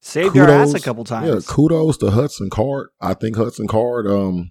Saved 0.00 0.34
your 0.34 0.50
ass 0.50 0.74
a 0.74 0.80
couple 0.80 1.04
times. 1.04 1.28
Yeah, 1.28 1.40
kudos 1.46 1.96
to 1.98 2.10
Hudson 2.10 2.50
Card. 2.50 2.88
I 3.00 3.14
think 3.14 3.36
Hudson 3.36 3.68
Card, 3.68 4.08
um, 4.08 4.50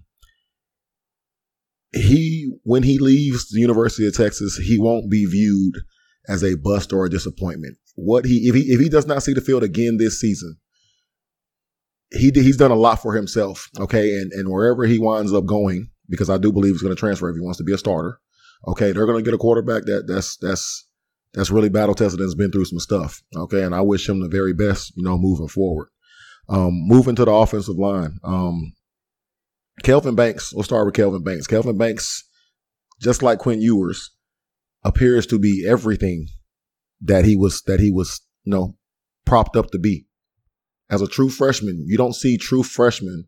he 1.92 2.50
when 2.64 2.82
he 2.82 2.98
leaves 2.98 3.50
the 3.50 3.60
University 3.60 4.06
of 4.06 4.16
Texas, 4.16 4.56
he 4.56 4.78
won't 4.78 5.10
be 5.10 5.26
viewed 5.26 5.74
as 6.28 6.42
a 6.42 6.56
bust 6.56 6.92
or 6.92 7.04
a 7.04 7.10
disappointment. 7.10 7.76
What 7.94 8.24
he 8.24 8.48
if 8.48 8.54
he 8.54 8.62
if 8.72 8.80
he 8.80 8.88
does 8.88 9.06
not 9.06 9.22
see 9.22 9.34
the 9.34 9.40
field 9.40 9.62
again 9.62 9.98
this 9.98 10.20
season, 10.20 10.56
he 12.10 12.30
he's 12.34 12.56
done 12.56 12.70
a 12.70 12.76
lot 12.76 13.02
for 13.02 13.14
himself. 13.14 13.68
Okay, 13.78 14.14
and 14.14 14.32
and 14.32 14.50
wherever 14.50 14.84
he 14.84 14.98
winds 14.98 15.32
up 15.32 15.44
going, 15.44 15.90
because 16.08 16.30
I 16.30 16.38
do 16.38 16.52
believe 16.52 16.72
he's 16.72 16.82
going 16.82 16.94
to 16.94 17.00
transfer 17.00 17.28
if 17.28 17.36
he 17.36 17.42
wants 17.42 17.58
to 17.58 17.64
be 17.64 17.74
a 17.74 17.78
starter. 17.78 18.18
Okay, 18.66 18.92
they're 18.92 19.06
going 19.06 19.22
to 19.22 19.28
get 19.28 19.34
a 19.34 19.38
quarterback 19.38 19.84
that 19.84 20.04
that's 20.06 20.36
that's 20.38 20.88
that's 21.34 21.50
really 21.50 21.68
battle 21.68 21.94
tested 21.94 22.20
and 22.20 22.26
has 22.26 22.34
been 22.34 22.52
through 22.52 22.66
some 22.66 22.78
stuff. 22.78 23.22
Okay, 23.36 23.62
and 23.62 23.74
I 23.74 23.82
wish 23.82 24.08
him 24.08 24.20
the 24.20 24.28
very 24.28 24.54
best. 24.54 24.92
You 24.96 25.02
know, 25.02 25.18
moving 25.18 25.48
forward. 25.48 25.88
Um, 26.48 26.72
moving 26.86 27.14
to 27.16 27.24
the 27.24 27.32
offensive 27.32 27.76
line. 27.76 28.18
Um, 28.24 28.72
Kelvin 29.82 30.14
Banks, 30.14 30.52
we'll 30.52 30.62
start 30.62 30.86
with 30.86 30.94
Kelvin 30.94 31.22
Banks. 31.22 31.46
Kelvin 31.46 31.78
Banks, 31.78 32.24
just 33.00 33.22
like 33.22 33.38
Quinn 33.38 33.60
Ewers, 33.60 34.10
appears 34.84 35.26
to 35.28 35.38
be 35.38 35.66
everything 35.68 36.28
that 37.00 37.24
he 37.24 37.36
was 37.36 37.62
that 37.62 37.80
he 37.80 37.90
was, 37.90 38.20
you 38.44 38.52
know, 38.52 38.76
propped 39.24 39.56
up 39.56 39.70
to 39.70 39.78
be. 39.78 40.06
As 40.90 41.00
a 41.00 41.08
true 41.08 41.30
freshman, 41.30 41.84
you 41.86 41.96
don't 41.96 42.14
see 42.14 42.36
true 42.36 42.62
freshmen 42.62 43.26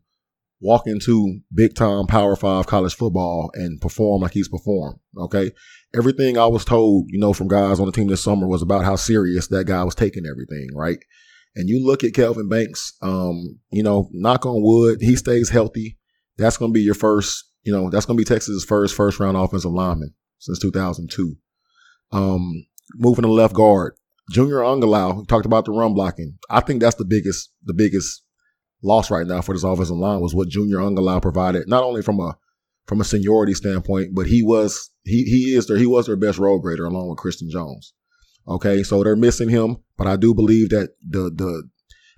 walk 0.61 0.87
into 0.87 1.39
big 1.53 1.75
time 1.75 2.07
power 2.07 2.35
five 2.35 2.67
college 2.67 2.95
football 2.95 3.51
and 3.53 3.81
perform 3.81 4.21
like 4.21 4.33
he's 4.33 4.47
performed. 4.47 4.99
Okay. 5.17 5.51
Everything 5.95 6.37
I 6.37 6.45
was 6.45 6.65
told, 6.65 7.05
you 7.09 7.19
know, 7.19 7.33
from 7.33 7.47
guys 7.47 7.79
on 7.79 7.85
the 7.85 7.91
team 7.91 8.07
this 8.07 8.23
summer 8.23 8.47
was 8.47 8.61
about 8.61 8.85
how 8.85 8.95
serious 8.95 9.47
that 9.47 9.65
guy 9.65 9.83
was 9.83 9.95
taking 9.95 10.25
everything, 10.25 10.69
right? 10.73 10.99
And 11.55 11.69
you 11.69 11.85
look 11.85 12.03
at 12.03 12.13
Kelvin 12.13 12.49
Banks, 12.49 12.93
um, 13.01 13.59
you 13.71 13.81
know, 13.81 14.09
knock 14.11 14.45
on 14.45 14.61
wood, 14.61 14.99
he 15.01 15.15
stays 15.15 15.49
healthy. 15.49 15.97
That's 16.37 16.57
going 16.57 16.71
to 16.71 16.73
be 16.73 16.81
your 16.81 16.95
first, 16.95 17.45
you 17.63 17.71
know, 17.71 17.89
that's 17.89 18.05
going 18.05 18.17
to 18.17 18.21
be 18.21 18.25
Texas's 18.25 18.65
first 18.65 18.95
first 18.95 19.19
round 19.19 19.37
offensive 19.37 19.71
lineman 19.71 20.13
since 20.39 20.59
2002. 20.59 21.35
Um, 22.11 22.65
moving 22.95 23.23
to 23.23 23.31
left 23.31 23.53
guard, 23.53 23.93
Junior 24.31 24.57
Angilau 24.57 25.27
talked 25.27 25.45
about 25.45 25.65
the 25.65 25.71
run 25.71 25.93
blocking. 25.93 26.37
I 26.49 26.61
think 26.61 26.81
that's 26.81 26.95
the 26.95 27.05
biggest, 27.05 27.51
the 27.63 27.73
biggest 27.73 28.23
loss 28.83 29.09
right 29.09 29.25
now 29.25 29.41
for 29.41 29.53
this 29.53 29.63
offensive 29.63 29.95
line 29.95 30.21
was 30.21 30.35
what 30.35 30.49
Junior 30.49 30.77
Angilau 30.77 31.21
provided, 31.21 31.67
not 31.67 31.83
only 31.83 32.01
from 32.01 32.19
a 32.19 32.37
from 32.85 33.01
a 33.01 33.03
seniority 33.03 33.53
standpoint, 33.53 34.09
but 34.13 34.27
he 34.27 34.43
was 34.43 34.91
he 35.03 35.23
he 35.23 35.55
is 35.55 35.67
their 35.67 35.77
he 35.77 35.87
was 35.87 36.05
their 36.05 36.15
best 36.15 36.37
road 36.37 36.59
grader 36.59 36.85
along 36.85 37.09
with 37.09 37.17
Christian 37.17 37.49
Jones. 37.49 37.93
Okay, 38.47 38.83
so 38.83 39.03
they're 39.03 39.15
missing 39.15 39.49
him, 39.49 39.77
but 39.97 40.07
I 40.07 40.15
do 40.15 40.33
believe 40.33 40.69
that 40.69 40.89
the 41.01 41.31
the 41.33 41.69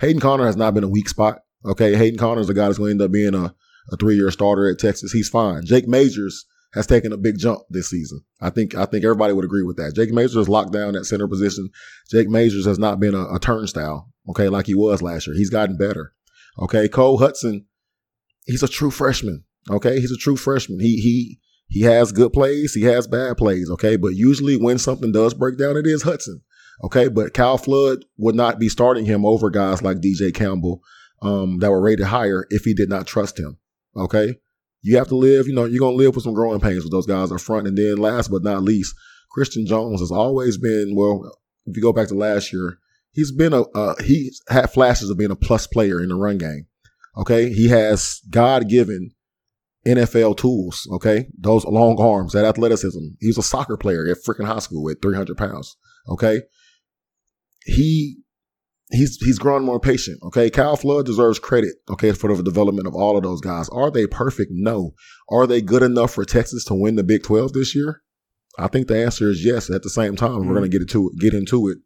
Hayden 0.02 0.22
Conner 0.22 0.46
has 0.46 0.58
not 0.58 0.74
been 0.74 0.84
a 0.84 0.90
weak 0.90 1.10
spot. 1.10 1.40
Okay, 1.66 1.96
Hayden 1.96 2.20
Conner 2.20 2.42
is 2.42 2.48
the 2.48 2.54
guy 2.54 2.66
that's 2.66 2.78
going 2.78 2.90
to 2.90 2.92
end 2.92 3.02
up 3.02 3.12
being 3.12 3.34
a 3.34 3.56
a 3.92 3.98
three 3.98 4.16
year 4.16 4.32
starter 4.32 4.70
at 4.70 4.80
Texas. 4.80 5.12
He's 5.12 5.30
fine. 5.30 5.66
Jake 5.66 5.88
Majors 5.88 6.46
has 6.74 6.88
taken 6.88 7.12
a 7.12 7.18
big 7.18 7.38
jump 7.38 7.62
this 7.70 7.90
season. 7.90 8.22
I 8.42 8.50
think 8.50 8.76
I 8.76 8.86
think 8.86 9.04
everybody 9.04 9.34
would 9.34 9.46
agree 9.46 9.64
with 9.64 9.78
that. 9.78 9.96
Jake 9.96 10.12
Majors 10.12 10.36
is 10.36 10.50
locked 10.50 10.74
down 10.74 10.96
at 10.96 11.06
center 11.06 11.28
position. 11.28 11.70
Jake 12.10 12.30
Majors 12.30 12.66
has 12.66 12.80
not 12.80 13.00
been 13.00 13.16
a, 13.16 13.36
a 13.36 13.40
turnstile, 13.40 14.10
okay, 14.30 14.50
like 14.50 14.66
he 14.66 14.76
was 14.76 15.02
last 15.02 15.28
year. 15.28 15.36
He's 15.36 15.50
gotten 15.50 15.78
better. 15.78 16.14
Okay, 16.60 16.88
Cole 16.88 17.20
Hudson, 17.20 17.66
he's 18.46 18.64
a 18.64 18.68
true 18.68 18.92
freshman. 18.92 19.44
Okay, 19.70 20.00
he's 20.00 20.12
a 20.12 20.18
true 20.18 20.38
freshman. 20.38 20.80
He 20.80 20.98
he 20.98 21.40
he 21.68 21.82
has 21.82 22.12
good 22.12 22.34
plays, 22.34 22.74
he 22.74 22.84
has 22.84 23.08
bad 23.08 23.38
plays. 23.38 23.70
Okay, 23.72 23.96
but 23.96 24.16
usually 24.16 24.58
when 24.58 24.78
something 24.78 25.12
does 25.12 25.34
break 25.34 25.58
down, 25.58 25.78
it 25.78 25.88
is 25.88 26.04
Hudson. 26.04 26.42
Okay, 26.84 27.08
but 27.08 27.34
Kyle 27.34 27.58
Flood 27.58 28.06
would 28.18 28.36
not 28.36 28.60
be 28.60 28.70
starting 28.70 29.06
him 29.06 29.26
over 29.26 29.50
guys 29.50 29.82
like 29.82 29.98
DJ 29.98 30.34
Campbell 30.34 30.82
um, 31.22 31.58
that 31.60 31.72
were 31.72 31.82
rated 31.82 32.08
higher 32.08 32.46
if 32.50 32.64
he 32.64 32.74
did 32.74 32.90
not 32.90 33.08
trust 33.08 33.40
him. 33.40 33.58
Okay. 33.98 34.36
You 34.82 34.98
have 34.98 35.08
to 35.08 35.16
live, 35.16 35.48
you 35.48 35.54
know, 35.54 35.66
you're 35.66 35.80
going 35.80 35.98
to 35.98 36.04
live 36.04 36.16
with 36.16 36.24
some 36.24 36.34
growing 36.34 36.60
pains 36.60 36.84
with 36.84 36.92
those 36.92 37.08
guys 37.08 37.32
up 37.32 37.42
front. 37.42 37.68
And 37.68 37.78
then 37.78 37.98
last 37.98 38.30
but 38.30 38.44
not 38.44 38.64
least, 38.64 38.96
Christian 39.32 39.66
Jones 39.66 40.00
has 40.00 40.12
always 40.12 40.58
been, 40.58 40.94
well, 40.96 41.38
if 41.66 41.76
you 41.76 41.82
go 41.82 41.94
back 41.94 42.08
to 42.10 42.14
last 42.14 42.54
year, 42.54 42.78
he's 43.12 43.32
been 43.32 43.54
a, 43.54 43.64
uh, 43.64 43.96
he's 44.04 44.42
had 44.50 44.72
flashes 44.72 45.10
of 45.10 45.18
being 45.18 45.32
a 45.32 45.36
plus 45.36 45.68
player 45.68 46.02
in 46.02 46.10
the 46.10 46.16
run 46.16 46.38
game. 46.38 46.68
Okay. 47.18 47.52
He 47.52 47.68
has 47.70 48.22
God 48.30 48.70
given 48.70 49.12
NFL 49.86 50.38
tools. 50.38 50.88
Okay. 50.94 51.28
Those 51.38 51.66
long 51.66 52.00
arms, 52.00 52.34
that 52.34 52.46
athleticism. 52.46 53.00
He 53.20 53.28
was 53.28 53.38
a 53.38 53.44
soccer 53.44 53.78
player 53.78 54.08
at 54.08 54.18
freaking 54.26 54.46
high 54.46 54.60
school 54.60 54.90
at 54.90 55.02
300 55.02 55.38
pounds. 55.38 55.76
Okay. 56.08 56.44
He 57.66 58.20
he's 58.92 59.18
he's 59.18 59.40
grown 59.40 59.64
more 59.64 59.80
patient. 59.80 60.20
Okay, 60.24 60.50
Kyle 60.50 60.76
Flood 60.76 61.06
deserves 61.06 61.40
credit. 61.40 61.76
Okay, 61.90 62.12
for 62.12 62.36
the 62.36 62.44
development 62.44 62.88
of 62.88 62.96
all 62.96 63.18
of 63.18 63.24
those 63.24 63.42
guys. 63.42 63.70
Are 63.70 63.92
they 63.92 64.08
perfect? 64.08 64.52
No. 64.54 64.94
Are 65.30 65.48
they 65.48 65.62
good 65.62 65.84
enough 65.84 66.14
for 66.14 66.26
Texas 66.26 66.64
to 66.66 66.74
win 66.74 66.96
the 66.96 67.04
Big 67.04 67.24
Twelve 67.24 67.54
this 67.54 67.76
year? 67.76 68.02
I 68.60 68.68
think 68.68 68.88
the 68.88 69.04
answer 69.04 69.30
is 69.30 69.46
yes. 69.46 69.70
At 69.70 69.84
the 69.84 69.90
same 69.90 70.16
time, 70.16 70.32
mm-hmm. 70.32 70.48
we're 70.48 70.56
going 70.56 70.70
to 70.70 70.76
get 70.76 70.82
into 70.82 71.10
it, 71.10 71.20
get 71.20 71.34
into 71.34 71.68
it 71.68 71.78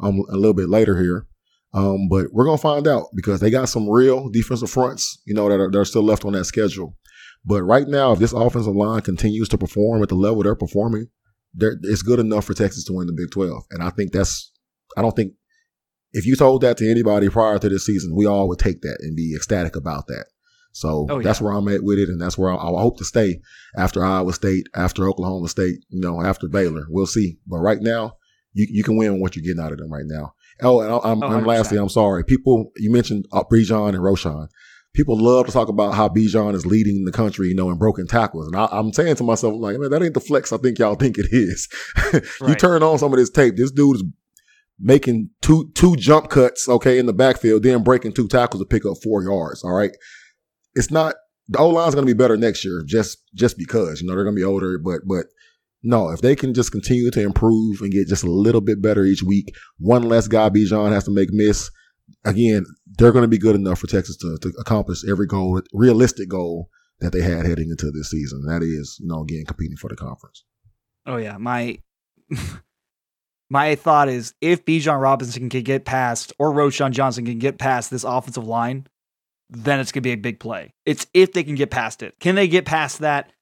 um, 0.00 0.22
a 0.30 0.36
little 0.36 0.54
bit 0.54 0.68
later 0.68 1.00
here. 1.00 1.26
Um, 1.74 2.08
but 2.08 2.26
we're 2.32 2.44
going 2.44 2.56
to 2.56 2.62
find 2.62 2.88
out 2.88 3.06
because 3.14 3.40
they 3.40 3.50
got 3.50 3.68
some 3.68 3.88
real 3.88 4.30
defensive 4.30 4.70
fronts, 4.70 5.20
you 5.26 5.34
know, 5.34 5.48
that 5.48 5.60
are, 5.60 5.70
that 5.70 5.78
are 5.78 5.84
still 5.84 6.02
left 6.02 6.24
on 6.24 6.32
that 6.32 6.44
schedule. 6.44 6.96
But 7.44 7.62
right 7.62 7.86
now, 7.86 8.12
if 8.12 8.18
this 8.18 8.32
offensive 8.32 8.74
line 8.74 9.02
continues 9.02 9.48
to 9.50 9.58
perform 9.58 10.02
at 10.02 10.08
the 10.08 10.14
level 10.14 10.42
they're 10.42 10.54
performing, 10.54 11.08
they're, 11.54 11.76
it's 11.82 12.02
good 12.02 12.18
enough 12.18 12.46
for 12.46 12.54
Texas 12.54 12.84
to 12.84 12.94
win 12.94 13.06
the 13.06 13.12
Big 13.12 13.30
12. 13.30 13.64
And 13.70 13.82
I 13.82 13.90
think 13.90 14.12
that's, 14.12 14.50
I 14.96 15.02
don't 15.02 15.14
think 15.14 15.32
if 16.12 16.26
you 16.26 16.36
told 16.36 16.62
that 16.62 16.76
to 16.78 16.90
anybody 16.90 17.28
prior 17.28 17.58
to 17.58 17.68
this 17.68 17.86
season, 17.86 18.14
we 18.14 18.26
all 18.26 18.48
would 18.48 18.58
take 18.58 18.80
that 18.82 18.98
and 19.00 19.16
be 19.16 19.34
ecstatic 19.34 19.76
about 19.76 20.06
that. 20.06 20.26
So 20.72 21.06
oh, 21.10 21.18
yeah. 21.18 21.24
that's 21.24 21.40
where 21.40 21.52
I'm 21.52 21.68
at 21.68 21.82
with 21.82 21.98
it, 21.98 22.08
and 22.08 22.20
that's 22.20 22.38
where 22.38 22.52
I, 22.52 22.56
I, 22.56 22.80
hope 22.80 22.98
to 22.98 23.04
stay 23.04 23.40
after 23.76 24.04
Iowa 24.04 24.32
State, 24.32 24.68
after 24.74 25.08
Oklahoma 25.08 25.48
State, 25.48 25.84
you 25.88 26.00
know, 26.00 26.22
after 26.22 26.46
Baylor. 26.46 26.84
We'll 26.88 27.06
see. 27.06 27.38
But 27.46 27.58
right 27.58 27.80
now, 27.80 28.16
you 28.52 28.66
you 28.70 28.84
can 28.84 28.96
win 28.96 29.20
what 29.20 29.34
you're 29.34 29.42
getting 29.42 29.62
out 29.62 29.72
of 29.72 29.78
them 29.78 29.92
right 29.92 30.06
now. 30.06 30.34
Oh, 30.62 30.80
and, 30.80 30.92
I'm, 30.92 31.22
oh, 31.22 31.36
and 31.36 31.46
lastly, 31.46 31.78
I'm 31.78 31.88
sorry. 31.88 32.24
People, 32.24 32.72
you 32.76 32.90
mentioned 32.90 33.26
uh, 33.32 33.44
Bijan 33.44 33.90
and 33.90 33.98
Roschon. 33.98 34.48
People 34.94 35.18
love 35.18 35.46
to 35.46 35.52
talk 35.52 35.68
about 35.68 35.94
how 35.94 36.08
Bijan 36.08 36.54
is 36.54 36.66
leading 36.66 37.04
the 37.04 37.12
country, 37.12 37.48
you 37.48 37.54
know, 37.54 37.70
in 37.70 37.78
broken 37.78 38.06
tackles. 38.06 38.46
And 38.48 38.56
I, 38.56 38.68
am 38.72 38.92
saying 38.92 39.16
to 39.16 39.24
myself, 39.24 39.54
like, 39.56 39.78
man, 39.78 39.90
that 39.90 40.02
ain't 40.02 40.14
the 40.14 40.20
flex 40.20 40.52
I 40.52 40.56
think 40.56 40.78
y'all 40.78 40.96
think 40.96 41.18
it 41.18 41.28
is. 41.30 41.68
you 42.48 42.54
turn 42.56 42.82
on 42.82 42.98
some 42.98 43.12
of 43.12 43.18
this 43.18 43.30
tape, 43.30 43.56
this 43.56 43.70
dude 43.70 43.96
is 43.96 44.04
making 44.80 45.30
two 45.42 45.70
two 45.74 45.96
jump 45.96 46.30
cuts, 46.30 46.68
okay, 46.68 46.98
in 46.98 47.06
the 47.06 47.12
backfield, 47.12 47.62
then 47.62 47.82
breaking 47.82 48.12
two 48.12 48.28
tackles 48.28 48.60
to 48.62 48.66
pick 48.66 48.84
up 48.86 48.96
four 49.02 49.22
yards. 49.22 49.64
All 49.64 49.74
right. 49.74 49.90
It's 50.74 50.90
not 50.90 51.14
the 51.48 51.58
O 51.58 51.68
line's 51.68 51.94
gonna 51.94 52.06
be 52.06 52.12
better 52.12 52.36
next 52.36 52.64
year, 52.64 52.82
just 52.86 53.18
just 53.34 53.56
because, 53.58 54.00
you 54.00 54.06
know, 54.06 54.14
they're 54.14 54.24
gonna 54.24 54.36
be 54.36 54.44
older, 54.44 54.78
but 54.78 55.00
but 55.06 55.26
No, 55.82 56.10
if 56.10 56.20
they 56.20 56.34
can 56.34 56.54
just 56.54 56.72
continue 56.72 57.10
to 57.10 57.20
improve 57.20 57.80
and 57.80 57.92
get 57.92 58.08
just 58.08 58.24
a 58.24 58.30
little 58.30 58.60
bit 58.60 58.82
better 58.82 59.04
each 59.04 59.22
week, 59.22 59.54
one 59.78 60.02
less 60.02 60.26
guy 60.28 60.48
Bijan 60.50 60.92
has 60.92 61.04
to 61.04 61.12
make 61.12 61.28
miss. 61.32 61.70
Again, 62.24 62.64
they're 62.98 63.12
going 63.12 63.22
to 63.22 63.28
be 63.28 63.38
good 63.38 63.54
enough 63.54 63.78
for 63.78 63.86
Texas 63.86 64.16
to, 64.16 64.38
to 64.42 64.52
accomplish 64.58 65.04
every 65.08 65.26
goal, 65.26 65.62
realistic 65.72 66.28
goal 66.28 66.68
that 66.98 67.12
they 67.12 67.20
had 67.20 67.46
heading 67.46 67.70
into 67.70 67.90
this 67.92 68.10
season. 68.10 68.42
That 68.46 68.62
is, 68.62 68.98
you 69.00 69.06
know, 69.06 69.22
again, 69.22 69.44
competing 69.46 69.76
for 69.76 69.88
the 69.88 69.94
conference. 69.94 70.44
Oh 71.06 71.16
yeah, 71.16 71.36
my 71.38 71.78
my 73.50 73.74
thought 73.74 74.08
is 74.08 74.34
if 74.40 74.64
Bijan 74.64 75.00
Robinson 75.00 75.48
can 75.48 75.62
get 75.62 75.84
past 75.84 76.32
or 76.38 76.52
Roschon 76.52 76.90
Johnson 76.92 77.24
can 77.24 77.38
get 77.38 77.58
past 77.58 77.90
this 77.90 78.04
offensive 78.04 78.46
line, 78.46 78.86
then 79.50 79.80
it's 79.80 79.92
gonna 79.92 80.02
be 80.02 80.12
a 80.12 80.16
big 80.16 80.38
play. 80.40 80.74
It's 80.84 81.06
if 81.14 81.32
they 81.32 81.42
can 81.42 81.54
get 81.54 81.70
past 81.70 82.02
it. 82.02 82.18
Can 82.20 82.34
they 82.34 82.48
get 82.48 82.64
past 82.66 82.98
that? 83.00 83.32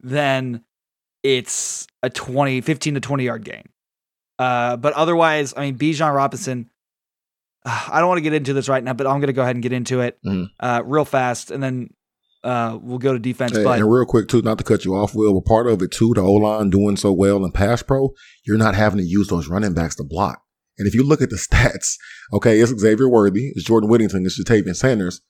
Then 0.00 0.62
it's 1.22 1.86
a 2.02 2.10
20, 2.10 2.60
15 2.60 2.94
to 2.94 3.00
20 3.00 3.24
yard 3.24 3.44
gain. 3.44 3.64
Uh, 4.38 4.76
but 4.76 4.92
otherwise, 4.92 5.54
I 5.56 5.62
mean, 5.62 5.78
Bijan 5.78 6.14
Robinson, 6.14 6.70
I 7.64 7.98
don't 8.00 8.08
want 8.08 8.18
to 8.18 8.22
get 8.22 8.34
into 8.34 8.52
this 8.52 8.68
right 8.68 8.82
now, 8.84 8.92
but 8.92 9.06
I'm 9.06 9.18
going 9.20 9.28
to 9.28 9.32
go 9.32 9.42
ahead 9.42 9.56
and 9.56 9.62
get 9.62 9.72
into 9.72 10.00
it 10.00 10.18
Mhm. 10.24 10.50
uh, 10.60 10.82
real 10.84 11.04
fast, 11.04 11.50
and 11.50 11.62
then 11.62 11.90
uh, 12.46 12.78
we'll 12.80 12.98
go 12.98 13.12
to 13.12 13.18
defense. 13.18 13.56
Hey, 13.56 13.64
but 13.64 13.78
and 13.78 13.90
real 13.90 14.06
quick 14.06 14.28
too, 14.28 14.40
not 14.40 14.58
to 14.58 14.64
cut 14.64 14.84
you 14.84 14.94
off, 14.94 15.14
Will, 15.14 15.34
but 15.34 15.48
part 15.48 15.66
of 15.66 15.82
it 15.82 15.90
too, 15.90 16.14
the 16.14 16.20
O 16.20 16.32
line 16.32 16.70
doing 16.70 16.96
so 16.96 17.12
well 17.12 17.44
in 17.44 17.50
pass 17.50 17.82
pro, 17.82 18.10
you're 18.46 18.56
not 18.56 18.76
having 18.76 18.98
to 18.98 19.04
use 19.04 19.26
those 19.28 19.48
running 19.48 19.74
backs 19.74 19.96
to 19.96 20.04
block. 20.04 20.40
And 20.78 20.86
if 20.86 20.94
you 20.94 21.02
look 21.02 21.20
at 21.20 21.30
the 21.30 21.36
stats, 21.50 21.96
okay, 22.32 22.60
it's 22.60 22.72
Xavier 22.78 23.08
Worthy, 23.08 23.52
it's 23.54 23.64
Jordan 23.64 23.90
Whittington, 23.90 24.24
it's 24.24 24.40
Ja'Tavion 24.40 24.76
Sanders, 24.76 25.22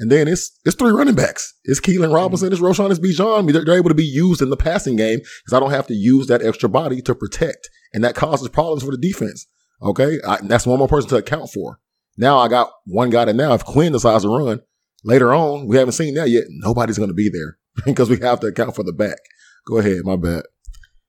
and 0.00 0.10
then 0.10 0.26
it's 0.26 0.58
it's 0.64 0.74
three 0.74 0.90
running 0.90 1.14
backs. 1.14 1.54
It's 1.62 1.80
Keilan 1.80 2.12
Robinson, 2.12 2.52
it's 2.52 2.60
Roschon, 2.60 2.90
it's 2.90 2.98
Bijan. 2.98 3.38
I 3.38 3.42
mean, 3.42 3.52
they're, 3.52 3.64
they're 3.64 3.76
able 3.76 3.90
to 3.90 3.94
be 3.94 4.04
used 4.04 4.42
in 4.42 4.50
the 4.50 4.56
passing 4.56 4.96
game 4.96 5.20
because 5.20 5.52
I 5.52 5.60
don't 5.60 5.70
have 5.70 5.86
to 5.86 5.94
use 5.94 6.26
that 6.26 6.44
extra 6.44 6.68
body 6.68 7.00
to 7.02 7.14
protect, 7.14 7.70
and 7.92 8.02
that 8.02 8.16
causes 8.16 8.48
problems 8.48 8.82
for 8.82 8.90
the 8.90 8.98
defense. 8.98 9.46
Okay, 9.80 10.18
I, 10.26 10.38
that's 10.42 10.66
one 10.66 10.80
more 10.80 10.88
person 10.88 11.10
to 11.10 11.16
account 11.16 11.50
for. 11.50 11.78
Now 12.16 12.38
I 12.38 12.48
got 12.48 12.70
one 12.86 13.10
guy 13.10 13.26
that 13.26 13.36
now, 13.36 13.54
if 13.54 13.64
Quinn 13.64 13.92
decides 13.92 14.24
to 14.24 14.28
run 14.28 14.62
later 15.04 15.32
on, 15.34 15.66
we 15.66 15.76
haven't 15.76 15.92
seen 15.92 16.14
that 16.14 16.28
yet. 16.30 16.44
Nobody's 16.48 16.98
going 16.98 17.10
to 17.10 17.14
be 17.14 17.28
there 17.30 17.56
because 17.84 18.10
we 18.10 18.18
have 18.20 18.40
to 18.40 18.48
account 18.48 18.74
for 18.74 18.82
the 18.82 18.92
back. 18.92 19.18
Go 19.66 19.78
ahead, 19.78 20.04
my 20.04 20.16
bad. 20.16 20.42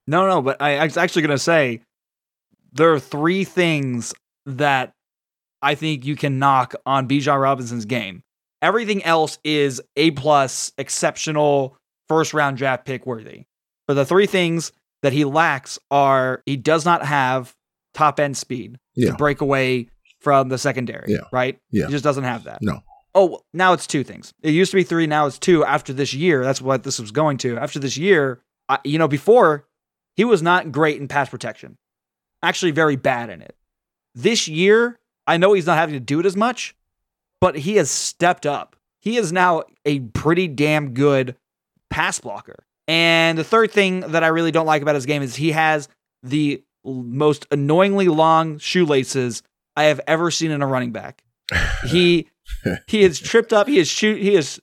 No, 0.07 0.27
no, 0.27 0.41
but 0.41 0.61
I, 0.61 0.77
I 0.77 0.83
was 0.83 0.97
actually 0.97 1.23
going 1.23 1.35
to 1.37 1.43
say 1.43 1.81
there 2.73 2.93
are 2.93 2.99
three 2.99 3.43
things 3.43 4.13
that 4.45 4.93
I 5.61 5.75
think 5.75 6.05
you 6.05 6.15
can 6.15 6.37
knock 6.37 6.75
on 6.85 7.07
Bijan 7.07 7.41
Robinson's 7.41 7.85
game. 7.85 8.21
Everything 8.61 9.03
else 9.03 9.39
is 9.43 9.81
A 9.95 10.11
plus, 10.11 10.71
exceptional, 10.77 11.77
first 12.07 12.33
round 12.33 12.57
draft 12.57 12.85
pick 12.85 13.05
worthy. 13.05 13.45
But 13.87 13.95
the 13.95 14.05
three 14.05 14.25
things 14.27 14.71
that 15.01 15.13
he 15.13 15.25
lacks 15.25 15.77
are 15.91 16.41
he 16.45 16.55
does 16.57 16.85
not 16.85 17.03
have 17.05 17.53
top 17.93 18.19
end 18.19 18.37
speed 18.37 18.77
Yeah. 18.95 19.11
to 19.11 19.17
break 19.17 19.41
away 19.41 19.89
from 20.21 20.49
the 20.49 20.57
secondary. 20.57 21.11
Yeah. 21.11 21.25
Right? 21.31 21.59
Yeah. 21.71 21.85
He 21.87 21.91
just 21.91 22.03
doesn't 22.03 22.23
have 22.23 22.43
that. 22.45 22.59
No. 22.61 22.81
Oh, 23.17 23.39
now 23.53 23.71
it's 23.71 23.87
two 23.87 24.03
things. 24.03 24.33
It 24.43 24.51
used 24.51 24.71
to 24.71 24.75
be 24.75 24.83
three, 24.83 25.07
now 25.07 25.25
it's 25.25 25.39
two 25.39 25.63
after 25.63 25.93
this 25.93 26.13
year. 26.13 26.43
That's 26.43 26.61
what 26.61 26.83
this 26.83 26.99
was 26.99 27.11
going 27.11 27.37
to. 27.39 27.57
After 27.57 27.79
this 27.79 27.95
year, 27.95 28.41
I, 28.67 28.79
you 28.83 28.99
know, 28.99 29.07
before 29.07 29.65
he 30.17 30.25
was 30.25 30.41
not 30.41 30.71
great 30.71 30.99
in 30.99 31.07
pass 31.07 31.29
protection, 31.29 31.77
actually, 32.43 32.71
very 32.71 32.97
bad 32.97 33.29
in 33.29 33.41
it. 33.41 33.55
This 34.13 34.49
year, 34.49 34.99
I 35.25 35.37
know 35.37 35.53
he's 35.53 35.65
not 35.65 35.77
having 35.77 35.93
to 35.93 35.99
do 35.99 36.19
it 36.19 36.25
as 36.25 36.35
much, 36.35 36.75
but 37.39 37.55
he 37.55 37.77
has 37.77 37.89
stepped 37.89 38.45
up. 38.45 38.75
He 38.99 39.17
is 39.17 39.31
now 39.31 39.63
a 39.85 39.99
pretty 39.99 40.47
damn 40.47 40.93
good 40.93 41.37
pass 41.89 42.19
blocker. 42.19 42.65
And 42.87 43.37
the 43.37 43.43
third 43.43 43.71
thing 43.71 44.01
that 44.01 44.23
I 44.23 44.27
really 44.27 44.51
don't 44.51 44.65
like 44.65 44.81
about 44.81 44.95
his 44.95 45.05
game 45.05 45.21
is 45.21 45.35
he 45.35 45.51
has 45.51 45.87
the 46.21 46.63
most 46.83 47.47
annoyingly 47.49 48.07
long 48.07 48.57
shoelaces 48.57 49.41
I 49.75 49.85
have 49.85 50.01
ever 50.07 50.31
seen 50.31 50.51
in 50.51 50.61
a 50.61 50.67
running 50.67 50.91
back. 50.91 51.23
He 51.87 52.27
he 52.87 53.01
is 53.03 53.19
tripped 53.19 53.53
up. 53.53 53.67
He 53.67 53.77
is 53.79 53.87
shoot. 53.87 54.21
He 54.21 54.35
is. 54.35 54.61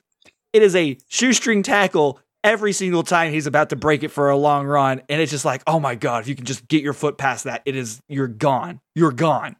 It 0.53 0.63
is 0.63 0.77
a 0.77 0.99
shoestring 1.09 1.63
tackle 1.63 2.19
every 2.45 2.73
single 2.73 3.03
time 3.03 3.33
he's 3.33 3.47
about 3.47 3.71
to 3.71 3.77
break 3.77 4.03
it 4.03 4.09
for 4.09 4.29
a 4.31 4.37
long 4.37 4.67
run, 4.67 5.01
and 5.09 5.21
it's 5.23 5.31
just 5.31 5.45
like, 5.45 5.63
oh 5.67 5.81
my 5.81 5.95
god! 5.95 6.23
If 6.23 6.29
you 6.29 6.35
can 6.35 6.45
just 6.45 6.69
get 6.69 6.83
your 6.83 6.93
foot 6.93 7.17
past 7.19 7.45
that, 7.45 7.63
it 7.65 7.75
is 7.77 8.01
you're 8.09 8.29
gone. 8.29 8.81
You're 8.95 9.13
gone. 9.13 9.57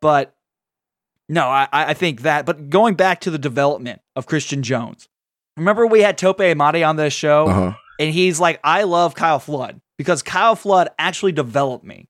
But 0.00 0.34
no, 1.28 1.46
I 1.48 1.68
I 1.72 1.94
think 1.94 2.22
that. 2.22 2.46
But 2.46 2.70
going 2.70 2.94
back 2.94 3.20
to 3.22 3.30
the 3.30 3.38
development 3.38 4.00
of 4.16 4.26
Christian 4.26 4.62
Jones, 4.62 5.08
remember 5.56 5.86
we 5.86 6.00
had 6.00 6.16
Tope 6.16 6.38
Imade 6.38 6.86
on 6.88 6.96
this 6.96 7.12
show, 7.12 7.46
Uh 7.48 7.52
huh. 7.52 7.72
and 7.98 8.12
he's 8.14 8.40
like, 8.40 8.60
I 8.64 8.84
love 8.84 9.14
Kyle 9.14 9.38
Flood 9.38 9.80
because 9.98 10.22
Kyle 10.22 10.56
Flood 10.56 10.88
actually 10.98 11.32
developed 11.32 11.84
me. 11.84 12.08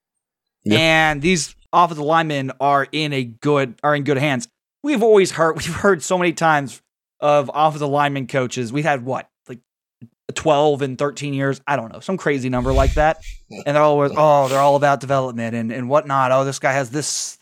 And 0.70 1.20
these 1.22 1.56
offensive 1.72 2.04
linemen 2.04 2.52
are 2.60 2.86
in 2.92 3.12
a 3.12 3.24
good 3.24 3.74
are 3.82 3.94
in 3.96 4.04
good 4.04 4.18
hands. 4.18 4.46
We've 4.82 5.02
always 5.02 5.32
heard 5.32 5.56
we've 5.56 5.74
heard 5.74 6.02
so 6.02 6.18
many 6.18 6.32
times 6.32 6.80
of 7.20 7.50
offensive 7.52 7.88
lineman 7.88 8.26
coaches. 8.26 8.72
We've 8.72 8.84
had 8.84 9.04
what 9.04 9.28
like 9.48 9.60
twelve 10.34 10.82
and 10.82 10.96
thirteen 10.98 11.34
years. 11.34 11.60
I 11.66 11.76
don't 11.76 11.92
know 11.92 12.00
some 12.00 12.16
crazy 12.16 12.48
number 12.48 12.72
like 12.72 12.94
that. 12.94 13.22
And 13.66 13.76
they're 13.76 13.82
always 13.82 14.12
oh 14.16 14.48
they're 14.48 14.60
all 14.60 14.76
about 14.76 15.00
development 15.00 15.54
and 15.54 15.70
and 15.72 15.88
whatnot. 15.88 16.32
Oh 16.32 16.44
this 16.44 16.58
guy 16.58 16.72
has 16.72 16.90
this. 16.90 17.36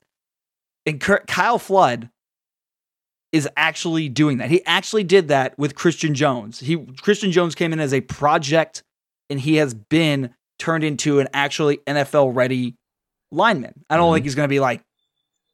And 0.87 0.98
Kyle 1.01 1.59
Flood 1.59 2.09
is 3.31 3.46
actually 3.59 4.09
doing 4.09 4.38
that. 4.38 4.48
He 4.51 4.64
actually 4.64 5.05
did 5.05 5.29
that 5.29 5.59
with 5.59 5.74
Christian 5.74 6.14
Jones. 6.14 6.61
He 6.61 6.79
Christian 7.03 7.31
Jones 7.31 7.55
came 7.55 7.74
in 7.74 7.79
as 7.81 7.92
a 7.92 8.01
project 8.01 8.83
and 9.29 9.38
he 9.38 9.57
has 9.57 9.74
been 9.74 10.35
turned 10.59 10.83
into 10.83 11.20
an 11.20 11.29
actually 11.35 11.77
NFL 11.87 12.35
ready 12.35 12.74
lineman. 13.31 13.85
I 13.90 13.98
don't 13.98 14.11
Mhm. 14.11 14.14
think 14.16 14.24
he's 14.24 14.35
going 14.35 14.48
to 14.48 14.53
be 14.53 14.61
like 14.61 14.83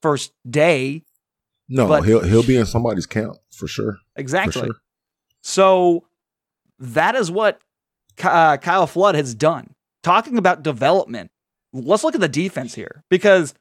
first 0.02 0.32
day 0.48 1.02
No, 1.68 1.88
But- 1.88 2.04
he'll 2.04 2.22
he'll 2.22 2.42
be 2.46 2.56
in 2.56 2.66
somebody's 2.66 3.06
camp 3.06 3.36
for 3.52 3.66
sure. 3.66 3.98
exactly. 4.16 4.60
For 4.62 4.66
sure. 4.66 4.74
So 5.42 6.06
that 6.78 7.14
is 7.14 7.30
what 7.30 7.60
uh, 8.22 8.56
Kyle 8.58 8.86
Flood 8.86 9.14
has 9.14 9.34
done. 9.34 9.74
Talking 10.02 10.36
about 10.38 10.62
development, 10.62 11.30
let's 11.72 12.04
look 12.04 12.14
at 12.14 12.20
the 12.20 12.28
defense 12.28 12.74
here 12.74 13.02
because 13.10 13.54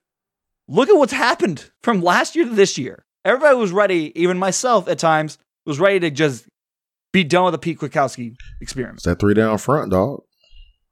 look 0.67 0.89
at 0.89 0.95
what's 0.97 1.13
happened 1.13 1.71
from 1.81 2.01
last 2.01 2.35
year 2.35 2.45
to 2.45 2.51
this 2.53 2.77
year. 2.77 3.05
Everybody 3.25 3.55
was 3.55 3.71
ready, 3.71 4.11
even 4.19 4.37
myself 4.37 4.87
at 4.89 4.99
times, 4.99 5.37
was 5.65 5.79
ready 5.79 5.99
to 6.01 6.11
just 6.11 6.45
be 7.13 7.23
done 7.23 7.45
with 7.45 7.53
the 7.53 7.57
Pete 7.57 7.79
Kwiatkowski 7.79 8.35
experiment. 8.59 8.97
It's 8.97 9.05
that 9.05 9.19
three 9.19 9.33
down 9.33 9.57
front, 9.57 9.91
dog. 9.91 10.23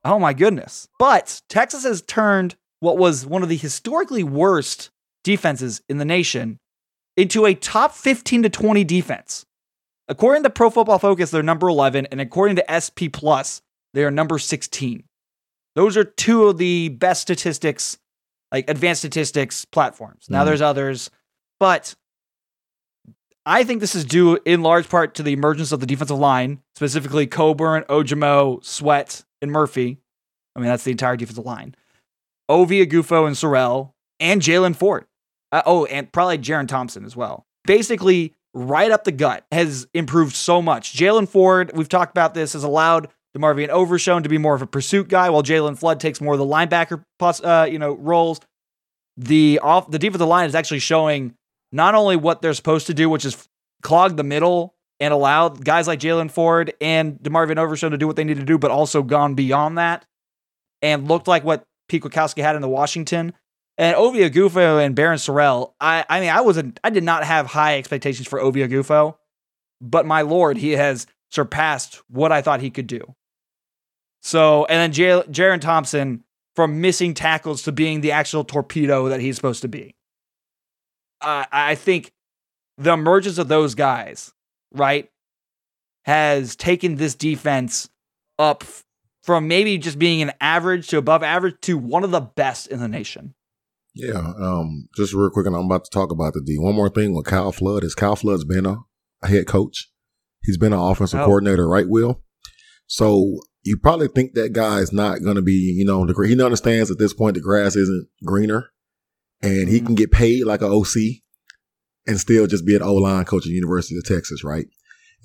Oh 0.06 0.18
my 0.20 0.34
goodness. 0.34 0.88
But 0.98 1.42
Texas 1.50 1.84
has 1.84 2.02
turned 2.02 2.56
what 2.80 2.98
was 2.98 3.26
one 3.26 3.44
of 3.44 3.50
the 3.50 3.58
historically 3.58 4.24
worst 4.24 4.90
defenses 5.24 5.82
in 5.90 5.98
the 5.98 6.06
nation 6.06 6.60
into 7.18 7.46
a 7.46 7.54
top 7.54 7.94
15 7.94 8.44
to 8.44 8.50
20 8.50 8.84
defense. 8.84 9.46
According 10.08 10.44
to 10.44 10.50
Pro 10.50 10.70
Football 10.70 11.00
Focus, 11.00 11.32
they're 11.32 11.44
number 11.44 11.68
11, 11.70 12.08
and 12.08 12.20
according 12.20 12.56
to 12.58 12.66
SP 12.72 13.08
Plus, 13.12 13.62
they 13.94 14.04
are 14.04 14.12
number 14.12 14.38
16. 14.40 15.04
Those 15.76 15.96
are 15.96 16.04
two 16.04 16.48
of 16.48 16.58
the 16.58 16.90
best 16.90 17.22
statistics, 17.22 17.98
like 18.52 18.70
advanced 18.70 19.02
statistics 19.02 19.64
platforms. 19.66 20.26
Now 20.30 20.42
Mhm. 20.44 20.46
there's 20.48 20.62
others, 20.62 21.10
but 21.60 21.96
I 23.46 23.64
think 23.64 23.80
this 23.80 23.96
is 23.96 24.06
due 24.06 24.38
in 24.46 24.62
large 24.62 24.88
part 24.90 25.16
to 25.16 25.24
the 25.24 25.34
emergence 25.34 25.72
of 25.72 25.80
the 25.80 25.86
defensive 25.86 26.18
line, 26.20 26.62
specifically 26.76 27.26
Coburn, 27.26 27.84
Ojomo, 27.90 28.64
Sweat, 28.64 29.24
and 29.42 29.52
Murphy. 29.52 29.98
I 30.56 30.60
mean, 30.60 30.68
that's 30.68 30.84
the 30.84 30.92
entire 30.92 31.16
defensive 31.16 31.46
line. 31.46 31.76
Ovie 32.50 32.86
Oghoufo 32.86 33.26
and 33.26 33.36
Sorrell, 33.36 33.94
and 34.20 34.42
Jaylan 34.42 34.76
Ford. 34.76 35.06
Uh, 35.52 35.62
oh, 35.66 35.86
and 35.86 36.12
probably 36.12 36.38
Jerrin 36.38 36.68
Thompson 36.68 37.06
as 37.06 37.16
well. 37.16 37.46
Basically, 37.66 38.34
right 38.54 38.92
up 38.92 39.04
the 39.04 39.12
gut 39.12 39.46
has 39.52 39.88
improved 39.94 40.36
so 40.36 40.62
much. 40.62 40.94
Jaylan 40.94 41.28
Ford, 41.28 41.72
we've 41.74 41.90
talked 41.90 42.12
about 42.12 42.34
this, 42.34 42.54
has 42.54 42.64
allowed 42.64 43.10
DeMarvion 43.38 43.70
Overshown 43.70 44.24
to 44.24 44.30
be 44.30 44.38
more 44.38 44.56
of 44.56 44.62
a 44.62 44.68
pursuit 44.68 45.08
guy, 45.08 45.30
while 45.30 45.44
Jalen 45.44 45.78
Flood 45.78 46.00
takes 46.00 46.20
more 46.20 46.34
of 46.34 46.40
the 46.40 46.46
linebacker, 46.46 47.04
pos- 47.20 47.44
uh, 47.44 47.68
you 47.70 47.80
know, 47.80 47.94
roles. 47.96 48.40
The 49.18 49.60
off 49.62 49.92
the 49.92 50.00
defensive 50.00 50.28
line 50.28 50.48
is 50.48 50.56
actually 50.56 50.80
showing 50.80 51.36
not 51.72 51.96
only 51.96 52.16
what 52.16 52.42
they're 52.42 52.54
supposed 52.54 52.88
to 52.88 52.94
do, 52.94 53.10
which 53.10 53.26
is 53.26 53.48
clog 53.84 54.18
the 54.18 54.24
middle 54.24 54.74
and 55.00 55.14
allow 55.14 55.50
guys 55.50 55.88
like 55.88 56.00
Jaylan 56.00 56.32
Ford 56.32 56.74
and 56.80 57.18
DeMarvion 57.20 57.58
Overshown 57.58 57.92
to 57.92 57.98
do 57.98 58.08
what 58.08 58.16
they 58.16 58.24
need 58.24 58.38
to 58.38 58.44
do, 58.46 58.58
but 58.58 58.72
also 58.72 59.02
gone 59.04 59.34
beyond 59.34 59.78
that 59.78 60.06
and 60.82 61.08
looked 61.08 61.28
like 61.28 61.44
what 61.44 61.64
Pete 61.90 62.04
Kwiatkowski 62.04 62.42
had 62.42 62.56
in 62.56 62.62
the 62.62 62.70
Washington. 62.70 63.34
And 63.78 63.96
Ovie 63.96 64.30
Oghoufo 64.30 64.84
and 64.86 64.96
Barryn 64.96 65.16
Sorrell, 65.16 65.74
I, 65.80 66.06
I 66.10 66.20
mean, 66.20 66.30
I 66.30 66.42
wasn't, 66.42 66.80
I 66.84 66.90
did 66.90 67.04
not 67.04 67.24
have 67.24 67.48
high 67.48 67.78
expectations 67.78 68.28
for 68.28 68.40
Ovie 68.40 68.68
Oghoufo, 68.68 69.16
but 69.80 70.06
my 70.06 70.22
lord, 70.22 70.58
he 70.58 70.72
has 70.72 71.08
surpassed 71.32 72.02
what 72.08 72.32
I 72.32 72.42
thought 72.42 72.62
he 72.62 72.70
could 72.70 72.88
do. 72.88 73.16
So, 74.22 74.66
and 74.66 74.78
then 74.78 74.92
J- 74.92 75.24
Jerrin 75.32 75.62
Thompson 75.62 76.24
from 76.56 76.82
missing 76.82 77.14
tackles 77.14 77.64
to 77.64 77.72
being 77.72 78.02
the 78.02 78.12
actual 78.12 78.44
torpedo 78.44 79.10
that 79.10 79.22
he's 79.22 79.36
supposed 79.36 79.62
to 79.62 79.68
be. 79.68 79.96
I 81.22 81.76
think 81.76 82.12
the 82.78 82.94
emergence 82.94 83.38
of 83.38 83.48
those 83.48 83.76
guys, 83.76 84.34
right, 84.74 85.10
has 86.06 86.56
taken 86.56 86.96
this 86.96 87.14
defense 87.14 87.90
up 88.40 88.64
from 89.24 89.48
maybe 89.48 89.78
just 89.78 90.00
being 90.00 90.22
an 90.24 90.32
average 90.42 90.88
to 90.88 90.98
above 90.98 91.22
average 91.22 91.56
to 91.62 91.78
one 91.78 92.04
of 92.04 92.10
the 92.12 92.22
best 92.22 92.68
in 92.68 92.80
the 92.80 92.88
nation. 92.88 93.36
Yeah, 93.94 94.34
um, 94.40 94.88
just 94.96 95.14
real 95.14 95.30
quick, 95.30 95.46
and 95.48 95.56
I'm 95.56 95.66
about 95.66 95.84
to 95.86 95.92
talk 95.92 96.12
about 96.12 96.34
the 96.34 96.42
D. 96.42 96.58
One 96.58 96.76
more 96.76 96.90
thing 96.90 97.14
with 97.14 97.26
Kyle 97.26 97.52
Flood 97.52 97.84
is 97.84 97.94
Kyle 97.96 98.16
Flood's 98.16 98.46
been 98.46 98.66
a, 98.66 98.78
head 99.24 99.48
coach. 99.48 99.90
He's 100.44 100.58
been 100.58 100.74
an 100.74 100.80
offensive 100.80 101.20
Oh. 101.20 101.26
coordinator, 101.26 101.68
right? 101.68 101.88
Will. 101.88 102.22
So 102.88 103.40
you 103.64 103.78
probably 103.78 104.08
think 104.08 104.34
that 104.34 104.54
guy 104.54 104.80
is 104.80 104.92
not 104.92 105.22
going 105.22 105.36
to 105.36 105.42
be, 105.42 105.76
you 105.78 105.86
know, 105.86 106.06
the, 106.06 106.14
he 106.28 106.42
understands 106.42 106.90
at 106.90 106.98
this 106.98 107.14
point 107.14 107.36
the 107.36 107.42
grass 107.42 107.76
isn't 107.76 108.08
greener, 108.26 108.70
and 109.42 109.70
he 109.70 109.80
Mhm. 109.82 109.86
can 109.88 109.96
get 109.96 110.12
paid 110.12 110.46
like 110.46 110.62
an 110.62 110.72
OC 110.72 111.22
and 112.08 112.20
still 112.20 112.48
just 112.48 112.66
be 112.66 112.76
an 112.76 112.82
O 112.82 112.96
line 112.96 113.26
coach 113.26 113.46
at 113.46 113.50
the 113.50 113.56
University 113.56 113.98
of 113.98 114.06
Texas, 114.06 114.44
right? 114.44 114.68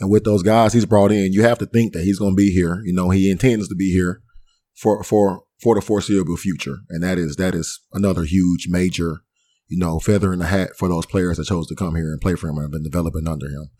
And 0.00 0.10
with 0.10 0.24
those 0.24 0.42
guys 0.42 0.72
he's 0.74 0.84
brought 0.84 1.12
in, 1.12 1.32
you 1.32 1.42
have 1.42 1.58
to 1.58 1.66
think 1.66 1.94
that 1.94 2.04
he's 2.04 2.18
going 2.18 2.32
to 2.32 2.36
be 2.36 2.50
here. 2.50 2.82
You 2.84 2.92
know, 2.92 3.08
he 3.10 3.30
intends 3.30 3.68
to 3.68 3.74
be 3.74 3.92
here 3.92 4.20
for 4.74 5.02
for 5.02 5.44
for 5.62 5.74
the 5.74 5.80
foreseeable 5.80 6.36
future, 6.36 6.78
and 6.90 7.02
that 7.02 7.18
is 7.18 7.36
that 7.36 7.54
is 7.54 7.80
another 7.92 8.24
huge 8.24 8.66
major, 8.68 9.22
you 9.68 9.78
know, 9.78 9.98
feather 9.98 10.32
in 10.32 10.38
the 10.38 10.46
hat 10.46 10.70
for 10.76 10.88
those 10.88 11.06
players 11.06 11.36
that 11.36 11.46
chose 11.46 11.66
to 11.68 11.74
come 11.74 11.96
here 11.96 12.12
and 12.12 12.20
play 12.20 12.34
for 12.34 12.48
him 12.48 12.56
and 12.56 12.64
have 12.64 12.72
been 12.72 12.82
developing 12.82 13.26
under 13.26 13.46
him. 13.46 13.70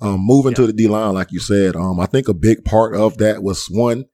Um, 0.00 0.20
moving 0.20 0.54
to 0.54 0.66
the 0.66 0.72
D 0.72 0.88
line, 0.88 1.14
like 1.14 1.32
you 1.32 1.40
said, 1.40 1.76
um, 1.76 2.00
I 2.00 2.06
think 2.06 2.28
a 2.28 2.34
big 2.34 2.64
part 2.64 2.94
of 2.94 3.18
that 3.18 3.42
was 3.42 3.66
one, 3.70 4.06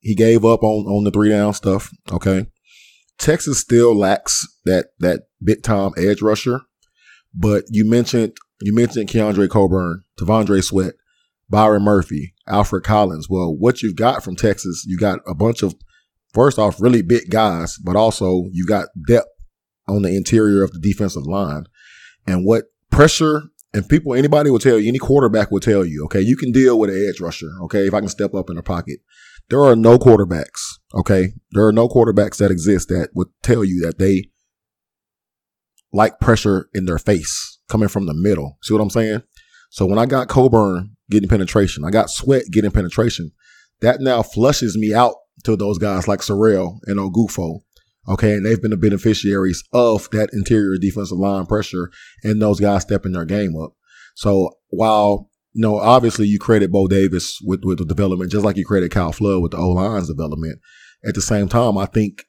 he 0.00 0.14
gave 0.14 0.44
up 0.44 0.62
on 0.62 0.86
on 0.86 1.04
the 1.04 1.10
three 1.10 1.30
down 1.30 1.54
stuff. 1.54 1.90
Okay, 2.10 2.46
Texas 3.18 3.60
still 3.60 3.96
lacks 3.96 4.46
that 4.64 4.88
that 4.98 5.22
big 5.42 5.62
time 5.62 5.92
edge 5.96 6.22
rusher, 6.22 6.60
but 7.34 7.64
you 7.68 7.88
mentioned 7.88 8.36
you 8.60 8.74
mentioned 8.74 9.08
Keondre 9.08 9.48
Coburn, 9.48 10.04
T'Vondre 10.18 10.62
Sweat, 10.62 10.94
Byron 11.48 11.82
Murphy, 11.82 12.34
Alfred 12.46 12.84
Collins. 12.84 13.28
Well, 13.28 13.54
what 13.54 13.82
you've 13.82 13.96
got 13.96 14.22
from 14.22 14.36
Texas, 14.36 14.84
you 14.86 14.98
got 14.98 15.20
a 15.26 15.34
bunch 15.34 15.62
of 15.62 15.74
first 16.32 16.58
off 16.58 16.80
really 16.80 17.02
big 17.02 17.30
guys, 17.30 17.78
but 17.78 17.96
also 17.96 18.48
you 18.52 18.66
got 18.66 18.88
depth 19.06 19.28
on 19.88 20.02
the 20.02 20.16
interior 20.16 20.62
of 20.62 20.72
the 20.72 20.78
defensive 20.78 21.26
line, 21.26 21.64
and 22.26 22.44
what 22.44 22.64
pressure 22.90 23.42
and 23.74 23.88
people, 23.88 24.14
anybody 24.14 24.50
will 24.50 24.58
tell 24.58 24.78
you, 24.78 24.88
any 24.88 24.98
quarterback 24.98 25.50
will 25.50 25.60
tell 25.60 25.84
you, 25.84 26.04
okay, 26.04 26.20
you 26.20 26.36
can 26.36 26.52
deal 26.52 26.78
with 26.78 26.90
an 26.90 27.08
edge 27.08 27.20
rusher. 27.20 27.50
Okay. 27.62 27.86
If 27.86 27.94
I 27.94 28.00
can 28.00 28.08
step 28.08 28.34
up 28.34 28.50
in 28.50 28.56
the 28.56 28.62
pocket, 28.62 29.00
there 29.48 29.62
are 29.62 29.74
no 29.74 29.98
quarterbacks. 29.98 30.78
Okay. 30.94 31.32
There 31.52 31.66
are 31.66 31.72
no 31.72 31.88
quarterbacks 31.88 32.36
that 32.36 32.50
exist 32.50 32.88
that 32.88 33.08
would 33.14 33.28
tell 33.42 33.64
you 33.64 33.80
that 33.86 33.98
they 33.98 34.28
like 35.92 36.20
pressure 36.20 36.68
in 36.74 36.84
their 36.84 36.98
face 36.98 37.58
coming 37.68 37.88
from 37.88 38.06
the 38.06 38.14
middle. 38.14 38.58
See 38.62 38.74
what 38.74 38.82
I'm 38.82 38.90
saying? 38.90 39.22
So 39.70 39.86
when 39.86 39.98
I 39.98 40.06
got 40.06 40.28
Coburn 40.28 40.96
getting 41.10 41.28
penetration, 41.28 41.84
I 41.84 41.90
got 41.90 42.10
Sweat 42.10 42.44
getting 42.50 42.70
penetration, 42.70 43.32
that 43.80 44.00
now 44.00 44.22
flushes 44.22 44.76
me 44.76 44.92
out 44.92 45.14
to 45.44 45.56
those 45.56 45.78
guys 45.78 46.08
like 46.08 46.20
Sorrell 46.20 46.78
and 46.84 46.98
Oghoufo. 46.98 47.60
Okay. 48.08 48.34
And 48.34 48.44
they've 48.44 48.60
been 48.60 48.72
the 48.72 48.76
beneficiaries 48.76 49.62
of 49.72 50.10
that 50.10 50.30
interior 50.32 50.76
defensive 50.78 51.18
line 51.18 51.46
pressure 51.46 51.90
and 52.24 52.42
those 52.42 52.60
guys 52.60 52.82
stepping 52.82 53.12
their 53.12 53.24
game 53.24 53.54
up. 53.56 53.74
So 54.14 54.58
while, 54.70 55.30
you 55.52 55.62
know, 55.62 55.78
obviously 55.78 56.26
you 56.26 56.38
credit 56.38 56.72
Bo 56.72 56.88
Davis 56.88 57.38
with, 57.42 57.60
with 57.64 57.78
the 57.78 57.84
development, 57.84 58.32
just 58.32 58.44
like 58.44 58.56
you 58.56 58.64
credit 58.64 58.90
Kyle 58.90 59.12
Flood 59.12 59.42
with 59.42 59.52
the 59.52 59.58
O 59.58 59.70
line's 59.70 60.08
development. 60.08 60.58
At 61.06 61.14
the 61.14 61.22
same 61.22 61.48
time, 61.48 61.78
I 61.78 61.86
think, 61.86 62.24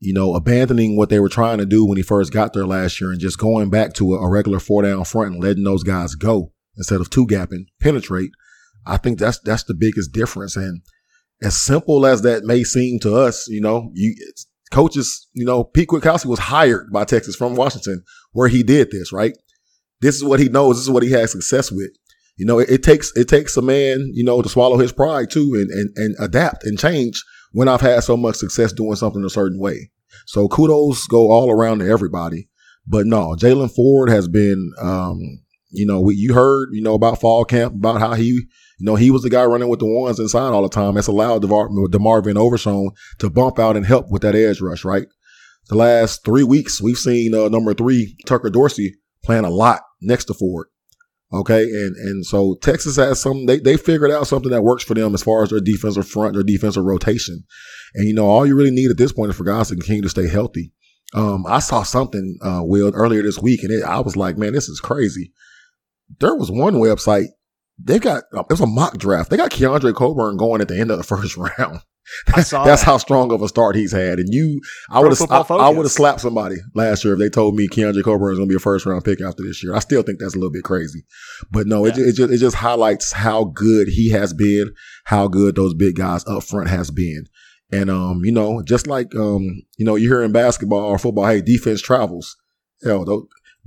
you 0.00 0.12
know, 0.12 0.34
abandoning 0.34 0.96
what 0.96 1.08
they 1.08 1.20
were 1.20 1.28
trying 1.28 1.58
to 1.58 1.66
do 1.66 1.84
when 1.84 1.96
he 1.96 2.02
first 2.02 2.32
got 2.32 2.52
there 2.52 2.66
last 2.66 3.00
year 3.00 3.10
and 3.10 3.20
just 3.20 3.38
going 3.38 3.70
back 3.70 3.94
to 3.94 4.14
a, 4.14 4.18
a 4.18 4.30
regular 4.30 4.60
four 4.60 4.82
down 4.82 5.04
front 5.04 5.32
and 5.32 5.42
letting 5.42 5.64
those 5.64 5.82
guys 5.82 6.14
go 6.14 6.52
instead 6.76 7.00
of 7.00 7.10
two 7.10 7.26
gapping, 7.26 7.66
penetrate. 7.80 8.30
I 8.86 8.96
think 8.96 9.18
that's, 9.18 9.38
that's 9.40 9.64
the 9.64 9.74
biggest 9.74 10.12
difference. 10.12 10.54
And 10.56 10.82
as 11.42 11.60
simple 11.60 12.06
as 12.06 12.22
that 12.22 12.44
may 12.44 12.64
seem 12.64 12.98
to 13.00 13.14
us, 13.14 13.46
you 13.48 13.60
know, 13.60 13.90
you, 13.94 14.14
coaches, 14.70 15.28
you 15.32 15.44
know, 15.44 15.64
Pete 15.64 15.88
Kwiatkowski 15.88 16.26
was 16.26 16.38
hired 16.38 16.92
by 16.92 17.04
Texas 17.04 17.36
from 17.36 17.56
Washington 17.56 18.02
where 18.32 18.48
he 18.48 18.62
did 18.62 18.90
this, 18.90 19.12
right? 19.12 19.36
This 20.00 20.16
is 20.16 20.24
what 20.24 20.40
he 20.40 20.48
knows. 20.48 20.76
This 20.76 20.84
is 20.84 20.90
what 20.90 21.02
he 21.02 21.10
has 21.12 21.32
success 21.32 21.72
with. 21.72 21.90
You 22.36 22.46
know, 22.46 22.58
it, 22.58 22.70
it 22.70 22.82
takes, 22.82 23.12
it 23.16 23.28
takes 23.28 23.56
a 23.56 23.62
man, 23.62 24.10
you 24.12 24.24
know, 24.24 24.42
to 24.42 24.48
swallow 24.48 24.78
his 24.78 24.92
pride 24.92 25.30
too 25.30 25.54
and, 25.54 25.70
and, 25.70 25.96
and 25.96 26.16
adapt 26.20 26.64
and 26.64 26.78
change 26.78 27.24
when 27.52 27.68
I've 27.68 27.80
had 27.80 28.04
so 28.04 28.16
much 28.16 28.36
success 28.36 28.72
doing 28.72 28.96
something 28.96 29.24
a 29.24 29.30
certain 29.30 29.58
way. 29.58 29.90
So 30.26 30.48
kudos 30.48 31.06
go 31.06 31.30
all 31.30 31.50
around 31.50 31.80
to 31.80 31.88
everybody. 31.88 32.48
But 32.86 33.06
no, 33.06 33.34
Jaylan 33.34 33.74
Ford 33.74 34.08
has 34.08 34.28
been, 34.28 34.72
um, 34.80 35.20
you 35.70 35.86
know, 35.86 36.00
we, 36.00 36.14
you 36.14 36.34
heard, 36.34 36.68
you 36.72 36.82
know, 36.82 36.94
about 36.94 37.20
fall 37.20 37.44
camp, 37.44 37.74
about 37.74 38.00
how 38.00 38.14
he, 38.14 38.24
you 38.26 38.46
know, 38.80 38.94
he 38.96 39.10
was 39.10 39.22
the 39.22 39.30
guy 39.30 39.44
running 39.44 39.68
with 39.68 39.80
the 39.80 39.86
ones 39.86 40.18
inside 40.18 40.52
all 40.52 40.62
the 40.62 40.68
time. 40.68 40.94
That's 40.94 41.06
allowed 41.06 41.42
DeVar- 41.42 41.70
DeMarvion 41.88 42.36
Overshown 42.36 42.90
to 43.18 43.30
bump 43.30 43.58
out 43.58 43.76
and 43.76 43.84
help 43.84 44.06
with 44.10 44.22
that 44.22 44.34
edge 44.34 44.60
rush, 44.60 44.84
right? 44.84 45.06
The 45.68 45.76
last 45.76 46.24
three 46.24 46.44
weeks, 46.44 46.80
we've 46.80 46.96
seen 46.96 47.34
uh, 47.34 47.48
number 47.48 47.74
three, 47.74 48.16
Tucker 48.26 48.48
Dorsey, 48.48 48.94
playing 49.22 49.44
a 49.44 49.50
lot 49.50 49.82
next 50.00 50.24
to 50.26 50.34
Ford. 50.34 50.68
Okay. 51.30 51.62
And, 51.62 51.94
and 51.96 52.24
so 52.24 52.56
Texas 52.62 52.96
has 52.96 53.20
some, 53.20 53.44
they, 53.44 53.58
they 53.58 53.76
figured 53.76 54.10
out 54.10 54.26
something 54.26 54.50
that 54.50 54.62
works 54.62 54.82
for 54.82 54.94
them 54.94 55.12
as 55.12 55.22
far 55.22 55.42
as 55.42 55.50
their 55.50 55.60
defensive 55.60 56.08
front, 56.08 56.32
their 56.32 56.42
defensive 56.42 56.84
rotation. 56.84 57.44
And, 57.94 58.08
you 58.08 58.14
know, 58.14 58.26
all 58.26 58.46
you 58.46 58.56
really 58.56 58.70
need 58.70 58.90
at 58.90 58.96
this 58.96 59.12
point 59.12 59.30
is 59.30 59.36
for 59.36 59.44
guys 59.44 59.68
to 59.68 59.74
continue 59.74 60.00
to 60.02 60.08
stay 60.08 60.26
healthy. 60.26 60.72
Um, 61.14 61.44
I 61.46 61.58
saw 61.58 61.82
something, 61.82 62.38
uh, 62.42 62.60
Will, 62.62 62.92
earlier 62.94 63.22
this 63.22 63.38
week 63.38 63.62
and 63.62 63.70
it, 63.70 63.84
I 63.84 64.00
was 64.00 64.16
like, 64.16 64.38
man, 64.38 64.54
this 64.54 64.70
is 64.70 64.80
crazy. 64.80 65.32
There 66.20 66.34
was 66.34 66.50
one 66.50 66.74
website, 66.74 67.26
they 67.82 67.98
got, 67.98 68.24
it 68.32 68.46
was 68.50 68.60
a 68.60 68.66
mock 68.66 68.98
draft. 68.98 69.30
They 69.30 69.36
got 69.36 69.50
Keondre 69.50 69.94
Coburn 69.94 70.36
going 70.36 70.60
at 70.60 70.68
the 70.68 70.78
end 70.78 70.90
of 70.90 70.98
the 70.98 71.04
first 71.16 71.36
round. 71.36 71.80
I 72.34 72.40
saw 72.40 72.64
That's 72.64 72.80
that. 72.82 72.86
how 72.86 72.96
strong 72.96 73.30
of 73.32 73.42
a 73.42 73.48
start 73.48 73.76
he's 73.76 73.92
had. 73.92 74.18
And 74.18 74.32
you, 74.32 74.62
I 74.90 75.00
would 75.00 75.10
have, 75.10 75.18
Football 75.18 75.60
I, 75.60 75.68
would 75.68 75.84
have 75.84 75.92
slapped 75.92 76.22
somebody 76.22 76.56
last 76.74 77.04
year 77.04 77.12
if 77.12 77.18
they 77.18 77.28
told 77.28 77.54
me 77.54 77.68
Keondre 77.68 78.02
Coburn 78.02 78.32
is 78.32 78.38
going 78.38 78.48
to 78.48 78.52
be 78.52 78.56
a 78.56 78.58
first 78.58 78.86
round 78.86 79.04
pick 79.04 79.20
after 79.20 79.42
this 79.42 79.62
year. 79.62 79.74
I 79.74 79.80
still 79.80 80.02
think 80.02 80.18
that's 80.18 80.34
a 80.34 80.38
little 80.38 80.50
bit 80.50 80.64
crazy, 80.64 81.04
but 81.50 81.66
no, 81.66 81.84
it, 81.84 81.90
Yeah. 81.98 82.04
ju- 82.04 82.08
it 82.08 82.12
just, 82.16 82.32
it 82.32 82.38
just 82.38 82.56
highlights 82.56 83.12
how 83.12 83.44
good 83.44 83.88
he 83.88 84.08
has 84.10 84.32
been, 84.32 84.72
how 85.04 85.28
good 85.28 85.54
those 85.56 85.74
big 85.74 85.96
guys 85.96 86.26
up 86.26 86.44
front 86.44 86.68
has 86.70 86.90
been. 86.90 87.26
And, 87.70 87.90
um, 87.90 88.22
you 88.24 88.32
know, 88.32 88.62
just 88.62 88.86
like, 88.86 89.14
um, 89.14 89.42
you 89.76 89.84
know, 89.84 89.94
you 89.96 90.08
hear 90.08 90.22
in 90.22 90.32
basketball 90.32 90.84
or 90.84 90.98
football, 90.98 91.26
hey, 91.26 91.42
defense 91.42 91.82
travels. 91.82 92.34
Hell, 92.82 93.04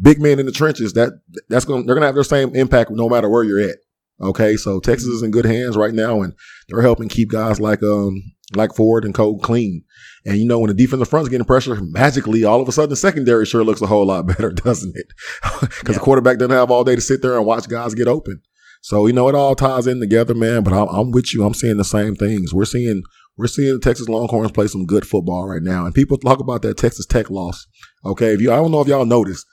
big 0.02 0.20
men 0.22 0.40
in 0.40 0.46
the 0.46 0.52
trenches, 0.52 0.94
that, 0.94 1.20
that's 1.50 1.66
going 1.66 1.86
they're 1.86 1.96
going 1.96 2.02
to 2.02 2.08
have 2.08 2.16
their 2.16 2.24
same 2.24 2.56
impact 2.56 2.92
no 2.92 3.08
matter 3.10 3.30
where 3.30 3.44
you're 3.44 3.60
at. 3.70 3.78
Okay. 4.22 4.56
So 4.58 4.80
Texas 4.80 5.08
is 5.10 5.24
in 5.24 5.32
good 5.32 5.46
hands 5.46 5.76
right 5.78 5.94
now 5.94 6.22
and 6.22 6.34
they're 6.70 6.82
helping 6.82 7.10
keep 7.10 7.30
guys 7.30 7.60
like, 7.60 7.82
um, 7.84 8.22
like 8.56 8.76
Ford 8.76 9.04
and 9.06 9.14
Cole 9.16 9.40
clean. 9.40 9.84
And 10.26 10.38
you 10.38 10.46
know, 10.46 10.60
when 10.60 10.68
the 10.68 10.74
defensive 10.76 11.08
front's 11.08 11.30
getting 11.30 11.46
pressure, 11.46 11.76
magically, 11.82 12.44
all 12.44 12.62
of 12.62 12.68
a 12.68 12.72
sudden, 12.72 12.90
the 12.92 12.96
secondary 12.96 13.46
sure 13.46 13.64
looks 13.64 13.82
a 13.82 13.88
whole 13.88 14.06
lot 14.06 14.28
better, 14.28 14.52
doesn't 14.52 14.96
it? 14.96 15.08
Because 15.62 15.80
Yeah. 15.88 15.94
the 15.94 16.00
quarterback 16.00 16.38
doesn't 16.38 16.56
have 16.56 16.70
all 16.70 16.84
day 16.84 16.96
to 16.96 17.02
sit 17.02 17.22
there 17.22 17.38
and 17.38 17.46
watch 17.46 17.68
guys 17.68 17.96
get 17.96 18.08
open. 18.08 18.42
So 18.82 19.08
you 19.08 19.14
know, 19.14 19.30
it 19.30 19.36
all 19.36 19.56
ties 19.56 19.88
in 19.88 20.00
together, 20.00 20.34
man. 20.36 20.64
But 20.64 20.74
I'm, 20.74 20.88
I'm 20.90 21.12
with 21.12 21.34
you. 21.34 21.44
I'm 21.44 21.54
seeing 21.54 21.78
the 21.78 21.84
same 21.86 22.16
things. 22.16 22.54
We're 22.54 22.66
seeing 22.66 23.04
we're 23.38 23.48
seeing 23.48 23.74
the 23.74 23.80
Texas 23.80 24.10
Longhorns 24.10 24.52
play 24.52 24.68
some 24.68 24.86
good 24.86 25.08
football 25.08 25.48
right 25.48 25.62
now, 25.64 25.86
and 25.86 25.96
people 25.96 26.18
talk 26.18 26.40
about 26.40 26.62
that 26.64 26.78
Texas 26.78 27.06
Tech 27.06 27.30
loss. 27.30 27.66
Okay, 28.06 28.34
if 28.34 28.42
you, 28.42 28.52
I 28.52 28.56
don't 28.58 28.72
know 28.72 28.82
if 28.82 28.88
y'all 28.88 29.06
noticed, 29.06 29.46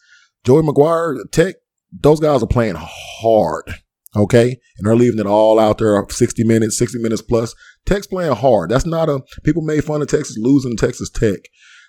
Joey 0.44 0.62
McGuire, 0.62 1.18
Tech, 1.30 1.56
those 1.92 2.20
guys 2.20 2.42
are 2.42 2.46
playing 2.46 2.76
hard. 2.78 3.74
Okay, 4.16 4.58
and 4.78 4.86
they're 4.86 4.96
leaving 4.96 5.20
it 5.20 5.26
all 5.26 5.58
out 5.60 5.78
there, 5.78 6.02
60 6.08 6.42
minutes, 6.44 6.78
60 6.78 6.98
minutes 6.98 7.20
plus. 7.20 7.54
Tech's 7.84 8.06
playing 8.06 8.34
hard. 8.34 8.70
That's 8.70 8.86
not 8.86 9.08
a 9.08 9.20
people 9.44 9.62
made 9.62 9.84
fun 9.84 10.00
of 10.00 10.08
Texas 10.08 10.38
losing 10.38 10.76
to 10.76 10.86
Texas 10.86 11.10
Tech. 11.10 11.40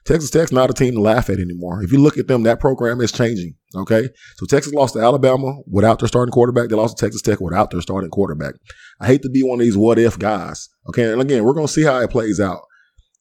Texas 0.06 0.30
Tech's 0.30 0.52
not 0.52 0.70
a 0.70 0.74
team 0.74 0.96
to 0.96 1.02
laugh 1.02 1.30
at 1.30 1.40
anymore. 1.40 1.82
If 1.82 1.92
you 1.92 2.00
look 2.00 2.18
at 2.18 2.28
them, 2.28 2.44
that 2.44 2.60
program 2.60 3.00
is 3.02 3.12
changing. 3.12 3.56
Okay. 3.76 4.10
So 4.38 4.46
Texas 4.46 4.74
lost 4.74 4.94
to 4.96 5.02
Alabama 5.02 5.60
without 5.70 6.00
their 6.00 6.08
starting 6.08 6.32
quarterback. 6.32 6.70
They 6.70 6.76
lost 6.76 6.98
to 6.98 7.06
Texas 7.06 7.22
Tech 7.22 7.40
without 7.40 7.72
their 7.72 7.82
starting 7.82 8.10
quarterback. 8.10 8.56
I 9.00 9.08
hate 9.08 9.22
to 9.24 9.30
be 9.30 9.44
one 9.44 9.60
of 9.60 9.66
these 9.66 9.78
what 9.78 10.00
if 10.00 10.18
guys. 10.18 10.70
Okay. 10.90 11.12
And 11.12 11.22
again, 11.22 11.44
we're 11.44 11.54
going 11.54 11.68
to 11.68 11.74
see 11.74 11.84
how 11.84 12.00
it 12.00 12.10
plays 12.10 12.40
out. 12.40 12.62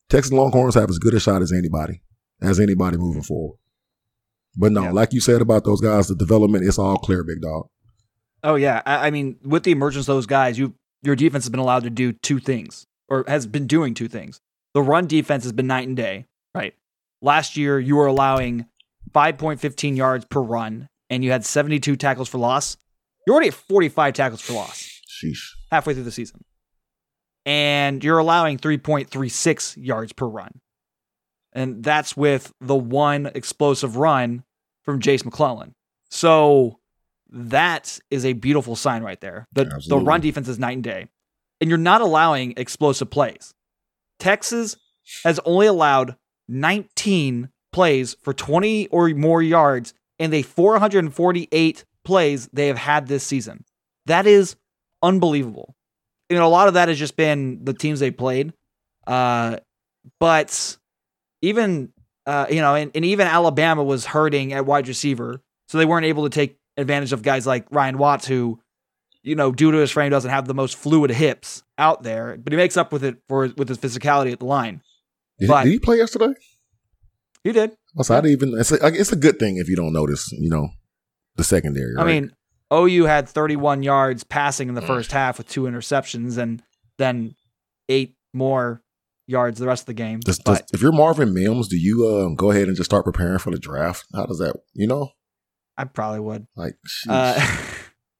Texas 0.08 0.32
Longhorns 0.32 0.74
have 0.74 0.88
as 0.88 0.98
good 0.98 1.14
a 1.14 1.20
shot 1.20 1.42
as 1.42 1.52
anybody, 1.52 2.02
as 2.40 2.58
anybody 2.58 2.96
moving 2.96 3.22
forward. 3.22 3.58
But 4.60 4.72
no, 4.72 4.82
Yeah. 4.84 4.90
like 4.92 5.12
you 5.12 5.20
said 5.20 5.40
about 5.40 5.64
those 5.64 5.80
guys, 5.80 6.08
the 6.08 6.16
development, 6.16 6.64
it's 6.64 6.78
all 6.78 6.96
clear, 6.98 7.22
big 7.22 7.40
dog. 7.40 7.68
Oh 8.42 8.56
yeah, 8.56 8.82
I, 8.84 9.06
I 9.06 9.10
mean, 9.10 9.36
with 9.44 9.62
the 9.62 9.70
emergence 9.72 10.08
of 10.08 10.14
those 10.16 10.26
guys, 10.26 10.58
you 10.58 10.74
your 11.02 11.14
defense 11.16 11.44
has 11.44 11.50
been 11.50 11.60
allowed 11.60 11.84
to 11.84 11.90
do 11.90 12.12
two 12.12 12.40
things, 12.40 12.84
or 13.08 13.24
has 13.28 13.46
been 13.46 13.66
doing 13.68 13.94
two 13.94 14.08
things. 14.08 14.40
The 14.74 14.82
run 14.82 15.06
defense 15.06 15.44
has 15.44 15.52
been 15.52 15.68
night 15.68 15.86
and 15.86 15.96
day, 15.96 16.26
right? 16.54 16.74
Last 17.22 17.56
year, 17.56 17.78
you 17.78 17.94
were 17.96 18.06
allowing 18.06 18.66
5.15 19.12 19.96
yards 19.96 20.24
per 20.24 20.40
run, 20.40 20.88
and 21.08 21.22
you 21.24 21.30
had 21.30 21.44
72 21.44 21.94
tackles 21.96 22.28
for 22.28 22.38
loss. 22.38 22.76
You're 23.26 23.34
already 23.34 23.48
at 23.48 23.54
45 23.54 24.12
tackles 24.14 24.40
for 24.40 24.52
loss 24.54 24.90
Sheesh. 25.08 25.50
halfway 25.70 25.94
through 25.94 26.02
the 26.04 26.10
season, 26.12 26.44
and 27.46 28.02
you're 28.02 28.18
allowing 28.18 28.58
3.36 28.58 29.76
yards 29.84 30.12
per 30.12 30.26
run, 30.26 30.60
and 31.52 31.82
that's 31.82 32.16
with 32.16 32.52
the 32.60 32.74
one 32.76 33.26
explosive 33.34 33.96
run 33.96 34.44
from 34.88 35.00
Jase 35.00 35.22
McClellan. 35.22 35.74
So 36.10 36.78
that 37.28 37.98
is 38.10 38.24
a 38.24 38.32
beautiful 38.32 38.74
sign 38.74 39.02
right 39.02 39.20
there. 39.20 39.46
The 39.52 39.66
the 39.86 39.98
run 39.98 40.22
defense 40.22 40.48
is 40.48 40.58
night 40.58 40.76
and 40.76 40.82
day. 40.82 41.08
And 41.60 41.68
you're 41.68 41.76
not 41.76 42.00
allowing 42.00 42.54
explosive 42.56 43.10
plays. 43.10 43.52
Texas 44.18 44.76
has 45.24 45.38
only 45.44 45.66
allowed 45.66 46.16
19 46.48 47.50
plays 47.70 48.16
for 48.22 48.32
20 48.32 48.86
or 48.86 49.10
more 49.10 49.42
yards 49.42 49.92
in 50.18 50.30
the 50.30 50.40
448 50.40 51.84
plays 52.02 52.48
they 52.54 52.68
have 52.68 52.78
had 52.78 53.08
this 53.08 53.24
season. 53.24 53.66
That 54.06 54.26
is 54.26 54.56
unbelievable. 55.02 55.74
You 56.30 56.38
know, 56.38 56.46
a 56.46 56.48
lot 56.48 56.68
of 56.68 56.74
that 56.74 56.88
has 56.88 56.98
just 56.98 57.14
been 57.14 57.62
the 57.62 57.74
teams 57.74 58.00
they 58.00 58.10
played. 58.10 58.54
Uh, 59.06 59.58
but 60.18 60.78
even, 61.42 61.92
uh, 62.28 62.46
you 62.50 62.60
know, 62.60 62.74
and, 62.74 62.90
and 62.94 63.04
even 63.04 63.26
Alabama 63.26 63.82
was 63.82 64.04
hurting 64.06 64.52
at 64.52 64.66
wide 64.66 64.86
receiver. 64.86 65.40
So 65.68 65.78
they 65.78 65.86
weren't 65.86 66.06
able 66.06 66.24
to 66.24 66.30
take 66.30 66.58
advantage 66.76 67.12
of 67.12 67.22
guys 67.22 67.46
like 67.46 67.66
Ryan 67.70 67.96
Watts, 67.98 68.26
who, 68.26 68.60
you 69.22 69.34
know, 69.34 69.50
due 69.50 69.72
to 69.72 69.78
his 69.78 69.90
frame, 69.90 70.10
doesn't 70.10 70.30
have 70.30 70.46
the 70.46 70.54
most 70.54 70.76
fluid 70.76 71.10
hips 71.10 71.62
out 71.78 72.02
there, 72.02 72.36
but 72.36 72.52
he 72.52 72.56
makes 72.56 72.76
up 72.76 72.92
with 72.92 73.02
it 73.02 73.16
for 73.28 73.48
with 73.56 73.68
his 73.68 73.78
physicality 73.78 74.30
at 74.32 74.38
the 74.40 74.44
line. 74.46 74.82
Did, 75.38 75.48
But- 75.48 75.64
did 75.64 75.70
he 75.72 75.78
play 75.78 75.96
yesterday? 75.96 76.34
He 77.44 77.52
did. 77.52 77.72
So 78.02 78.14
I 78.14 78.20
didn't 78.20 78.32
even. 78.32 78.58
It's 78.58 78.72
a, 78.72 78.78
it's 78.86 79.12
a 79.12 79.16
good 79.16 79.38
thing 79.38 79.56
if 79.56 79.68
you 79.68 79.76
don't 79.76 79.92
notice. 79.92 80.30
You 80.32 80.50
know, 80.50 80.68
the 81.36 81.44
secondary. 81.44 81.94
I 81.98 82.04
mean, 82.04 82.32
OU 82.72 83.04
had 83.04 83.28
31 83.28 83.82
yards 83.82 84.24
passing 84.24 84.68
in 84.68 84.74
the 84.74 84.80
Mm. 84.82 84.86
first 84.86 85.12
half 85.12 85.38
with 85.38 85.48
two 85.48 85.62
interceptions 85.62 86.36
and 86.36 86.62
then 86.98 87.34
eight 87.88 88.14
more 88.34 88.82
yards 89.28 89.60
the 89.60 89.66
rest 89.66 89.82
of 89.82 89.86
the 89.86 89.94
game. 89.94 90.18
Does- 90.20 90.38
does- 90.38 90.62
if 90.72 90.82
you're 90.82 90.90
Marvin 90.90 91.32
Mims, 91.32 91.68
do 91.68 91.76
you 91.76 92.08
um, 92.08 92.34
go 92.34 92.50
ahead 92.50 92.66
and 92.66 92.76
just 92.76 92.90
start 92.90 93.04
preparing 93.04 93.38
for 93.38 93.50
the 93.52 93.58
draft? 93.58 94.04
How 94.14 94.26
does 94.26 94.38
that? 94.38 94.56
You 94.74 94.86
know, 94.88 95.10
I 95.76 95.84
probably 95.84 96.20
would. 96.20 96.46
like. 96.56 96.76
Uh, 97.08 97.38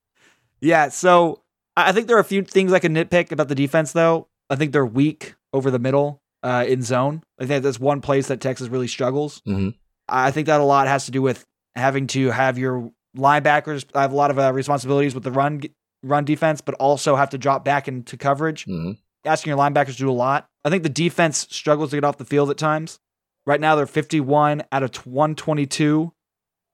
yeah, 0.60 0.88
so 0.88 1.42
I 1.76 1.92
think 1.92 2.06
there 2.06 2.16
are 2.16 2.20
a 2.20 2.24
few 2.24 2.42
things 2.42 2.72
I 2.72 2.78
can 2.78 2.94
nitpick 2.94 3.32
about 3.32 3.48
the 3.48 3.54
defense, 3.54 3.92
though. 3.92 4.28
I 4.50 4.56
think 4.56 4.72
they're 4.72 4.86
weak 4.86 5.34
over 5.52 5.70
the 5.70 5.78
middle 5.78 6.22
uh, 6.42 6.64
in 6.68 6.82
zone. 6.82 7.22
I 7.40 7.46
think 7.46 7.62
that's 7.62 7.80
one 7.80 8.00
place 8.00 8.28
that 8.28 8.40
Texas 8.40 8.68
really 8.68 8.88
struggles. 8.88 9.40
Mhm. 9.46 9.74
I 10.08 10.30
think 10.30 10.46
that 10.46 10.60
a 10.60 10.64
lot 10.64 10.88
has 10.88 11.04
to 11.06 11.10
do 11.10 11.20
with 11.22 11.44
having 11.74 12.06
to 12.08 12.30
have 12.30 12.58
your 12.58 12.90
linebackers 13.16 13.84
I 13.94 14.02
have 14.02 14.12
a 14.12 14.16
lot 14.16 14.30
of 14.30 14.38
uh, 14.38 14.52
responsibilities 14.52 15.14
with 15.14 15.24
the 15.24 15.30
run 15.32 15.62
run 16.02 16.24
defense, 16.24 16.60
but 16.60 16.74
also 16.76 17.16
have 17.16 17.30
to 17.30 17.38
drop 17.38 17.64
back 17.64 17.88
into 17.88 18.16
coverage. 18.16 18.64
Mhm. 18.66 18.98
Asking 19.24 19.50
your 19.50 19.58
linebackers 19.58 19.92
to 19.92 19.98
do 19.98 20.10
a 20.10 20.12
lot. 20.12 20.48
I 20.68 20.70
think 20.70 20.82
the 20.82 20.88
defense 20.88 21.46
struggles 21.50 21.90
to 21.90 21.96
get 21.96 22.04
off 22.04 22.18
the 22.18 22.24
field 22.24 22.50
at 22.50 22.58
times. 22.58 23.00
Right 23.46 23.60
now, 23.60 23.74
they're 23.74 23.86
51 23.86 24.62
out 24.70 24.82
of 24.82 24.94
122 25.06 26.12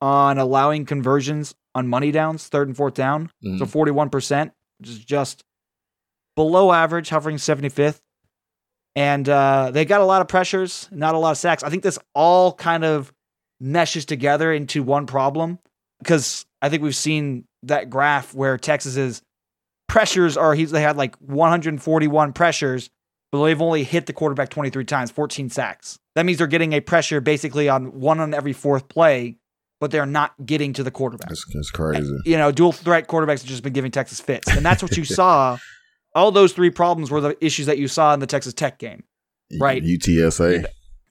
on 0.00 0.38
allowing 0.38 0.84
conversions 0.84 1.54
on 1.74 1.86
money 1.88 2.10
downs, 2.10 2.48
third 2.48 2.66
and 2.68 2.76
fourth 2.76 2.94
down. 2.94 3.30
Mhm. 3.44 3.58
So 3.58 3.66
41%, 3.66 4.52
which 4.78 4.90
is 4.90 4.98
just 4.98 5.44
below 6.36 6.72
average, 6.72 7.08
hovering 7.08 7.36
75th. 7.36 8.00
And 8.96 9.28
uh, 9.28 9.70
they 9.72 9.84
got 9.84 10.00
a 10.00 10.04
lot 10.04 10.20
of 10.20 10.28
pressures, 10.28 10.88
not 10.92 11.14
a 11.14 11.18
lot 11.18 11.30
of 11.32 11.38
sacks. 11.38 11.62
I 11.62 11.70
think 11.70 11.82
this 11.82 11.98
all 12.14 12.52
kind 12.52 12.84
of 12.84 13.12
meshes 13.60 14.04
together 14.04 14.52
into 14.52 14.82
one 14.82 15.06
problem 15.06 15.58
because 16.00 16.44
I 16.60 16.68
think 16.68 16.82
we've 16.82 16.94
seen 16.94 17.44
that 17.64 17.90
graph 17.90 18.34
where 18.34 18.58
Texas's 18.58 19.22
pressures 19.88 20.36
are, 20.36 20.54
he's, 20.54 20.70
they 20.70 20.82
had 20.82 20.96
like 20.96 21.16
141 21.16 22.32
pressures, 22.32 22.90
but 23.34 23.42
they've 23.42 23.60
only 23.60 23.82
hit 23.82 24.06
the 24.06 24.12
quarterback 24.12 24.48
23 24.48 24.84
times, 24.84 25.10
14 25.10 25.50
sacks. 25.50 25.98
That 26.14 26.24
means 26.24 26.38
they're 26.38 26.46
getting 26.46 26.72
a 26.72 26.78
pressure 26.78 27.20
basically 27.20 27.68
on 27.68 27.98
one 27.98 28.20
on 28.20 28.32
every 28.32 28.52
fourth 28.52 28.88
play, 28.88 29.38
but 29.80 29.90
they're 29.90 30.06
not 30.06 30.34
getting 30.46 30.72
to 30.74 30.84
the 30.84 30.92
quarterback 30.92 31.32
it's, 31.32 31.44
it's 31.52 31.72
crazy. 31.72 32.16
you 32.26 32.36
know, 32.36 32.52
dual 32.52 32.70
threat 32.70 33.08
quarterbacks 33.08 33.40
have 33.40 33.46
just 33.46 33.64
been 33.64 33.72
giving 33.72 33.90
Texas 33.90 34.20
fits. 34.20 34.46
And 34.46 34.64
that's 34.64 34.84
what 34.84 34.96
you 34.96 35.04
saw. 35.04 35.58
All 36.14 36.30
those 36.30 36.52
three 36.52 36.70
problems 36.70 37.10
were 37.10 37.20
the 37.20 37.36
issues 37.44 37.66
that 37.66 37.76
you 37.76 37.88
saw 37.88 38.14
in 38.14 38.20
the 38.20 38.28
Texas 38.28 38.54
Tech 38.54 38.78
game 38.78 39.02
right. 39.58 39.82
UTSA. 39.82 40.66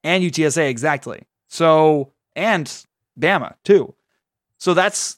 and 0.05 0.24
UTSA, 0.24 0.69
exactly. 0.69 1.24
So, 1.49 2.13
and 2.38 2.74
Bama, 3.19 3.55
too. 3.65 3.95
So 4.59 4.74
that's 4.74 5.17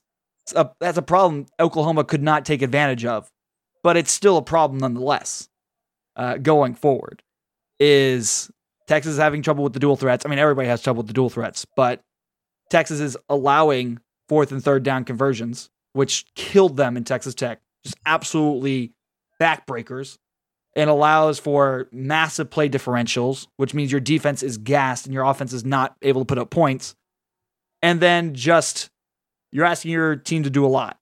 a, 0.56 0.72
that's 0.80 0.98
a 0.98 1.04
problem 1.04 1.46
Oklahoma 1.60 2.04
could 2.04 2.24
not 2.24 2.46
take 2.46 2.64
advantage 2.64 3.06
of, 3.06 3.32
but 3.84 3.96
it's 3.96 4.12
still 4.12 4.38
a 4.38 4.42
problem 4.42 4.80
nonetheless 4.80 5.50
uh, 6.16 6.38
going 6.38 6.76
forward. 6.76 7.24
Is 7.80 8.50
Texas 8.88 9.14
is 9.14 9.20
having 9.20 9.42
trouble 9.42 9.64
with 9.64 9.74
the 9.74 9.80
dual 9.80 9.96
threats? 9.96 10.26
I 10.26 10.30
mean, 10.30 10.40
everybody 10.40 10.68
has 10.68 10.82
trouble 10.82 11.00
with 11.00 11.08
the 11.08 11.14
dual 11.14 11.30
threats, 11.30 11.66
but 11.76 12.02
Texas 12.70 13.00
is 13.00 13.18
allowing 13.30 14.00
fourth 14.30 14.52
and 14.52 14.64
third 14.64 14.84
down 14.84 15.04
conversions, 15.04 15.70
which 15.94 16.26
killed 16.36 16.78
them 16.78 16.98
in 16.98 17.04
Texas 17.04 17.36
Tech. 17.36 17.62
Just 17.84 17.98
absolutely 18.06 18.94
backbreakers 19.40 20.18
and 20.76 20.90
allows 20.90 21.40
for 21.40 21.88
massive 21.92 22.50
play 22.50 22.68
differentials, 22.68 23.48
which 23.58 23.74
means 23.74 23.92
your 23.92 24.02
defense 24.02 24.44
is 24.44 24.58
gassed 24.58 25.06
and 25.06 25.14
your 25.14 25.24
offense 25.24 25.54
is 25.54 25.64
not 25.64 25.96
able 26.02 26.22
to 26.22 26.26
put 26.26 26.38
up 26.38 26.50
points. 26.50 26.96
And 27.82 28.00
then 28.00 28.34
just 28.34 28.90
you're 29.52 29.66
asking 29.66 29.92
your 29.92 30.16
team 30.16 30.44
to 30.44 30.50
do 30.50 30.66
a 30.66 30.68
lot. 30.68 31.00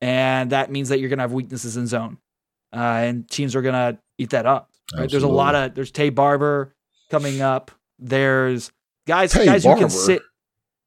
And 0.00 0.50
that 0.50 0.70
means 0.70 0.90
that 0.90 1.00
you're 1.00 1.08
going 1.08 1.18
to 1.18 1.22
have 1.22 1.32
weaknesses 1.32 1.76
in 1.76 1.86
zone. 1.86 2.18
Uh, 2.72 2.76
and 2.76 3.28
teams 3.28 3.56
are 3.56 3.62
going 3.62 3.74
to 3.74 3.98
eat 4.18 4.30
that 4.30 4.46
up. 4.46 4.70
Right? 4.96 5.10
There's 5.10 5.22
a 5.22 5.28
lot 5.28 5.54
of 5.54 5.74
there's 5.74 5.92
Taye 5.92 6.14
Barber 6.14 6.74
coming 7.10 7.40
up. 7.40 7.70
There's 7.98 8.70
guys 9.06 9.32
Tay 9.32 9.46
guys 9.46 9.64
who 9.64 9.76
can 9.76 9.90
sit 9.90 10.22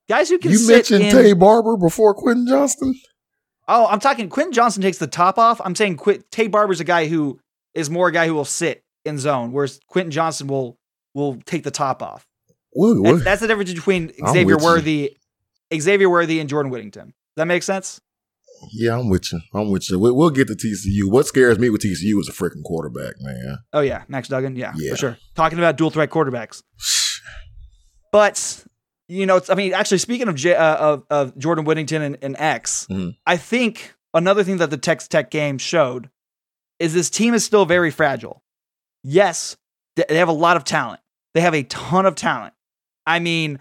guys 0.07 0.29
who 0.29 0.37
can 0.37 0.51
You 0.51 0.57
sit 0.57 0.73
mentioned 0.91 1.03
in, 1.03 1.15
Taye 1.15 1.39
Barber 1.39 1.77
before 1.77 2.13
Quentin 2.13 2.47
Johnston. 2.47 2.95
Oh, 3.67 3.87
I'm 3.87 3.99
talking 3.99 4.29
Quentin 4.29 4.53
Johnston 4.53 4.81
takes 4.81 4.97
the 4.97 5.07
top 5.07 5.37
off. 5.37 5.61
I'm 5.63 5.75
saying 5.75 5.97
Qu- 5.97 6.23
Taye 6.31 6.49
Barber's 6.51 6.79
a 6.79 6.83
guy 6.83 7.07
who 7.07 7.39
is 7.73 7.89
more 7.89 8.07
a 8.07 8.11
guy 8.11 8.27
who 8.27 8.33
will 8.33 8.45
sit 8.45 8.83
in 9.05 9.17
zone, 9.17 9.51
whereas 9.51 9.79
Quentin 9.87 10.11
Johnston 10.11 10.47
will 10.47 10.77
will 11.13 11.37
take 11.45 11.63
the 11.63 11.71
top 11.71 12.01
off. 12.01 12.25
That's, 13.03 13.23
that's 13.23 13.41
the 13.41 13.47
difference 13.47 13.73
between 13.73 14.11
Xavier 14.27 14.57
you. 14.57 14.63
Worthy, 14.63 15.17
Xavier 15.73 16.09
Worthy, 16.09 16.39
and 16.39 16.49
Jordan 16.49 16.71
Whittington. 16.71 17.07
Does 17.07 17.13
that 17.35 17.45
make 17.45 17.63
sense? 17.63 17.99
Yeah, 18.71 18.97
I'm 18.97 19.09
with 19.09 19.31
you. 19.33 19.39
I'm 19.53 19.69
with 19.71 19.89
you. 19.89 19.97
We, 19.99 20.11
we'll 20.11 20.29
get 20.29 20.47
to 20.47 20.53
TCU. 20.55 21.09
What 21.11 21.25
scares 21.25 21.57
me 21.59 21.69
with 21.69 21.81
TCU 21.81 22.19
is 22.19 22.29
a 22.29 22.31
freaking 22.33 22.63
quarterback, 22.63 23.15
man. 23.19 23.57
Oh 23.73 23.81
yeah, 23.81 24.03
Max 24.07 24.27
Duggan. 24.27 24.55
Yeah, 24.55 24.73
Yeah. 24.75 24.91
for 24.91 24.97
sure. 24.97 25.17
Talking 25.35 25.57
about 25.57 25.77
dual 25.77 25.89
threat 25.89 26.09
quarterbacks, 26.09 26.61
but 28.11 28.63
you 29.07 29.25
know, 29.25 29.35
it's, 29.37 29.49
I 29.49 29.55
mean, 29.55 29.73
actually, 29.73 29.97
speaking 29.97 30.27
of 30.29 30.35
J, 30.35 30.55
uh, 30.55 30.75
of, 30.77 31.03
of 31.09 31.37
Jordan 31.37 31.65
Whittington 31.65 32.01
and, 32.01 32.17
and 32.21 32.35
X, 32.39 32.87
Mhm. 32.89 33.15
I 33.25 33.35
think 33.37 33.93
another 34.13 34.43
thing 34.43 34.57
that 34.57 34.69
the 34.69 34.77
Texas 34.77 35.07
Tech 35.09 35.29
game 35.31 35.57
showed 35.57 36.09
is 36.79 36.93
this 36.93 37.09
team 37.09 37.33
is 37.33 37.43
still 37.43 37.65
very 37.65 37.91
fragile. 37.91 38.41
Yes, 39.03 39.57
they 39.95 40.17
have 40.17 40.29
a 40.29 40.33
lot 40.33 40.55
of 40.57 40.63
talent. 40.63 41.01
They 41.33 41.41
have 41.41 41.53
a 41.53 41.63
ton 41.63 42.05
of 42.05 42.15
talent. 42.15 42.53
I 43.05 43.19
mean, 43.19 43.59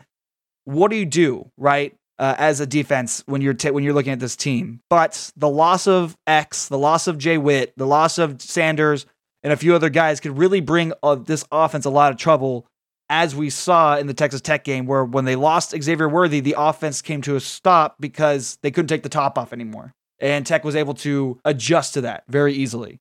what 0.64 0.90
do 0.90 0.96
you 0.96 1.06
do, 1.06 1.50
right? 1.56 1.94
Uh, 2.20 2.34
as 2.36 2.60
a 2.60 2.66
defense, 2.66 3.22
when 3.24 3.40
you're 3.40 3.54
t- 3.54 3.70
when 3.70 3.82
you're 3.82 3.94
looking 3.94 4.12
at 4.12 4.20
this 4.20 4.36
team, 4.36 4.80
but 4.90 5.32
the 5.36 5.48
loss 5.48 5.86
of 5.86 6.14
X, 6.26 6.68
the 6.68 6.76
loss 6.76 7.06
of 7.06 7.16
Jay 7.16 7.38
Witt, 7.38 7.72
the 7.78 7.86
loss 7.86 8.18
of 8.18 8.42
Sanders, 8.42 9.06
and 9.42 9.54
a 9.54 9.56
few 9.56 9.74
other 9.74 9.88
guys 9.88 10.20
could 10.20 10.36
really 10.36 10.60
bring 10.60 10.92
uh, 11.02 11.14
this 11.14 11.46
offense 11.50 11.86
a 11.86 11.90
lot 11.90 12.12
of 12.12 12.18
trouble, 12.18 12.66
as 13.08 13.34
we 13.34 13.48
saw 13.48 13.96
in 13.96 14.06
the 14.06 14.12
Texas 14.12 14.42
Tech 14.42 14.64
game, 14.64 14.84
where 14.84 15.02
when 15.02 15.24
they 15.24 15.34
lost 15.34 15.74
Xavier 15.82 16.10
Worthy, 16.10 16.40
the 16.40 16.56
offense 16.58 17.00
came 17.00 17.22
to 17.22 17.36
a 17.36 17.40
stop 17.40 17.96
because 17.98 18.58
they 18.62 18.70
couldn't 18.70 18.88
take 18.88 19.02
the 19.02 19.08
top 19.08 19.38
off 19.38 19.54
anymore, 19.54 19.94
and 20.18 20.44
Tech 20.46 20.62
was 20.62 20.76
able 20.76 20.92
to 20.94 21.40
adjust 21.46 21.94
to 21.94 22.02
that 22.02 22.24
very 22.28 22.52
easily. 22.52 23.00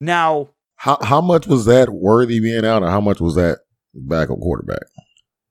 Now, 0.00 0.48
How 0.74 0.98
how 1.00 1.20
much 1.20 1.46
was 1.46 1.64
that 1.66 1.90
worthy 1.90 2.40
being 2.40 2.64
out, 2.64 2.82
or 2.82 2.90
how 2.90 3.00
much 3.00 3.20
was 3.20 3.36
that 3.36 3.58
backup 3.94 4.40
quarterback? 4.40 4.82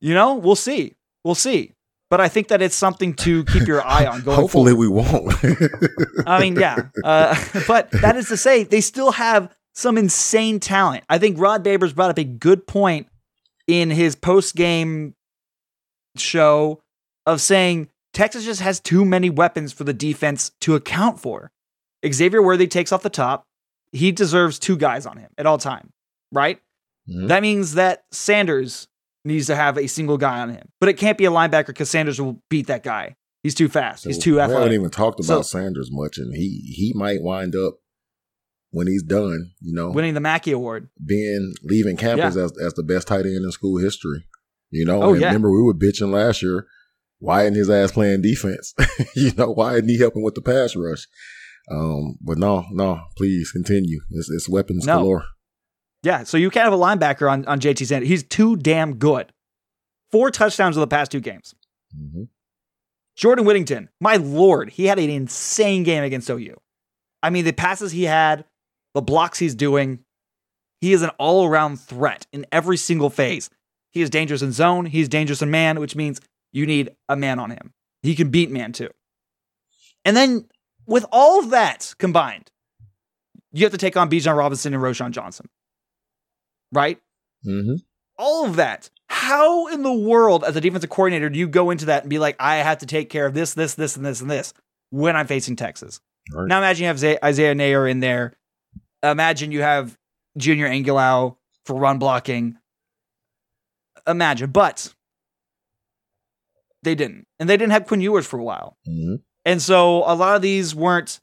you 0.01 0.14
know, 0.14 0.36
we'll 0.36 0.55
see, 0.58 0.95
we'll 1.24 1.34
see. 1.36 1.72
But 2.10 2.22
I 2.22 2.30
think 2.30 2.47
that 2.47 2.62
it's 2.62 2.76
something 2.76 3.14
to 3.16 3.43
keep 3.45 3.68
your 3.68 3.86
eye 3.86 4.05
on 4.05 4.22
going 4.24 4.38
Hopefully, 4.38 4.72
forward. 4.72 4.80
we 4.80 4.88
won't. 4.88 5.34
I 6.28 6.39
mean, 6.39 6.55
yeah. 6.55 6.88
Uh, 7.03 7.36
but 7.68 7.91
that 7.91 8.16
is 8.16 8.28
to 8.30 8.38
say, 8.38 8.64
they 8.64 8.80
still 8.82 9.12
have 9.12 9.53
some 9.76 9.97
insane 9.97 10.60
talent. 10.60 11.03
I 11.10 11.18
think 11.18 11.38
Rod 11.39 11.64
Babers 11.66 11.93
brought 11.93 12.10
up 12.10 12.18
a 12.18 12.24
good 12.24 12.66
point 12.66 13.08
in 13.68 13.89
his 13.91 14.16
post 14.16 14.55
game 14.55 15.16
show 16.16 16.82
of 17.26 17.41
saying 17.41 17.89
Texas 18.14 18.45
just 18.45 18.62
has 18.62 18.80
too 18.80 19.05
many 19.05 19.30
weapons 19.30 19.74
for 19.74 19.84
the 19.84 19.93
defense 19.93 20.51
to 20.62 20.76
account 20.76 21.20
for. 21.20 21.51
Xavier 22.10 22.41
Worthy 22.41 22.68
takes 22.68 22.91
off 22.91 23.03
the 23.03 23.10
top. 23.10 23.43
He 23.91 24.12
deserves 24.12 24.60
two 24.60 24.78
guys 24.78 25.05
on 25.05 25.18
him 25.18 25.30
at 25.38 25.45
all 25.45 25.58
time, 25.58 25.91
right? 26.32 26.60
Mhm. 27.10 27.28
That 27.28 27.41
means 27.41 27.74
that 27.76 28.03
Sanders 28.12 28.88
needs 29.28 29.47
to 29.47 29.55
have 29.55 29.78
a 29.78 29.88
single 29.88 30.17
guy 30.17 30.39
on 30.39 30.49
him, 30.49 30.67
but 30.80 30.89
it 30.89 30.93
can't 30.93 31.17
be 31.17 31.25
a 31.25 31.32
linebacker 31.32 31.67
because 31.67 31.89
Sanders 31.89 32.19
will 32.19 32.41
beat 32.49 32.67
that 32.67 32.84
guy. 32.84 33.15
He's 33.43 33.53
too 33.55 33.69
fast. 33.69 34.05
He's 34.05 34.15
So 34.15 34.21
too 34.21 34.36
We 34.36 34.41
haven't 34.41 34.73
even 34.73 34.89
talked 34.89 35.23
So- 35.23 35.36
about 35.36 35.45
Sanders 35.45 35.89
much, 35.91 36.17
and 36.17 36.34
he 36.36 36.73
he 36.75 36.93
might 36.95 37.21
wind 37.21 37.55
up 37.55 37.75
when 38.71 38.88
he's 38.88 39.03
done. 39.03 39.51
You 39.61 39.73
know, 39.73 39.91
Winning 39.91 40.13
the 40.15 40.19
Mackey 40.19 40.51
Award. 40.51 40.89
being 41.05 41.53
leaving 41.63 41.97
campus 41.97 42.36
as 42.36 42.51
as 42.57 42.73
the 42.73 42.84
best 42.84 43.07
tight 43.07 43.25
end 43.25 43.45
in 43.45 43.51
school 43.51 43.78
history. 43.78 44.25
You 44.69 44.86
know, 44.86 45.01
Oh, 45.01 45.11
and 45.13 45.21
yeah. 45.21 45.28
remember 45.28 45.51
we 45.51 45.61
were 45.61 45.73
bitching 45.73 46.11
last 46.11 46.41
year. 46.41 46.65
Why 47.19 47.43
isn't 47.43 47.55
his 47.55 47.69
ass 47.69 47.91
playing 47.93 48.21
defense? 48.21 48.73
you 49.15 49.32
know, 49.38 49.51
why 49.51 49.75
isn't 49.75 49.88
he 49.89 49.97
helping 49.97 50.23
with 50.23 50.36
the 50.36 50.41
pass 50.41 50.75
rush? 50.75 51.07
Um, 51.71 52.17
but 52.21 52.38
no, 52.38 52.65
no, 52.71 52.99
please 53.17 53.51
continue. 53.51 53.99
It's, 54.11 54.30
it's 54.30 54.47
weapons 54.49 54.86
No. 54.86 54.99
galore. 54.99 55.25
Yeah, 56.04 56.24
so 56.24 56.38
you 56.38 56.50
can't 56.50 56.66
have 56.66 56.74
a 56.74 56.78
linebacker 56.78 57.30
on, 57.32 57.45
on 57.45 57.60
JT 57.60 57.86
Sanders. 57.86 58.08
He's 58.08 58.24
too 58.24 58.56
damn 58.56 58.95
good. 58.95 59.32
Four 60.12 60.32
touchdowns 60.32 60.78
in 60.78 60.82
the 60.82 60.88
past 60.88 61.12
two 61.12 61.20
games. 61.20 61.54
hmm 61.95 62.24
Jordan 63.16 63.45
Whittington, 63.45 63.89
my 64.00 64.18
lord, 64.18 64.70
he 64.70 64.86
had 64.86 65.00
an 65.00 65.10
insane 65.10 65.82
game 65.82 66.04
against 66.04 66.30
OU. 66.30 66.56
I 67.24 67.32
mean, 67.32 67.45
the 67.45 67.52
passes 67.52 67.91
he 67.91 68.04
had, 68.04 68.45
the 68.93 69.02
blocks 69.02 69.39
he's 69.39 69.56
doing, 69.56 70.00
he 70.82 70.93
is 70.93 71.02
an 71.02 71.10
all 71.18 71.48
around 71.48 71.78
threat 71.78 72.28
in 72.32 72.45
every 72.52 72.78
single 72.78 73.10
phase. 73.10 73.50
He 73.89 74.04
is 74.04 74.12
dangerous 74.12 74.43
in 74.43 74.52
zone, 74.52 74.86
he's 74.86 75.10
dangerous 75.10 75.41
in 75.41 75.50
man, 75.50 75.80
which 75.80 75.95
means 75.95 76.22
you 76.54 76.68
need 76.68 76.91
a 77.10 77.16
man 77.16 77.39
on 77.39 77.50
him. 77.50 77.74
He 78.04 78.14
can 78.14 78.30
beat 78.30 78.52
man 78.52 78.72
too. 78.72 78.89
And 80.06 80.16
then 80.16 80.45
with 80.86 81.06
all 81.12 81.39
of 81.39 81.50
that 81.50 81.95
combined, 81.98 82.52
you 83.52 83.66
have 83.66 83.72
to 83.72 83.80
take 83.80 83.98
on 83.98 84.12
Bijan 84.12 84.38
Robinson 84.38 84.76
and 84.76 84.84
Roschon 84.84 85.10
Johnson. 85.10 85.50
Right? 86.72 86.99
hmm 87.43 87.76
all 88.18 88.45
of 88.45 88.55
that. 88.55 88.89
How 89.09 89.68
in 89.68 89.84
the 89.84 89.93
world, 89.93 90.43
as 90.43 90.55
a 90.55 90.61
defensive 90.61 90.89
coordinator, 90.89 91.30
do 91.30 91.39
you 91.39 91.47
go 91.47 91.70
into 91.70 91.86
that 91.86 92.03
and 92.03 92.09
be 92.09 92.20
like, 92.20 92.36
I 92.39 92.57
have 92.57 92.80
to 92.80 92.86
take 92.86 93.09
care 93.09 93.26
of 93.26 93.34
this, 93.34 93.53
this, 93.53 93.76
this, 93.76 93.95
and 93.95 94.05
this, 94.05 94.22
and 94.22 94.30
this 94.30 94.53
when 94.89 95.15
I'm 95.15 95.28
facing 95.28 95.55
Texas? 95.55 96.01
Right. 96.34 96.47
Now 96.47 96.57
imagine 96.57 96.84
you 96.84 96.88
have 96.88 97.24
Isaiah 97.24 97.55
Neyor 97.55 97.89
in 97.89 97.99
there. 97.99 98.36
Imagine 99.03 99.51
you 99.51 99.61
have 99.61 99.97
Junior 100.38 100.68
Angilau 100.68 101.38
for 101.65 101.76
run 101.76 101.99
blocking. 101.99 102.57
Imagine, 104.05 104.49
but 104.49 104.93
they 106.84 106.95
didn't. 106.95 107.28
And 107.39 107.49
they 107.49 107.55
didn't 107.55 107.72
have 107.72 107.86
Quinn 107.88 108.01
Ewers 108.01 108.26
for 108.26 108.39
a 108.39 108.43
while. 108.43 108.78
hmm 108.86 109.15
And 109.45 109.61
so 109.61 110.03
a 110.05 110.15
lot 110.15 110.36
of 110.36 110.41
these 110.41 110.76
weren't 110.76 111.20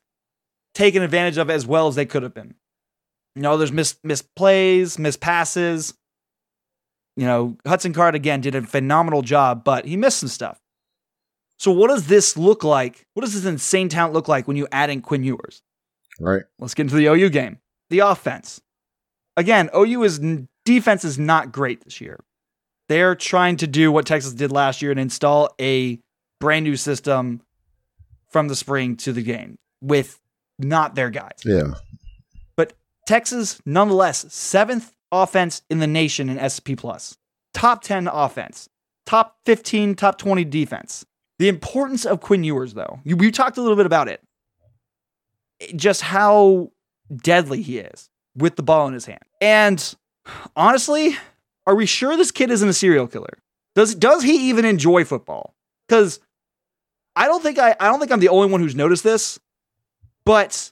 taken 0.74 1.03
advantage 1.03 1.38
of 1.38 1.51
as 1.51 1.66
well 1.66 1.88
as 1.88 1.97
they 1.97 2.07
could 2.07 2.22
have 2.22 2.34
been. 2.34 2.55
You 3.35 3.43
know, 3.43 3.57
there's 3.57 3.72
missed 3.72 4.05
missed 4.05 4.35
plays, 4.35 4.99
missed 4.99 5.20
passes. 5.20 5.95
You 7.16 7.26
know, 7.26 7.57
Hudson 7.66 7.93
Card 7.93 8.14
again 8.14 8.41
did 8.41 8.55
a 8.55 8.62
phenomenal 8.62 9.22
job, 9.22 9.64
but 9.64 9.87
he 9.87 9.97
missed 9.97 10.18
some 10.18 10.28
stuff. 10.28 10.61
So 11.59 11.70
what 11.70 11.89
does 11.89 12.09
this 12.09 12.37
look 12.37 12.64
like? 12.64 13.07
What 13.14 13.22
does 13.22 13.35
this 13.35 13.45
insane 13.45 13.89
talent 13.89 14.14
look 14.14 14.28
like 14.28 14.49
when 14.49 14.57
you 14.57 14.66
add 14.72 14.91
in 14.91 15.01
Quinn 15.01 15.24
Ewers? 15.24 15.62
Right. 16.20 16.43
Let's 16.59 16.74
get 16.74 16.85
into 16.85 16.97
the 16.97 17.07
OU 17.07 17.30
game. 17.30 17.59
The 17.91 18.01
offense. 18.01 18.61
Again, 19.37 19.70
OU 19.76 20.03
is 20.05 20.20
defense 20.64 21.05
is 21.05 21.18
not 21.18 21.53
great 21.53 21.85
this 21.85 22.01
year. 22.01 22.18
They're 22.89 23.14
trying 23.14 23.57
to 23.59 23.66
do 23.66 23.91
what 23.91 24.07
Texas 24.07 24.35
did 24.35 24.53
last 24.53 24.82
year 24.82 24.91
and 24.91 25.01
install 25.01 25.55
a 25.61 26.01
brand 26.41 26.64
new 26.64 26.76
system 26.76 27.41
from 28.30 28.49
the 28.49 28.57
spring 28.57 28.97
to 28.97 29.12
the 29.12 29.22
game 29.22 29.59
with 29.80 30.20
not 30.59 30.95
their 30.95 31.11
guys. 31.11 31.39
Yeah. 31.45 31.74
Texas, 33.07 33.61
nonetheless, 33.66 34.32
seventh 34.32 34.94
offense 35.12 35.62
in 35.70 35.78
the 35.78 35.86
nation 35.86 36.28
in 36.28 36.38
SP 36.38 36.74
plus, 36.76 37.16
top 37.52 37.82
10 37.82 38.09
offense, 38.09 38.68
top 39.07 39.36
15, 39.44 39.94
top 39.94 40.18
20 40.18 40.44
defense. 40.44 41.05
The 41.38 41.48
importance 41.48 42.07
of 42.07 42.20
Quinn 42.20 42.44
Ewers, 42.44 42.74
though, 42.74 43.00
you, 43.05 43.16
we 43.16 43.30
talked 43.30 43.57
a 43.57 43.61
little 43.61 43.76
bit 43.76 43.86
about 43.86 44.09
it. 44.09 44.22
Just 45.76 46.02
how 46.02 46.70
deadly 47.14 47.62
he 47.62 47.78
is 47.78 48.09
with 48.36 48.57
the 48.57 48.62
ball 48.62 48.86
in 48.86 48.94
his 48.94 49.07
hand. 49.07 49.22
And 49.40 49.94
honestly, 50.57 51.16
are 51.66 51.74
we 51.74 51.86
sure 51.86 52.16
this 52.16 52.30
kid 52.30 52.50
isn't 52.50 52.68
a 52.68 52.72
serial 52.72 53.07
killer? 53.07 53.38
Does 53.74 53.94
does 53.94 54.22
he 54.22 54.50
even 54.50 54.64
enjoy 54.64 55.05
football? 55.05 55.55
Because 55.88 56.20
I 57.16 57.26
don't 57.26 57.42
think 57.42 57.59
I 57.59 57.74
I 57.80 57.88
don't 57.88 57.98
think 57.98 58.12
I'm 58.12 58.20
the 58.20 58.28
only 58.28 58.50
one 58.50 58.61
who's 58.61 58.76
noticed 58.76 59.05
this, 59.05 59.38
but 60.24 60.70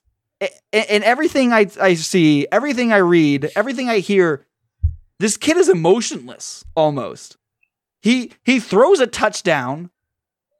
in 0.72 1.02
everything 1.02 1.52
I, 1.52 1.66
I 1.80 1.94
see, 1.94 2.46
everything 2.50 2.92
I 2.92 2.98
read, 2.98 3.50
everything 3.56 3.88
I 3.88 3.98
hear, 3.98 4.46
this 5.18 5.36
kid 5.36 5.56
is 5.56 5.68
emotionless 5.68 6.64
almost. 6.74 7.36
He 8.00 8.32
he 8.44 8.58
throws 8.58 9.00
a 9.00 9.06
touchdown 9.06 9.90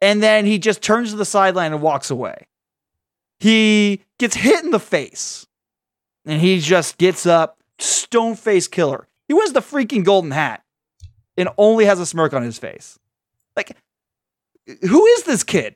and 0.00 0.22
then 0.22 0.46
he 0.46 0.58
just 0.58 0.82
turns 0.82 1.10
to 1.10 1.16
the 1.16 1.24
sideline 1.24 1.72
and 1.72 1.82
walks 1.82 2.10
away. 2.10 2.46
He 3.40 4.02
gets 4.18 4.36
hit 4.36 4.64
in 4.64 4.70
the 4.70 4.78
face 4.78 5.46
and 6.24 6.40
he 6.40 6.60
just 6.60 6.98
gets 6.98 7.26
up, 7.26 7.58
stone 7.78 8.36
face 8.36 8.68
killer. 8.68 9.08
He 9.26 9.34
wins 9.34 9.52
the 9.52 9.60
freaking 9.60 10.04
golden 10.04 10.30
hat 10.30 10.62
and 11.36 11.48
only 11.58 11.84
has 11.86 11.98
a 11.98 12.06
smirk 12.06 12.32
on 12.32 12.42
his 12.42 12.58
face. 12.58 12.98
Like, 13.56 13.76
who 14.88 15.06
is 15.06 15.24
this 15.24 15.42
kid? 15.42 15.74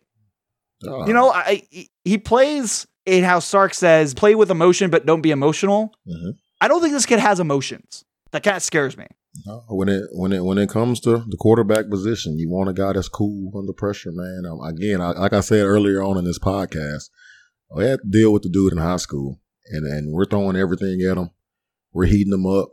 Uh, 0.87 1.05
You 1.07 1.13
know, 1.15 1.33
I 1.33 1.63
he 2.05 2.19
plays 2.19 2.87
in 3.07 3.25
how 3.25 3.39
Sark 3.39 3.73
says, 3.75 4.13
play 4.15 4.35
with 4.35 4.51
emotion, 4.51 4.91
but 4.91 5.07
don't 5.07 5.21
be 5.23 5.31
emotional. 5.31 5.93
Mhm. 6.09 6.37
I 6.61 6.69
don't 6.69 6.81
think 6.81 6.93
this 6.93 7.07
kid 7.07 7.19
has 7.21 7.41
emotions. 7.41 8.05
That 8.33 8.43
kind 8.43 8.57
of 8.57 8.63
scares 8.63 8.97
me. 8.97 9.07
No, 9.47 9.63
when 9.69 9.89
it 9.89 10.05
when 10.13 10.33
it 10.33 10.45
when 10.45 10.57
it 10.59 10.69
comes 10.71 10.99
to 11.01 11.23
the 11.29 11.37
quarterback 11.39 11.89
position, 11.91 12.39
you 12.39 12.49
want 12.51 12.71
a 12.71 12.73
guy 12.73 12.93
that's 12.95 13.09
cool 13.09 13.53
under 13.57 13.73
pressure, 13.73 14.11
man. 14.13 14.45
Um, 14.51 14.61
again, 14.61 15.01
I, 15.01 15.11
like 15.13 15.33
I 15.35 15.41
said 15.41 15.65
earlier 15.67 16.03
on 16.03 16.17
in 16.17 16.25
this 16.25 16.39
podcast, 16.39 17.11
I 17.77 17.85
had 17.85 18.01
to 18.01 18.09
deal 18.09 18.33
with 18.33 18.43
the 18.43 18.49
dude 18.49 18.73
in 18.73 18.79
high 18.79 18.97
school, 18.97 19.39
and 19.67 19.87
and 19.87 20.13
we're 20.13 20.25
throwing 20.25 20.57
everything 20.57 21.03
at 21.03 21.19
him. 21.19 21.31
We're 21.93 22.07
heating 22.07 22.33
him 22.33 22.47
up. 22.47 22.71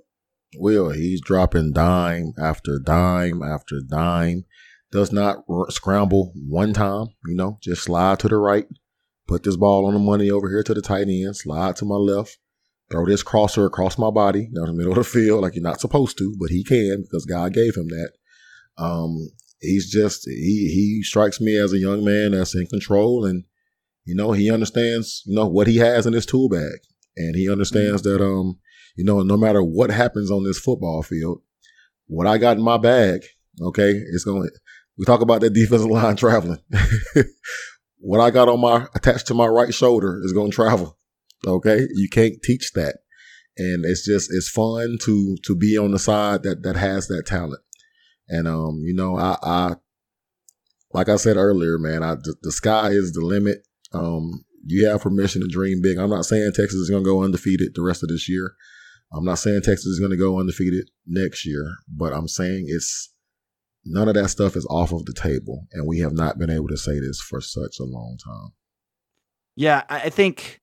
Well, 0.58 0.92
he's 0.92 1.20
dropping 1.22 1.74
dime 1.74 2.34
after 2.40 2.80
dime 2.80 3.42
after 3.44 3.82
dime. 3.82 4.46
Does 4.92 5.12
not 5.12 5.44
r- 5.50 5.70
scramble 5.72 6.32
one 6.48 6.72
time, 6.74 7.08
you 7.26 7.36
know, 7.36 7.58
just 7.62 7.84
slide 7.84 8.20
to 8.20 8.28
the 8.30 8.38
right, 8.38 8.68
put 9.28 9.44
this 9.44 9.56
ball 9.56 9.86
on 9.86 9.94
the 9.94 10.00
money 10.00 10.30
over 10.30 10.50
here 10.50 10.64
to 10.64 10.74
the 10.74 10.82
tight 10.82 11.08
end, 11.08 11.36
slide 11.36 11.76
to 11.78 11.86
my 11.86 11.96
left, 11.96 12.38
throw 12.92 13.06
this 13.06 13.24
crosser 13.24 13.66
across 13.66 13.98
my 13.98 14.12
body 14.12 14.50
down 14.56 14.68
the 14.68 14.74
middle 14.74 14.92
of 14.92 14.98
the 14.98 15.04
field 15.04 15.42
like 15.42 15.56
you're 15.56 15.64
not 15.64 15.82
supposed 15.82 16.18
to, 16.18 16.36
but 16.40 16.50
he 16.50 16.64
can 16.64 17.04
because 17.04 17.26
God 17.26 17.54
gave 17.54 17.76
him 17.76 17.88
that. 17.88 18.12
Um, 18.78 19.30
he's 19.64 19.90
just 19.90 20.26
he 20.26 20.70
he 20.74 21.02
strikes 21.04 21.40
me 21.40 21.58
as 21.58 21.74
a 21.74 21.80
young 21.80 22.04
man 22.04 22.32
that's 22.32 22.56
in 22.56 22.68
control 22.68 23.26
and 23.26 23.46
you 24.04 24.14
know 24.14 24.34
he 24.34 24.52
understands 24.52 25.24
you 25.26 25.36
know 25.36 25.48
what 25.48 25.68
he 25.68 25.78
has 25.78 26.06
in 26.06 26.14
his 26.14 26.26
tool 26.26 26.50
bag 26.50 26.80
and 27.16 27.36
he 27.36 27.50
understands 27.50 28.02
that 28.02 28.22
um 28.22 28.60
you 28.98 29.06
know 29.06 29.22
no 29.22 29.38
matter 29.38 29.64
what 29.64 29.90
happens 29.90 30.30
on 30.30 30.44
this 30.44 30.60
football 30.60 31.02
field, 31.02 31.42
what 32.08 32.28
I 32.28 32.38
got 32.38 32.58
in 32.58 32.64
my 32.64 32.78
bag, 32.78 33.22
okay, 33.62 33.92
it's 33.92 34.24
gonna 34.24 34.50
we 34.98 35.06
talk 35.06 35.22
about 35.22 35.42
that 35.42 35.54
defensive 35.54 35.90
line 35.90 36.16
traveling. 36.18 36.60
What 38.04 38.20
I 38.20 38.32
got 38.32 38.50
on 38.50 38.60
my 38.60 38.86
attached 38.94 39.28
to 39.28 39.34
my 39.34 39.48
right 39.48 39.74
shoulder 39.74 40.20
is 40.24 40.34
gonna 40.34 40.50
travel. 40.50 40.98
Okay, 41.48 41.88
you 41.94 42.10
can't 42.10 42.42
teach 42.44 42.74
that, 42.74 42.98
and 43.58 43.86
it's 43.86 44.06
just 44.06 44.30
it's 44.32 44.50
fun 44.50 44.98
to 45.04 45.38
to 45.44 45.56
be 45.56 45.78
on 45.78 45.92
the 45.92 46.00
side 46.00 46.44
that 46.44 46.64
that 46.64 46.76
has 46.76 47.08
that 47.08 47.26
talent. 47.26 47.62
And 48.28 48.48
um, 48.48 48.82
you 48.84 48.94
know, 48.94 49.18
I, 49.18 49.38
I 49.42 49.76
like 50.92 51.08
I 51.08 51.16
said 51.16 51.38
earlier, 51.38 51.78
man, 51.80 52.04
I 52.04 52.16
the, 52.16 52.36
the 52.42 52.52
sky 52.52 52.90
is 52.90 53.14
the 53.14 53.22
limit. 53.22 53.66
Um, 53.94 54.44
you 54.66 54.88
have 54.88 55.02
permission 55.02 55.42
to 55.42 55.48
dream 55.48 55.82
big. 55.82 55.98
I'm 55.98 56.10
not 56.10 56.26
saying 56.26 56.52
Texas 56.56 56.80
is 56.80 56.90
gonna 56.90 57.06
go 57.06 57.24
undefeated 57.24 57.74
the 57.74 57.84
rest 57.84 58.04
of 58.04 58.10
this 58.10 58.28
year. 58.28 58.54
I'm 59.14 59.24
not 59.24 59.40
saying 59.40 59.62
Texas 59.64 59.86
is 59.86 60.00
gonna 60.02 60.18
go 60.18 60.40
undefeated 60.40 60.90
next 61.08 61.46
year, 61.46 61.66
but 61.88 62.12
I'm 62.12 62.28
saying 62.28 62.66
it's 62.68 63.13
none 63.86 64.08
of 64.08 64.16
that 64.16 64.30
stuff 64.30 64.56
is 64.56 64.66
off 64.70 64.92
of 64.92 65.06
the 65.06 65.14
table, 65.14 65.68
and 65.72 65.88
we 65.88 66.00
have 66.00 66.14
not 66.14 66.38
been 66.38 66.50
able 66.50 66.68
to 66.68 66.78
say 66.78 67.00
this 67.00 67.20
for 67.20 67.42
such 67.42 67.80
a 67.80 67.84
long 67.84 68.18
time. 68.24 68.54
Yeah, 69.56 69.84
I 69.88 70.10
think 70.10 70.62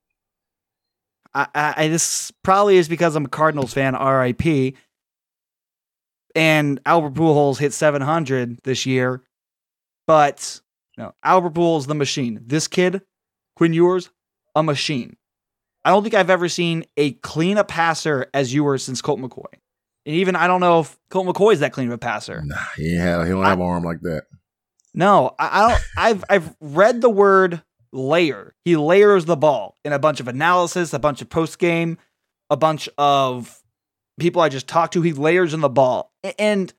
I, 1.35 1.47
I, 1.55 1.89
this 1.89 2.33
probably 2.43 2.77
is 2.77 2.89
because 2.89 3.15
I'm 3.15 3.27
a 3.27 3.29
Cardinals 3.29 3.73
fan, 3.73 3.95
RIP. 3.95 4.75
And 6.35 6.81
Albert 6.87 7.15
Pujols 7.15 7.59
hit 7.59 7.73
700 7.73 8.61
this 8.63 8.87
year, 8.87 9.23
but 10.07 10.61
no, 10.97 11.13
Albert 11.25 11.55
Pujols 11.55 11.89
the 11.89 11.95
machine. 11.95 12.41
This 12.45 12.69
kid, 12.69 13.03
Quinn 13.57 13.73
Ewers, 13.73 14.11
a 14.55 14.63
machine. 14.63 15.17
I 15.85 15.91
don't 15.91 16.03
think 16.03 16.15
I've 16.15 16.31
ever 16.31 16.49
seen 16.49 16.85
a 16.97 17.13
clean 17.13 17.59
a 17.59 17.65
passer 17.65 18.27
as 18.33 18.55
Ewers 18.55 18.85
since 18.85 19.03
Colt 19.03 19.19
McCoy. 19.19 19.47
And 20.11 20.17
even 20.19 20.35
I 20.35 20.49
don't 20.49 20.61
know 20.61 20.81
if 20.81 20.99
Colt 21.09 21.25
McCoy 21.29 21.53
is 21.53 21.61
that 21.61 21.73
clean 21.73 21.87
of 21.87 21.93
a 21.93 21.99
passer. 21.99 22.43
Nah, 22.45 22.57
he 22.77 22.97
have, 22.97 23.25
he 23.27 23.31
don't 23.31 23.45
have 23.45 23.61
an 23.61 23.65
arm 23.65 23.85
like 23.85 24.01
that. 24.01 24.25
No, 24.93 25.37
I, 25.39 25.49
I 25.65 25.69
don't. 25.71 25.83
I've 25.97 26.25
I've 26.29 26.57
read 26.61 27.01
the 27.01 27.09
word 27.09 27.63
layer. 27.93 28.57
He 28.65 28.75
layers 28.77 29.27
the 29.27 29.37
ball 29.37 29.77
in 29.85 29.93
a 29.93 30.01
bunch 30.01 30.19
of 30.19 30.27
analysis, 30.27 30.93
a 30.93 30.99
bunch 30.99 31.23
of 31.23 31.29
post 31.31 31.61
game, 31.61 31.97
a 32.51 32.57
bunch 32.57 32.89
of 32.99 33.63
people 34.19 34.43
I 34.43 34.49
just 34.49 34.67
talked 34.67 34.95
to. 34.95 35.03
He 35.03 35.13
layers 35.13 35.55
in 35.55 35.61
the 35.61 35.69
ball, 35.69 36.13
and 36.41 36.75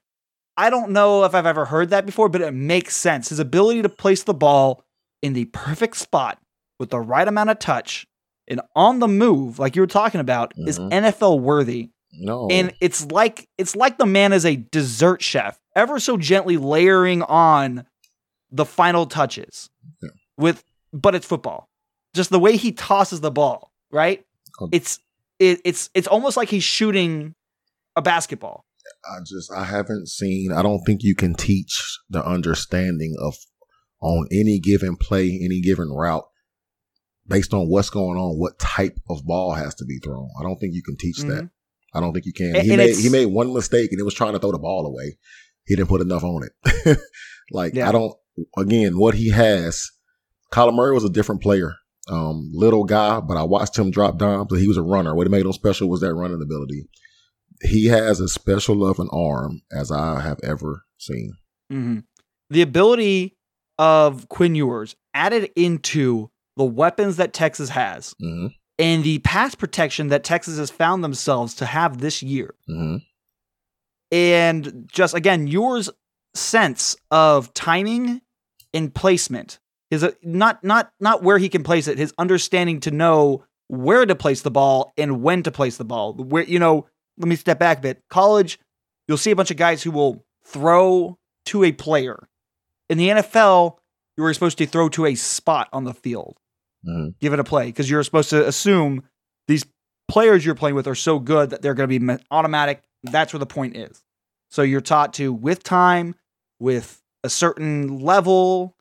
I 0.58 0.70
don't 0.70 0.92
know 0.92 1.24
if 1.24 1.34
I've 1.34 1.46
ever 1.46 1.64
heard 1.64 1.92
that 1.92 2.06
before, 2.06 2.28
but 2.28 2.42
it 2.42 2.52
makes 2.54 2.98
sense. 2.98 3.30
His 3.30 3.40
ability 3.40 3.82
to 3.84 3.88
place 3.90 4.24
the 4.24 4.34
ball 4.34 4.84
in 5.22 5.32
the 5.32 5.46
perfect 5.46 5.96
spot 5.96 6.38
with 6.82 6.90
the 6.90 7.00
right 7.00 7.30
amount 7.30 7.50
of 7.50 7.60
touch 7.60 8.08
and 8.50 8.60
on 8.76 9.00
the 9.00 9.08
move, 9.08 9.58
like 9.58 9.78
you 9.78 9.82
were 9.82 9.88
talking 9.88 10.20
about, 10.20 10.52
is 10.58 10.78
Mhm. 10.80 10.92
NFL 10.92 11.40
worthy 11.40 11.92
No, 12.14 12.48
and 12.50 12.74
it's 12.82 13.06
like 13.12 13.48
it's 13.58 13.76
like 13.76 13.98
the 13.98 14.06
man 14.06 14.34
is 14.34 14.46
a 14.46 14.56
dessert 14.58 15.22
chef 15.22 15.60
ever 15.76 16.00
so 16.00 16.18
gently 16.18 16.58
layering 16.58 17.22
on 17.24 17.86
the 18.52 18.66
final 18.66 19.06
touches 19.06 19.70
Yeah. 20.04 20.10
with 20.38 20.64
but 20.92 21.16
it's 21.16 21.26
football 21.26 21.70
just 22.14 22.30
the 22.30 22.40
way 22.40 22.58
he 22.58 22.74
tosses 22.74 23.22
the 23.22 23.32
ball 23.32 23.72
right 23.92 24.26
Um, 24.62 24.70
it's 24.74 25.00
it, 25.40 25.62
it's 25.64 25.90
it's 25.94 26.08
almost 26.08 26.36
like 26.36 26.50
he's 26.50 26.64
shooting 26.66 27.34
a 27.96 28.02
basketball. 28.02 28.66
I 29.06 29.20
just 29.26 29.52
I 29.52 29.64
haven't 29.64 30.08
seen. 30.10 30.52
I 30.52 30.62
don't 30.62 30.82
think 30.86 31.02
you 31.04 31.16
can 31.16 31.34
teach 31.34 31.98
the 32.10 32.24
understanding 32.26 33.16
of 33.20 33.36
on 34.02 34.28
any 34.32 34.60
given 34.60 34.98
play, 34.98 35.40
any 35.42 35.62
given 35.62 35.90
route, 35.90 36.26
based 37.28 37.54
on 37.54 37.70
what's 37.70 37.90
going 37.90 38.18
on, 38.18 38.38
what 38.38 38.60
type 38.60 39.00
of 39.10 39.24
ball 39.26 39.54
has 39.54 39.74
to 39.76 39.86
be 39.86 39.98
thrown. 40.00 40.30
I 40.40 40.44
don't 40.44 40.58
think 40.58 40.74
you 40.74 40.84
can 40.84 40.98
teach 40.98 41.20
that. 41.20 41.50
Mm-hmm. 41.94 41.98
I 41.98 42.02
don't 42.02 42.14
think 42.14 42.26
you 42.26 42.34
can. 42.34 42.56
And- 42.56 42.64
he 42.64 42.70
and 42.72 42.78
made 42.78 42.96
he 42.96 43.10
made 43.10 43.26
one 43.28 43.54
mistake 43.54 43.92
and 43.92 44.00
it 44.00 44.04
was 44.04 44.14
trying 44.14 44.34
to 44.34 44.40
throw 44.40 44.52
the 44.52 44.60
ball 44.60 44.86
away. 44.86 45.18
He 45.66 45.76
didn't 45.76 45.90
put 45.90 46.02
enough 46.02 46.24
on 46.24 46.44
it. 46.44 46.98
like 47.52 47.74
Yeah. 47.74 47.90
I 47.90 47.92
don't. 47.92 48.14
Again, 48.58 48.98
what 48.98 49.14
he 49.14 49.30
has, 49.30 49.90
Kyler 50.52 50.74
Murray 50.74 50.94
was 50.94 51.04
a 51.04 51.10
different 51.10 51.42
player. 51.42 51.76
Um, 52.10 52.50
little 52.54 52.84
guy, 52.86 53.20
but 53.20 53.38
I 53.38 53.44
watched 53.44 53.78
him 53.78 53.92
drop 53.92 54.18
dimes. 54.18 54.48
But 54.50 54.60
he 54.60 54.68
was 54.68 54.78
a 54.78 54.82
runner. 54.84 55.14
What 55.16 55.30
made 55.30 55.46
him 55.46 55.54
special 55.54 55.90
was 55.90 56.00
that 56.02 56.14
running 56.16 56.42
ability. 56.42 56.88
He 57.62 57.86
has 57.88 58.20
as 58.20 58.34
special 58.34 58.86
of 58.88 59.00
an 59.00 59.10
arm 59.12 59.62
as 59.72 59.92
I 59.92 60.22
have 60.22 60.40
ever 60.44 60.84
seen. 60.98 61.34
hmm 61.70 62.00
The 62.50 62.64
ability 62.64 63.38
of 63.78 64.28
Quinn 64.30 64.56
Ewers 64.56 64.96
added 65.14 65.52
into 65.56 66.32
the 66.58 66.64
weapons 66.64 67.18
that 67.18 67.34
Texas 67.34 67.70
has 67.70 68.16
hmm 68.20 68.48
and 68.82 69.04
the 69.04 69.20
pass 69.20 69.56
protection 69.56 70.08
that 70.08 70.24
Texas 70.24 70.58
has 70.58 70.72
found 70.72 71.04
themselves 71.04 71.54
to 71.56 71.66
have 71.66 72.00
this 72.00 72.22
year. 72.24 72.56
hmm 72.68 72.98
And 74.12 74.90
just 74.92 75.14
again, 75.14 75.48
yours 75.48 75.90
sense 76.34 76.96
of 77.12 77.54
timing 77.54 78.22
and 78.74 78.94
placement 78.94 79.60
is 79.90 80.04
a, 80.04 80.16
not 80.24 80.64
not 80.64 80.92
not 81.00 81.24
where 81.24 81.38
he 81.38 81.50
can 81.50 81.64
place 81.64 81.88
it. 81.88 81.98
His 81.98 82.14
understanding 82.18 82.80
to 82.82 82.92
know 82.92 83.44
where 83.68 84.06
to 84.06 84.16
place 84.16 84.42
the 84.42 84.52
ball 84.52 84.94
and 84.98 85.22
when 85.22 85.44
to 85.44 85.52
place 85.52 85.78
the 85.78 85.86
ball. 85.86 86.14
Where 86.14 86.44
you 86.44 86.60
know, 86.60 86.88
let 87.18 87.28
me 87.28 87.36
step 87.36 87.60
back 87.60 87.80
a 87.80 87.82
bit. 87.82 88.04
College, 88.10 88.60
you'll 89.08 89.18
see 89.18 89.32
a 89.32 89.36
bunch 89.36 89.52
of 89.52 89.58
guys 89.58 89.84
who 89.84 89.92
will 89.92 90.26
throw 90.46 91.18
to 91.46 91.64
a 91.64 91.72
player. 91.72 92.28
In 92.90 92.98
the 92.98 93.10
NFL, 93.10 93.78
you 94.18 94.24
were 94.24 94.34
supposed 94.34 94.58
to 94.58 94.66
throw 94.66 94.90
to 94.90 95.06
a 95.06 95.16
spot 95.16 95.70
on 95.72 95.84
the 95.86 95.94
field, 95.94 96.38
hmm 96.86 97.10
give 97.20 97.34
it 97.34 97.40
a 97.40 97.44
play, 97.44 97.66
because 97.66 97.90
you're 97.90 98.04
supposed 98.04 98.30
to 98.32 98.48
assume 98.48 99.04
these 99.48 99.66
players 100.08 100.46
you're 100.46 100.56
playing 100.56 100.76
with 100.76 100.88
are 100.88 100.96
so 100.96 101.20
good 101.20 101.52
that 101.52 101.62
they're 101.62 101.74
going 101.74 101.90
to 101.90 102.00
be 102.00 102.24
automatic. 102.32 102.84
That's 103.04 103.34
where 103.34 103.40
the 103.40 103.46
point 103.46 103.76
is. 103.78 104.04
So 104.50 104.62
you're 104.62 104.82
taught 104.82 105.14
to, 105.16 105.32
with 105.32 105.64
time, 105.64 106.16
with 106.60 107.02
a 107.24 107.30
certain 107.30 108.00
level, 108.00 108.76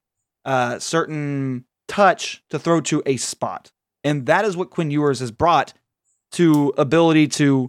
uh, 0.44 0.78
certain 0.78 1.64
touch, 1.86 2.42
to 2.50 2.58
throw 2.58 2.80
to 2.82 3.02
a 3.06 3.16
spot. 3.16 3.70
And 4.02 4.26
that 4.26 4.44
is 4.44 4.56
what 4.56 4.70
Quinn 4.70 4.90
Ewers 4.90 5.20
has 5.20 5.30
brought 5.30 5.72
to 6.32 6.72
ability 6.76 7.28
to 7.28 7.68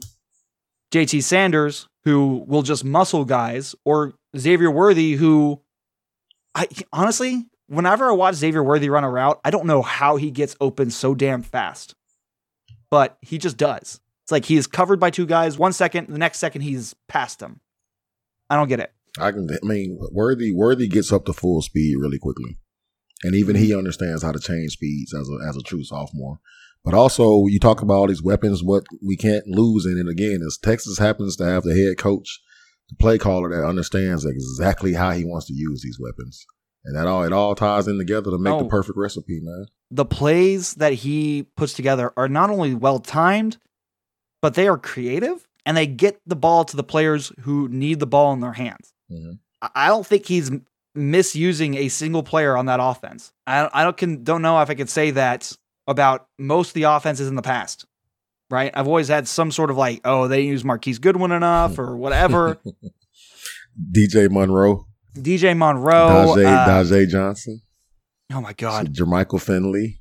JT 0.93 1.23
Sanders, 1.23 1.87
who 2.03 2.43
will 2.47 2.63
just 2.63 2.83
muscle 2.83 3.25
guys, 3.25 3.75
or 3.85 4.13
Xavier 4.37 4.71
Worthy, 4.71 5.13
who 5.13 5.61
I 6.55 6.67
honestly, 6.91 7.45
whenever 7.71 8.09
I 8.09 8.13
watch 8.13 8.35
Xavier 8.35 8.63
Worthy 8.63 8.89
run 8.89 9.05
a 9.05 9.09
route, 9.09 9.39
I 9.45 9.49
don't 9.49 9.65
know 9.65 9.81
how 9.81 10.17
he 10.17 10.29
gets 10.29 10.55
open 10.59 10.91
so 10.91 11.15
damn 11.15 11.41
fast. 11.41 11.95
But 12.89 13.17
he 13.21 13.37
just 13.37 13.55
does. 13.55 14.01
It's 14.23 14.31
like 14.31 14.45
he 14.45 14.57
is 14.57 14.67
covered 14.67 14.99
by 14.99 15.09
two 15.09 15.25
guys 15.25 15.57
one 15.57 15.71
second, 15.71 16.09
the 16.09 16.17
next 16.17 16.39
second 16.39 16.61
he's 16.61 16.93
past 17.07 17.39
them. 17.39 17.61
I 18.49 18.57
don't 18.57 18.67
get 18.67 18.81
it. 18.81 18.91
I 19.17 19.31
can. 19.31 19.47
I 19.51 19.65
mean, 19.65 19.97
Worthy 20.11 20.51
Worthy 20.53 20.87
gets 20.87 21.11
up 21.11 21.25
to 21.25 21.33
full 21.33 21.61
speed 21.61 21.95
really 21.99 22.19
quickly, 22.19 22.57
and 23.23 23.35
even 23.35 23.55
he 23.55 23.69
mm-hmm. 23.69 23.79
understands 23.79 24.23
how 24.23 24.31
to 24.33 24.39
change 24.39 24.73
speeds 24.73 25.13
as 25.13 25.29
a 25.29 25.47
as 25.47 25.55
a 25.55 25.61
true 25.61 25.83
sophomore. 25.83 26.39
But 26.83 26.93
also, 26.93 27.45
you 27.47 27.59
talk 27.59 27.81
about 27.81 27.93
all 27.93 28.07
these 28.07 28.23
weapons. 28.23 28.63
What 28.63 28.83
we 29.05 29.15
can't 29.15 29.47
lose 29.47 29.85
in 29.85 29.97
it 29.97 30.09
again 30.09 30.41
is 30.45 30.57
Texas 30.57 30.97
happens 30.97 31.35
to 31.37 31.45
have 31.45 31.63
the 31.63 31.75
head 31.75 31.97
coach, 31.97 32.41
the 32.89 32.95
play 32.95 33.17
caller 33.17 33.49
that 33.49 33.67
understands 33.67 34.25
exactly 34.25 34.93
how 34.93 35.11
he 35.11 35.25
wants 35.25 35.47
to 35.47 35.53
use 35.53 35.81
these 35.81 35.99
weapons, 35.99 36.45
and 36.85 36.95
that 36.95 37.07
all 37.07 37.23
it 37.23 37.33
all 37.33 37.55
ties 37.55 37.87
in 37.87 37.97
together 37.97 38.31
to 38.31 38.37
make 38.37 38.57
the 38.57 38.65
Oh. 38.65 38.69
perfect 38.69 38.97
recipe, 38.97 39.39
man. 39.41 39.65
The 39.91 40.05
plays 40.05 40.73
that 40.75 40.93
he 40.93 41.47
puts 41.57 41.73
together 41.73 42.11
are 42.17 42.27
not 42.29 42.49
only 42.49 42.73
well 42.73 42.99
timed, 42.99 43.57
but 44.41 44.53
they 44.55 44.67
are 44.67 44.77
creative 44.77 45.47
and 45.65 45.75
they 45.77 45.85
get 45.85 46.19
the 46.25 46.35
ball 46.35 46.65
to 46.65 46.75
the 46.75 46.83
players 46.83 47.31
who 47.41 47.67
need 47.69 47.99
the 47.99 48.07
ball 48.07 48.33
in 48.33 48.39
their 48.39 48.53
hands. 48.53 48.93
Mhm. 49.11 49.39
I- 49.61 49.69
I 49.75 49.87
don't 49.89 50.05
think 50.07 50.25
he's 50.25 50.49
misusing 50.95 51.75
a 51.75 51.87
single 51.87 52.23
player 52.23 52.57
on 52.57 52.65
that 52.65 52.79
offense. 52.81 53.31
I 53.47 53.69
I 53.73 53.83
don't 53.83 53.95
can 53.97 54.23
don't 54.23 54.41
know 54.41 54.59
if 54.61 54.69
I 54.69 54.73
could 54.75 54.89
say 54.89 55.11
that 55.11 55.51
about 55.87 56.27
most 56.39 56.69
of 56.69 56.73
the 56.73 56.83
offenses 56.83 57.27
in 57.27 57.35
the 57.35 57.41
past. 57.41 57.85
Right? 58.49 58.71
I've 58.73 58.87
always 58.87 59.07
had 59.07 59.29
some 59.29 59.49
sort 59.51 59.69
of 59.71 59.77
like, 59.77 60.01
oh, 60.03 60.27
they 60.27 60.37
didn't 60.39 60.51
use 60.51 60.65
Marquise 60.65 60.99
Goodwin 60.99 61.31
enough 61.31 61.79
or 61.79 61.95
whatever. 61.95 62.57
DJ 63.91 64.29
Monroe, 64.29 64.87
DJ 65.15 65.55
Monroe. 65.57 66.35
Daje, 66.35 66.45
uh, 66.45 66.67
Daje 66.67 67.07
Johnson, 67.07 67.61
oh 68.33 68.41
my 68.41 68.53
God. 68.53 68.93
Jermichael 68.93 69.41
Finley, 69.41 69.99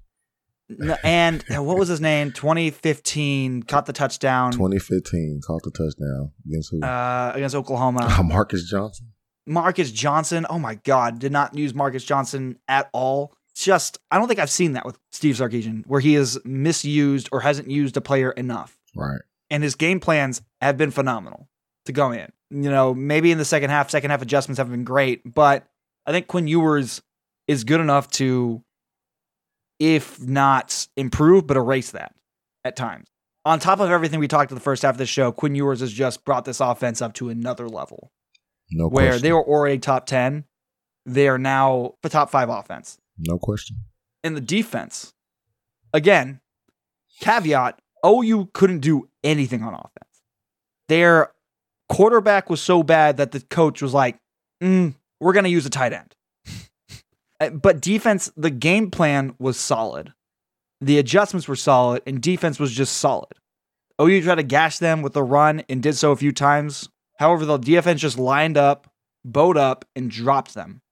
And 1.03 1.45
uh, 1.55 1.63
what 1.63 1.79
was 1.79 1.89
his 1.89 2.01
name? 2.01 2.31
2015, 2.33 3.65
caught 3.65 3.87
the 3.87 3.93
touchdown 3.93 4.53
2015 4.53 5.41
caught 5.47 5.63
the 5.65 5.71
touchdown 5.71 6.31
against 6.47 6.71
who? 6.71 6.83
uh, 6.83 7.33
against 7.35 7.55
Oklahoma. 7.57 8.23
Marcus 8.25 8.69
Johnson. 8.69 9.09
Marcus 9.47 9.91
Johnson. 9.91 10.47
Oh 10.49 10.59
my 10.59 10.77
God. 10.77 11.19
Did 11.19 11.33
not 11.33 11.57
use 11.57 11.75
Marcus 11.75 12.05
Johnson 12.05 12.59
at 12.69 12.89
all. 12.93 13.35
Just, 13.55 13.99
I 14.11 14.17
don't 14.19 14.29
think 14.29 14.39
I've 14.39 14.51
seen 14.51 14.73
that 14.75 14.87
with 14.87 14.97
Steve 15.11 15.35
Sarkisian, 15.35 15.83
where 15.87 16.01
he 16.01 16.15
has 16.15 16.39
misused 16.45 17.29
or 17.33 17.41
hasn't 17.41 17.69
used 17.69 17.97
a 17.97 18.01
player 18.01 18.31
enough. 18.31 18.79
Right. 18.95 19.21
And 19.51 19.63
his 19.65 19.75
game 19.75 19.99
plans 19.99 20.41
have 20.61 20.77
been 20.77 20.93
phenomenal 20.93 21.49
to 21.87 21.93
go 21.93 22.13
in. 22.13 22.31
You 22.51 22.71
know, 22.71 22.95
maybe 22.95 23.31
in 23.33 23.39
the 23.39 23.45
second 23.45 23.71
half, 23.71 23.91
second 23.91 24.11
half 24.11 24.23
adjustments 24.23 24.59
haven't 24.59 24.73
been 24.73 24.85
great, 24.85 25.23
but 25.35 25.67
I 26.07 26.13
think 26.13 26.27
Quinn 26.27 26.49
Ewers 26.49 27.01
is 27.47 27.65
good 27.65 27.81
enough 27.81 28.11
to, 28.13 28.63
if 29.79 30.21
not 30.21 30.87
improve, 30.97 31.47
but 31.47 31.57
erase 31.57 31.93
that 31.93 32.15
at 32.65 32.77
times. 32.77 33.09
On 33.45 33.59
top 33.59 33.81
of 33.81 33.91
everything 33.91 34.21
we 34.21 34.29
talked 34.29 34.51
in 34.51 34.55
the 34.57 34.61
first 34.61 34.83
half 34.83 34.95
of 34.95 34.99
the 34.99 35.07
show, 35.07 35.33
Quinn 35.33 35.55
Ewers 35.55 35.81
has 35.81 35.93
just 35.93 36.25
brought 36.25 36.45
this 36.45 36.61
offense 36.61 37.01
up 37.01 37.15
to 37.15 37.29
another 37.31 37.69
level 37.69 38.11
No 38.71 38.89
where 38.89 39.11
question. 39.11 39.23
they 39.23 39.33
were 39.33 39.45
already 39.47 39.79
top 39.79 40.07
10. 40.07 40.45
They 41.07 41.29
are 41.29 41.39
now 41.39 41.95
the 42.03 42.09
top 42.11 42.31
five 42.31 42.49
offense. 42.51 42.99
no 43.19 43.39
question. 43.39 43.77
In 44.23 44.35
the 44.35 44.41
defense, 44.43 45.15
again, 45.95 46.41
caveat 47.21 47.81
OU 48.05 48.51
couldn't 48.53 48.81
do 48.81 49.09
anything 49.25 49.63
on 49.63 49.73
offense. 49.73 50.23
Their 50.89 51.33
quarterback 51.91 52.49
was 52.49 52.63
so 52.63 52.83
bad 52.83 53.19
that 53.19 53.33
the 53.33 53.41
coach 53.41 53.83
was 53.83 53.93
like, 53.93 54.17
mm, 54.63 54.95
we're 55.21 55.35
going 55.35 55.45
to 55.45 55.51
use 55.51 55.67
a 55.67 55.71
tight 55.71 55.93
end. 55.93 56.15
Uh, 57.43 57.49
but 57.49 57.81
defense, 57.81 58.31
the 58.37 58.51
game 58.51 58.91
plan 58.91 59.35
was 59.39 59.59
solid. 59.59 60.13
The 60.83 60.99
adjustments 60.99 61.49
were 61.49 61.57
solid, 61.57 62.03
and 62.07 62.21
defense 62.21 62.61
was 62.61 62.71
just 62.71 62.99
solid. 62.99 63.33
OU 63.99 64.21
tried 64.25 64.35
to 64.35 64.43
gash 64.43 64.77
them 64.79 65.01
with 65.01 65.15
the 65.15 65.23
run 65.23 65.63
and 65.67 65.83
did 65.83 65.97
so 65.97 66.13
a 66.13 66.17
few 66.17 66.33
times. 66.33 66.91
However, 67.19 67.47
the 67.47 67.57
defense 67.57 68.03
just 68.03 68.19
lined 68.19 68.59
up, 68.59 68.93
bowed 69.25 69.57
up, 69.57 69.87
and 69.97 70.11
dropped 70.11 70.53
them. 70.53 70.83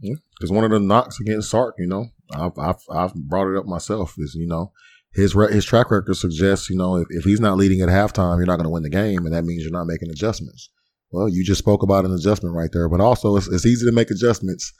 Because 0.00 0.52
one 0.52 0.62
of 0.62 0.70
the 0.70 0.78
knocks 0.78 1.18
against 1.20 1.50
Sark, 1.50 1.74
you 1.76 1.88
know, 1.88 2.06
I've, 2.32 2.56
I've 2.56 2.82
I've 2.88 3.14
brought 3.14 3.52
it 3.52 3.58
up 3.58 3.66
myself. 3.66 4.14
Is 4.16 4.36
you 4.36 4.46
know 4.46 4.70
his 5.12 5.34
re- 5.34 5.52
his 5.52 5.64
track 5.64 5.90
record 5.90 6.14
suggests 6.16 6.70
you 6.70 6.76
know 6.76 6.96
if, 6.96 7.06
if 7.10 7.24
he's 7.24 7.40
not 7.40 7.56
leading 7.56 7.80
at 7.80 7.88
halftime, 7.88 8.36
you're 8.38 8.46
not 8.46 8.56
going 8.56 8.64
to 8.64 8.70
win 8.70 8.82
the 8.82 8.90
game, 8.90 9.26
and 9.26 9.34
that 9.34 9.44
means 9.44 9.62
you're 9.62 9.72
not 9.72 9.86
making 9.86 10.10
adjustments. 10.10 10.70
Well, 11.12 11.28
you 11.28 11.44
just 11.44 11.58
spoke 11.58 11.82
about 11.82 12.04
an 12.04 12.12
adjustment 12.12 12.54
right 12.54 12.70
there, 12.72 12.88
but 12.88 13.00
also 13.00 13.36
it's, 13.36 13.48
it's 13.48 13.66
easy 13.66 13.84
to 13.86 13.92
make 13.92 14.10
adjustments 14.10 14.72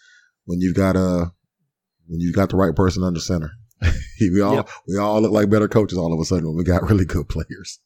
when 0.44 0.60
you've 0.60 0.76
got 0.76 0.94
a 0.96 1.32
when 2.06 2.20
you've 2.20 2.34
got 2.34 2.50
the 2.50 2.56
right 2.56 2.74
person 2.74 3.02
under 3.02 3.20
center. 3.20 3.50
we 4.20 4.40
all 4.40 4.54
Yep. 4.56 4.68
we 4.86 4.96
all 4.98 5.20
look 5.20 5.32
like 5.32 5.50
better 5.50 5.68
coaches 5.68 5.98
all 5.98 6.12
of 6.12 6.20
a 6.20 6.24
sudden 6.24 6.46
when 6.46 6.56
we 6.56 6.64
got 6.64 6.82
really 6.88 7.04
good 7.04 7.28
players. 7.28 7.80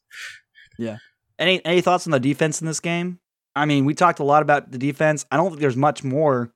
Yeah. 0.77 0.97
Any 1.39 1.63
any 1.65 1.81
thoughts 1.81 2.05
on 2.07 2.11
the 2.11 2.19
defense 2.19 2.61
in 2.61 2.67
this 2.67 2.79
game? 2.79 3.19
I 3.55 3.65
mean, 3.65 3.85
we 3.85 3.93
talked 3.93 4.19
a 4.19 4.23
lot 4.23 4.41
about 4.41 4.71
the 4.71 4.77
defense. 4.77 5.25
I 5.31 5.37
don't 5.37 5.49
think 5.49 5.61
there's 5.61 5.77
much 5.77 6.03
more. 6.03 6.51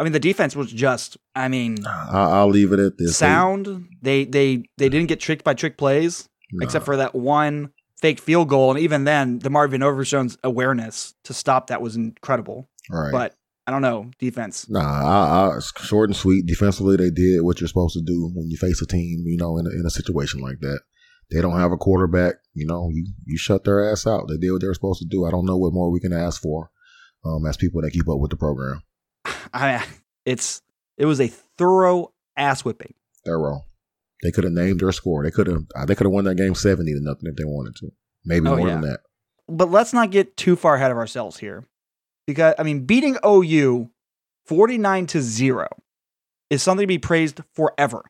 I 0.00 0.02
mean, 0.02 0.12
the 0.12 0.18
defense 0.18 0.56
was 0.56 0.72
just, 0.72 1.18
I 1.36 1.48
mean, 1.48 1.76
I'll 1.86 2.48
leave 2.48 2.72
it 2.72 2.80
at 2.80 2.96
this. 2.96 3.18
sound. 3.18 3.86
They 4.00 4.24
they 4.24 4.64
they 4.78 4.88
didn't 4.88 5.08
get 5.08 5.20
tricked 5.20 5.44
by 5.44 5.52
trick 5.52 5.76
plays, 5.76 6.26
except 6.62 6.86
for 6.86 6.96
that 6.96 7.14
one 7.14 7.70
fake 7.98 8.18
field 8.18 8.48
goal, 8.48 8.70
and 8.70 8.80
even 8.80 9.04
then, 9.04 9.40
the 9.40 9.50
Marvin 9.50 9.82
Overshown's 9.82 10.38
awareness 10.42 11.12
to 11.24 11.34
stop 11.34 11.66
that 11.66 11.82
was 11.82 11.96
incredible. 11.96 12.70
right. 12.88 13.12
But 13.12 13.34
I 13.66 13.72
don't 13.72 13.82
know 13.82 14.10
defense. 14.18 14.70
Nah, 14.70 14.80
I, 14.80 15.56
I, 15.56 15.60
short 15.82 16.08
and 16.08 16.16
sweet. 16.16 16.46
Defensively, 16.46 16.96
they 16.96 17.10
did 17.10 17.42
what 17.42 17.60
you're 17.60 17.68
supposed 17.68 17.92
to 17.92 18.02
do 18.02 18.32
when 18.34 18.48
you 18.48 18.56
face 18.56 18.80
a 18.80 18.86
team, 18.86 19.24
you 19.26 19.36
know, 19.36 19.58
in 19.58 19.66
a, 19.66 19.70
in 19.70 19.84
a 19.86 19.90
situation 19.90 20.40
like 20.40 20.60
that. 20.60 20.80
They 21.30 21.42
don't 21.42 21.60
have 21.60 21.70
a 21.70 21.76
quarterback, 21.76 22.36
you 22.54 22.66
know, 22.66 22.88
you, 22.90 23.06
you 23.26 23.36
shut 23.36 23.64
their 23.64 23.92
ass 23.92 24.06
out. 24.06 24.28
They 24.28 24.38
did 24.38 24.50
what 24.50 24.62
they 24.62 24.66
were 24.66 24.74
supposed 24.74 25.02
to 25.02 25.06
do. 25.06 25.26
I 25.26 25.30
don't 25.30 25.46
know 25.46 25.58
what 25.58 25.74
more 25.74 25.90
we 25.90 26.00
can 26.00 26.12
ask 26.12 26.40
for 26.40 26.70
um, 27.24 27.46
as 27.46 27.58
people 27.58 27.82
that 27.82 27.92
keep 27.92 28.08
up 28.08 28.18
with 28.18 28.30
the 28.30 28.36
program. 28.36 28.82
I 29.52 29.84
it's 30.24 30.62
it 30.96 31.06
was 31.06 31.20
a 31.20 31.28
thorough 31.28 32.12
ass 32.36 32.64
whipping. 32.64 32.94
Thorough. 33.24 33.64
They 34.22 34.30
could 34.30 34.44
have 34.44 34.52
named 34.52 34.80
their 34.80 34.92
score. 34.92 35.24
They 35.24 35.30
could 35.30 35.46
have. 35.46 35.62
Uh, 35.74 35.86
they 35.86 35.94
could 35.94 36.04
have 36.06 36.12
won 36.12 36.24
that 36.24 36.34
game 36.36 36.54
seventy 36.54 36.92
to 36.92 37.00
nothing 37.00 37.28
if 37.28 37.36
they 37.36 37.44
wanted 37.44 37.76
to. 37.76 37.90
Maybe 38.24 38.48
Oh, 38.48 38.56
more 38.56 38.68
yeah. 38.68 38.74
than 38.74 38.82
that. 38.82 39.00
but 39.48 39.70
let's 39.70 39.92
not 39.92 40.10
get 40.10 40.36
too 40.36 40.56
far 40.56 40.74
ahead 40.76 40.90
of 40.90 40.96
ourselves 40.98 41.38
here. 41.38 41.66
Because 42.26 42.54
I 42.58 42.62
mean, 42.62 42.84
beating 42.84 43.16
OU 43.26 43.90
49 44.46 45.06
to 45.06 45.20
0 45.22 45.68
is 46.50 46.62
something 46.62 46.82
to 46.82 46.86
be 46.88 46.98
praised 46.98 47.40
forever. 47.54 48.04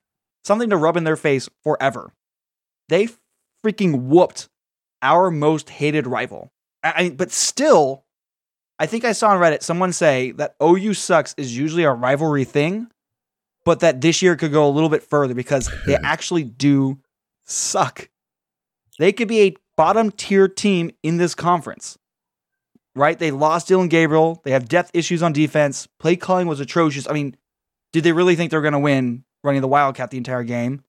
Something 0.44 0.70
to 0.70 0.76
rub 0.76 0.96
in 0.96 1.04
their 1.04 1.16
face 1.16 1.48
forever. 1.62 2.12
They 2.88 3.08
freaking 3.64 4.02
whooped 4.06 4.48
our 5.02 5.30
most 5.30 5.70
hated 5.70 6.06
rival. 6.06 6.52
I, 6.82 6.92
I 7.04 7.10
but 7.10 7.30
still 7.30 8.04
I 8.80 8.86
think 8.86 9.04
I 9.04 9.12
saw 9.12 9.28
on 9.28 9.40
Reddit 9.40 9.62
someone 9.62 9.92
say 9.92 10.30
that 10.32 10.56
OU 10.60 10.94
sucks 10.94 11.34
is 11.36 11.54
usually 11.54 11.84
a 11.84 11.92
rivalry 11.92 12.44
thing, 12.44 12.88
but 13.66 13.80
that 13.80 14.00
this 14.00 14.22
year 14.22 14.36
could 14.36 14.52
go 14.52 14.66
a 14.66 14.72
little 14.72 14.88
bit 14.88 15.02
further 15.02 15.34
because 15.34 15.70
they 15.86 15.96
actually 16.02 16.44
do 16.44 16.98
suck. 17.44 18.08
They 18.98 19.12
could 19.12 19.28
be 19.28 19.42
a 19.42 19.56
bottom 19.76 20.10
tier 20.10 20.48
team 20.48 20.92
in 21.02 21.18
this 21.18 21.34
conference. 21.34 21.98
Right? 22.96 23.18
They 23.18 23.30
lost 23.30 23.68
Dillon 23.68 23.88
Gabriel. 23.88 24.40
They 24.44 24.50
have 24.50 24.66
depth 24.66 24.90
issues 24.94 25.22
on 25.22 25.34
defense. 25.34 25.86
Play 25.98 26.16
calling 26.16 26.48
was 26.48 26.58
atrocious. 26.58 27.06
I 27.06 27.12
mean, 27.12 27.36
did 27.92 28.02
they 28.02 28.12
really 28.12 28.34
think 28.34 28.50
they're 28.50 28.62
going 28.62 28.72
to 28.72 28.78
win 28.78 29.24
running 29.44 29.60
the 29.60 29.68
Wildcat 29.68 30.10
the 30.10 30.16
entire 30.16 30.42
game? 30.42 30.82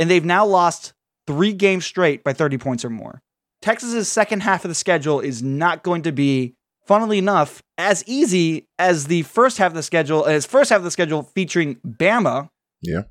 And 0.00 0.10
they've 0.10 0.24
now 0.24 0.44
lost 0.44 0.94
three 1.28 1.52
games 1.52 1.86
straight 1.86 2.24
by 2.24 2.32
30 2.32 2.58
points 2.58 2.84
or 2.84 2.90
more. 2.90 3.22
Texas's 3.62 4.10
second 4.10 4.42
half 4.42 4.64
of 4.64 4.68
the 4.68 4.74
schedule 4.74 5.20
is 5.20 5.42
not 5.42 5.82
going 5.84 6.02
to 6.02 6.12
be, 6.12 6.56
funnily 6.86 7.18
enough, 7.18 7.62
as 7.78 8.04
easy 8.06 8.68
as 8.78 9.06
the 9.06 9.22
first 9.22 9.58
half 9.58 9.72
of 9.72 9.74
the 9.74 9.82
schedule, 9.82 10.24
as 10.24 10.46
first 10.46 10.70
half 10.70 10.78
of 10.78 10.84
the 10.84 10.90
schedule 10.90 11.22
featuring 11.22 11.76
Bama. 11.86 12.48
Yeah. 12.82 13.02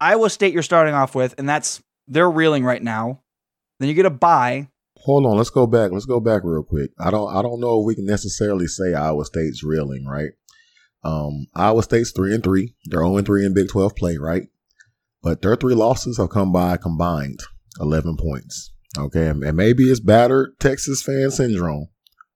Iowa 0.00 0.30
State 0.30 0.52
you're 0.52 0.62
starting 0.62 0.94
off 0.94 1.14
with, 1.14 1.34
and 1.38 1.48
that's 1.48 1.82
they're 2.08 2.30
reeling 2.30 2.64
right 2.64 2.82
now. 2.82 3.22
Then 3.78 3.88
you 3.88 3.94
get 3.94 4.06
a 4.06 4.10
bye. 4.10 4.68
Hold 4.98 5.26
on, 5.26 5.36
let's 5.36 5.50
go 5.50 5.66
back. 5.66 5.90
Let's 5.90 6.06
go 6.06 6.20
back 6.20 6.42
real 6.44 6.62
quick. 6.62 6.90
I 6.98 7.10
don't 7.10 7.34
I 7.34 7.42
don't 7.42 7.60
know 7.60 7.80
if 7.80 7.86
we 7.86 7.94
can 7.94 8.06
necessarily 8.06 8.66
say 8.66 8.94
Iowa 8.94 9.24
State's 9.24 9.64
reeling, 9.64 10.06
right? 10.06 10.30
Um, 11.04 11.46
Iowa 11.54 11.82
State's 11.82 12.12
three 12.12 12.34
and 12.34 12.42
three. 12.44 12.74
They're 12.86 13.00
0 13.00 13.16
and 13.16 13.26
three 13.26 13.44
in 13.44 13.54
Big 13.54 13.68
12 13.68 13.96
play, 13.96 14.16
right? 14.18 14.44
But 15.22 15.42
their 15.42 15.56
three 15.56 15.74
losses 15.74 16.18
have 16.18 16.30
come 16.30 16.52
by 16.52 16.76
combined 16.76 17.40
11 17.80 18.16
points. 18.16 18.72
Okay. 18.98 19.28
And 19.28 19.56
maybe 19.56 19.84
it's 19.84 20.00
battered 20.00 20.58
Texas 20.60 21.02
fan 21.02 21.30
syndrome. 21.30 21.88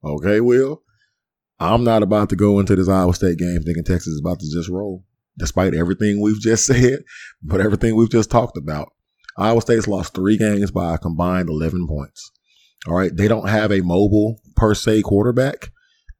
Okay, 0.04 0.40
Will. 0.40 0.82
I'm 1.58 1.84
not 1.84 2.02
about 2.02 2.28
to 2.30 2.36
go 2.36 2.60
into 2.60 2.76
this 2.76 2.88
Iowa 2.88 3.14
State 3.14 3.38
game 3.38 3.60
thinking 3.64 3.84
Texas 3.84 4.08
is 4.08 4.20
about 4.20 4.40
to 4.40 4.46
just 4.52 4.68
roll, 4.68 5.04
despite 5.38 5.74
everything 5.74 6.20
we've 6.20 6.40
just 6.40 6.66
said, 6.66 7.00
but 7.42 7.60
everything 7.60 7.96
we've 7.96 8.10
just 8.10 8.30
talked 8.30 8.56
about. 8.56 8.92
Iowa 9.38 9.60
State's 9.60 9.88
lost 9.88 10.14
three 10.14 10.38
games 10.38 10.70
by 10.70 10.94
a 10.94 10.98
combined 10.98 11.48
11 11.48 11.86
points. 11.86 12.30
All 12.86 12.94
right. 12.94 13.14
They 13.14 13.28
don't 13.28 13.48
have 13.48 13.72
a 13.72 13.80
mobile 13.80 14.40
per 14.54 14.74
se 14.74 15.02
quarterback, 15.02 15.70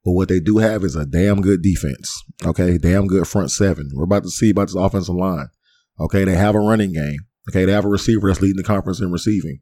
but 0.04 0.12
what 0.12 0.28
they 0.28 0.40
do 0.40 0.58
have 0.58 0.84
is 0.84 0.96
a 0.96 1.06
damn 1.06 1.40
good 1.40 1.62
defense. 1.62 2.22
Okay. 2.44 2.78
Damn 2.78 3.06
good 3.06 3.26
front 3.26 3.50
seven. 3.50 3.90
We're 3.94 4.04
about 4.04 4.24
to 4.24 4.30
see 4.30 4.50
about 4.50 4.68
this 4.68 4.76
offensive 4.76 5.14
line. 5.14 5.48
Okay. 6.00 6.24
They 6.24 6.34
have 6.34 6.54
a 6.54 6.60
running 6.60 6.92
game. 6.92 7.20
Okay. 7.50 7.64
They 7.64 7.72
have 7.72 7.84
a 7.84 7.88
receiver 7.88 8.28
that's 8.28 8.40
leading 8.40 8.56
the 8.56 8.64
conference 8.64 9.00
in 9.00 9.12
receiving. 9.12 9.60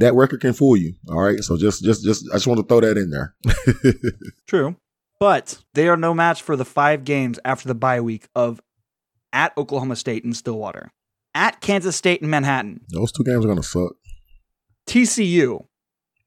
That 0.00 0.14
record 0.14 0.40
can 0.40 0.52
fool 0.52 0.76
you. 0.76 0.94
All 1.08 1.20
right. 1.20 1.38
So 1.40 1.56
just, 1.56 1.84
just, 1.84 2.02
just, 2.04 2.26
I 2.32 2.34
just 2.36 2.46
want 2.46 2.58
to 2.60 2.66
throw 2.66 2.80
that 2.80 2.98
in 2.98 3.10
there. 3.10 3.34
True. 4.48 4.76
But 5.18 5.58
they 5.74 5.88
are 5.88 5.96
no 5.96 6.14
match 6.14 6.42
for 6.42 6.56
the 6.56 6.64
five 6.64 7.04
games 7.04 7.38
after 7.44 7.68
the 7.68 7.74
bye 7.74 8.00
week 8.00 8.26
of 8.34 8.60
at 9.32 9.52
Oklahoma 9.56 9.94
State 9.96 10.24
and 10.24 10.34
Stillwater, 10.36 10.90
at 11.34 11.60
Kansas 11.60 11.94
State 11.94 12.20
and 12.22 12.30
Manhattan, 12.30 12.80
Those 12.88 13.12
two 13.12 13.22
games 13.22 13.44
are 13.44 13.48
going 13.48 13.60
to 13.60 13.62
suck. 13.62 13.92
TCU, 14.88 15.66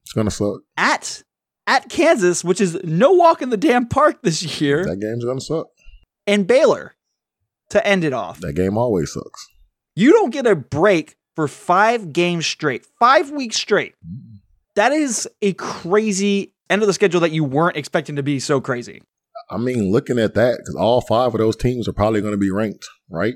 It's 0.04 0.14
going 0.14 0.26
to 0.28 0.32
suck. 0.32 0.62
at 0.78 1.24
at 1.66 1.90
Kansas, 1.90 2.44
which 2.44 2.60
is 2.62 2.78
no 2.84 3.12
walk 3.14 3.42
in 3.42 3.50
the 3.50 3.58
damn 3.58 3.88
park 3.88 4.22
this 4.22 4.62
year, 4.62 4.84
That 4.86 5.00
game's 5.00 5.24
going 5.26 5.40
to 5.40 5.44
suck. 5.44 5.68
and 6.28 6.46
Baylor 6.46 6.96
to 7.70 7.86
end 7.88 8.04
it 8.04 8.14
off. 8.14 8.40
That 8.42 8.54
game 8.54 8.78
always 8.78 9.12
sucks. 9.14 9.48
You 9.96 10.12
don't 10.12 10.30
get 10.32 10.46
a 10.46 10.56
break 10.56 11.16
for 11.36 11.48
five 11.48 12.14
games 12.14 12.46
straight, 12.46 12.86
five 13.00 13.32
weeks 13.32 13.56
straight. 13.58 13.96
That 14.76 14.92
is 14.92 15.28
a 15.42 15.54
crazy 15.54 16.54
end 16.70 16.82
of 16.82 16.88
the 16.88 16.94
schedule 16.94 17.22
that 17.22 17.32
you 17.32 17.44
weren't 17.44 17.78
expecting 17.78 18.16
to 18.16 18.24
be 18.24 18.40
so 18.40 18.60
crazy. 18.62 19.02
I 19.50 19.58
mean, 19.58 19.92
looking 19.92 20.18
at 20.20 20.34
that, 20.36 20.58
because 20.58 20.76
all 20.76 21.02
five 21.02 21.34
of 21.34 21.40
those 21.40 21.56
teams 21.56 21.88
are 21.88 21.94
probably 21.94 22.22
going 22.22 22.34
to 22.34 22.38
be 22.40 22.50
ranked, 22.52 22.88
right? 23.10 23.36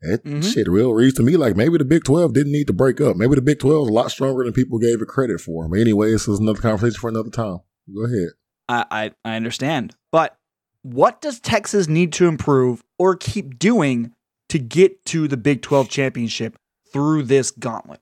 It 0.00 0.22
Mhm. 0.24 0.44
shit 0.44 0.68
real 0.68 0.92
reads 0.94 1.14
to 1.14 1.22
me 1.22 1.36
like 1.36 1.56
maybe 1.56 1.76
the 1.78 1.84
Big 1.84 2.04
Twelve 2.04 2.32
didn't 2.32 2.52
need 2.52 2.66
to 2.68 2.72
break 2.72 3.00
up. 3.00 3.16
Maybe 3.16 3.34
the 3.34 3.42
Big 3.42 3.58
Twelve 3.58 3.84
is 3.86 3.90
a 3.90 3.92
lot 3.92 4.10
stronger 4.10 4.44
than 4.44 4.52
people 4.52 4.78
gave 4.78 5.00
it 5.02 5.08
credit 5.08 5.40
for. 5.40 5.68
But 5.68 5.80
anyway, 5.80 6.10
this 6.12 6.28
is 6.28 6.38
another 6.38 6.60
conversation 6.60 7.00
for 7.00 7.08
another 7.08 7.30
time. 7.30 7.58
Go 7.94 8.04
ahead. 8.04 8.28
I, 8.68 8.84
I, 8.90 9.10
I 9.24 9.36
understand. 9.36 9.96
But 10.12 10.36
what 10.82 11.20
does 11.20 11.40
Texas 11.40 11.88
need 11.88 12.12
to 12.14 12.26
improve 12.28 12.84
or 12.98 13.16
keep 13.16 13.58
doing 13.58 14.12
to 14.50 14.58
get 14.60 15.04
to 15.06 15.26
the 15.26 15.36
Big 15.36 15.62
12 15.62 15.88
championship 15.88 16.56
through 16.92 17.24
this 17.24 17.50
gauntlet? 17.50 18.00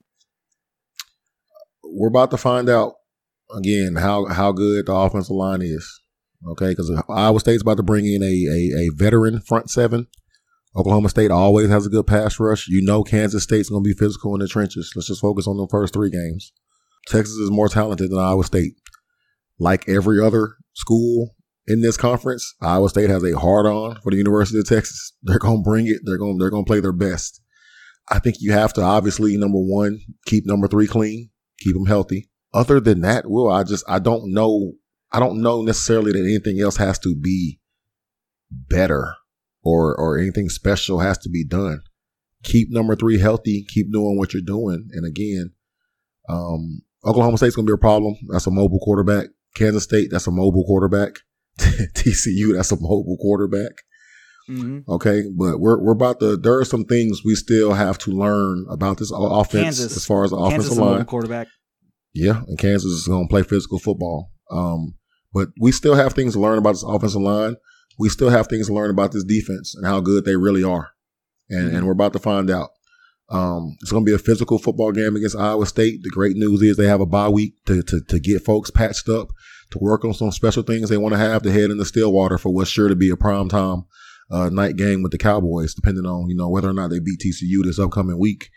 We're 1.84 2.08
about 2.08 2.30
to 2.32 2.36
find 2.36 2.68
out 2.68 2.94
again 3.54 3.96
how 3.96 4.26
how 4.26 4.52
good 4.52 4.86
the 4.86 4.94
offensive 4.94 5.30
line 5.30 5.62
is. 5.62 5.88
Okay, 6.48 6.70
because 6.70 6.90
Iowa 7.08 7.40
State's 7.40 7.62
about 7.62 7.78
to 7.78 7.82
bring 7.82 8.06
in 8.06 8.22
a, 8.22 8.26
a 8.26 8.86
a 8.86 8.90
veteran 8.94 9.40
front 9.40 9.70
seven. 9.70 10.06
Oklahoma 10.76 11.08
State 11.08 11.30
always 11.30 11.70
has 11.70 11.86
a 11.86 11.90
good 11.90 12.06
pass 12.06 12.38
rush. 12.38 12.68
You 12.68 12.82
know 12.82 13.02
Kansas 13.02 13.42
State's 13.42 13.70
going 13.70 13.82
to 13.82 13.88
be 13.88 13.98
physical 13.98 14.34
in 14.34 14.40
the 14.40 14.48
trenches. 14.48 14.92
Let's 14.94 15.08
just 15.08 15.22
focus 15.22 15.46
on 15.46 15.56
the 15.56 15.66
first 15.70 15.94
three 15.94 16.10
games. 16.10 16.52
Texas 17.06 17.36
is 17.36 17.50
more 17.50 17.68
talented 17.68 18.10
than 18.10 18.18
Iowa 18.18 18.44
State. 18.44 18.74
Like 19.58 19.88
every 19.88 20.20
other 20.20 20.56
school 20.74 21.34
in 21.66 21.80
this 21.80 21.96
conference, 21.96 22.54
Iowa 22.60 22.90
State 22.90 23.08
has 23.08 23.24
a 23.24 23.38
hard 23.38 23.64
on 23.64 24.00
for 24.02 24.10
the 24.10 24.18
University 24.18 24.58
of 24.58 24.68
Texas. 24.68 25.14
They're 25.22 25.38
going 25.38 25.64
to 25.64 25.68
bring 25.68 25.86
it. 25.86 26.00
They're 26.04 26.18
going 26.18 26.36
they're 26.38 26.50
going 26.50 26.64
to 26.64 26.68
play 26.68 26.80
their 26.80 26.92
best. 26.92 27.40
I 28.08 28.18
think 28.18 28.36
you 28.40 28.52
have 28.52 28.72
to 28.74 28.82
obviously 28.82 29.36
number 29.36 29.58
one 29.58 30.00
keep 30.26 30.46
number 30.46 30.68
three 30.68 30.86
clean, 30.86 31.30
keep 31.58 31.74
them 31.74 31.86
healthy. 31.86 32.28
Other 32.54 32.80
than 32.80 33.00
that, 33.00 33.28
well, 33.28 33.50
I 33.50 33.64
just 33.64 33.84
I 33.88 33.98
don't 33.98 34.32
know. 34.32 34.72
I 35.12 35.20
don't 35.20 35.40
know 35.40 35.62
necessarily 35.62 36.12
that 36.12 36.18
anything 36.18 36.60
else 36.60 36.76
has 36.76 36.98
to 37.00 37.14
be 37.14 37.60
better 38.50 39.14
or 39.62 39.94
or 39.98 40.18
anything 40.18 40.48
special 40.48 41.00
has 41.00 41.18
to 41.18 41.28
be 41.28 41.44
done. 41.44 41.82
Keep 42.44 42.70
number 42.70 42.94
three 42.94 43.18
healthy. 43.18 43.64
Keep 43.68 43.92
doing 43.92 44.16
what 44.16 44.32
you're 44.32 44.42
doing. 44.42 44.88
And 44.92 45.04
again, 45.04 45.52
um, 46.28 46.82
Oklahoma 47.04 47.38
State's 47.38 47.56
gonna 47.56 47.66
be 47.66 47.72
a 47.72 47.78
problem. 47.78 48.14
That's 48.28 48.46
a 48.46 48.50
mobile 48.50 48.80
quarterback. 48.80 49.26
Kansas 49.54 49.84
State, 49.84 50.08
that's 50.10 50.26
a 50.26 50.30
mobile 50.30 50.64
quarterback. 50.64 51.16
TCU, 51.58 52.54
that's 52.54 52.72
a 52.72 52.76
mobile 52.76 53.16
quarterback. 53.20 53.72
Mm-hmm. 54.48 54.90
Okay, 54.90 55.24
but 55.36 55.58
we're 55.58 55.82
we're 55.82 55.92
about 55.92 56.20
to. 56.20 56.36
There 56.36 56.58
are 56.58 56.64
some 56.64 56.84
things 56.84 57.22
we 57.24 57.34
still 57.34 57.72
have 57.72 57.98
to 57.98 58.12
learn 58.12 58.64
about 58.70 58.98
this 58.98 59.10
offense 59.12 59.64
Kansas. 59.64 59.96
as 59.96 60.04
far 60.04 60.24
as 60.24 60.30
the 60.30 60.36
Kansas 60.36 60.66
offensive 60.66 60.84
line. 60.84 61.04
quarterback. 61.04 61.48
Yeah, 62.14 62.42
and 62.46 62.58
Kansas 62.58 62.92
is 62.92 63.08
going 63.08 63.26
to 63.26 63.30
play 63.30 63.42
physical 63.42 63.78
football. 63.78 64.30
Um, 64.50 64.94
but 65.34 65.48
we 65.60 65.72
still 65.72 65.94
have 65.94 66.12
things 66.12 66.34
to 66.34 66.40
learn 66.40 66.58
about 66.58 66.72
this 66.72 66.84
offensive 66.84 67.20
line. 67.20 67.56
We 67.98 68.08
still 68.08 68.30
have 68.30 68.46
things 68.46 68.68
to 68.68 68.74
learn 68.74 68.90
about 68.90 69.12
this 69.12 69.24
defense 69.24 69.74
and 69.74 69.84
how 69.84 70.00
good 70.00 70.24
they 70.24 70.36
really 70.36 70.62
are. 70.62 70.90
And 71.50 71.74
and 71.74 71.86
we're 71.86 71.92
about 71.92 72.12
to 72.12 72.18
find 72.20 72.50
out. 72.50 72.70
Um, 73.28 73.76
it's 73.82 73.90
going 73.90 74.04
to 74.04 74.08
be 74.08 74.14
a 74.14 74.18
physical 74.18 74.56
football 74.56 74.92
game 74.92 75.16
against 75.16 75.36
Iowa 75.36 75.66
State. 75.66 76.04
The 76.04 76.10
great 76.10 76.36
news 76.36 76.62
is 76.62 76.76
they 76.76 76.86
have 76.86 77.00
a 77.00 77.06
bye 77.06 77.28
week 77.28 77.54
to, 77.66 77.82
to, 77.82 78.00
to 78.00 78.20
get 78.20 78.44
folks 78.44 78.70
patched 78.70 79.08
up, 79.08 79.30
to 79.72 79.78
work 79.80 80.04
on 80.04 80.14
some 80.14 80.30
special 80.30 80.62
things 80.62 80.88
they 80.88 80.96
want 80.96 81.14
to 81.14 81.18
have 81.18 81.42
to 81.42 81.50
head 81.50 81.72
into 81.72 81.84
Stillwater 81.84 82.38
for 82.38 82.50
what's 82.50 82.70
sure 82.70 82.88
to 82.88 82.94
be 82.94 83.10
a 83.10 83.16
prime 83.16 83.48
time 83.48 83.84
uh, 84.30 84.48
night 84.50 84.76
game 84.76 85.02
with 85.02 85.12
the 85.12 85.18
Cowboys, 85.18 85.74
depending 85.74 86.04
on, 86.06 86.28
you 86.28 86.36
know, 86.36 86.48
whether 86.48 86.68
or 86.68 86.72
not 86.72 86.90
they 86.90 86.98
beat 86.98 87.20
TCU 87.20 87.64
this 87.64 87.78
upcoming 87.78 88.18
week. 88.18 88.50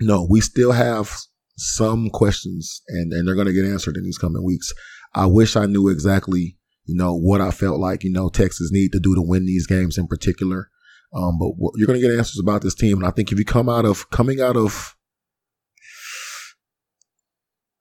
No, 0.00 0.26
we 0.28 0.40
still 0.40 0.72
have 0.72 1.14
some 1.56 2.08
questions 2.08 2.80
and, 2.88 3.12
and 3.12 3.28
they're 3.28 3.34
going 3.34 3.46
to 3.46 3.52
get 3.52 3.66
answered 3.66 3.96
in 3.96 4.04
these 4.04 4.18
coming 4.18 4.44
weeks. 4.44 4.72
I 5.14 5.26
wish 5.26 5.56
I 5.56 5.66
knew 5.66 5.88
exactly, 5.88 6.56
you 6.86 6.94
know, 6.96 7.14
what 7.14 7.40
I 7.40 7.50
felt 7.50 7.78
like, 7.78 8.02
you 8.02 8.12
know, 8.12 8.28
Texas 8.30 8.70
need 8.72 8.92
to 8.92 9.00
do 9.00 9.14
to 9.14 9.22
win 9.22 9.44
these 9.44 9.66
games 9.66 9.98
in 9.98 10.06
particular. 10.06 10.70
Um, 11.12 11.38
but 11.38 11.50
what, 11.56 11.74
you're 11.76 11.86
going 11.86 12.00
to 12.00 12.06
get 12.06 12.16
answers 12.16 12.40
about 12.40 12.62
this 12.62 12.74
team. 12.74 12.98
And 12.98 13.06
I 13.06 13.10
think 13.10 13.30
if 13.30 13.38
you 13.38 13.44
come 13.44 13.68
out 13.68 13.84
of, 13.84 14.08
coming 14.10 14.40
out 14.40 14.56
of, 14.56 14.96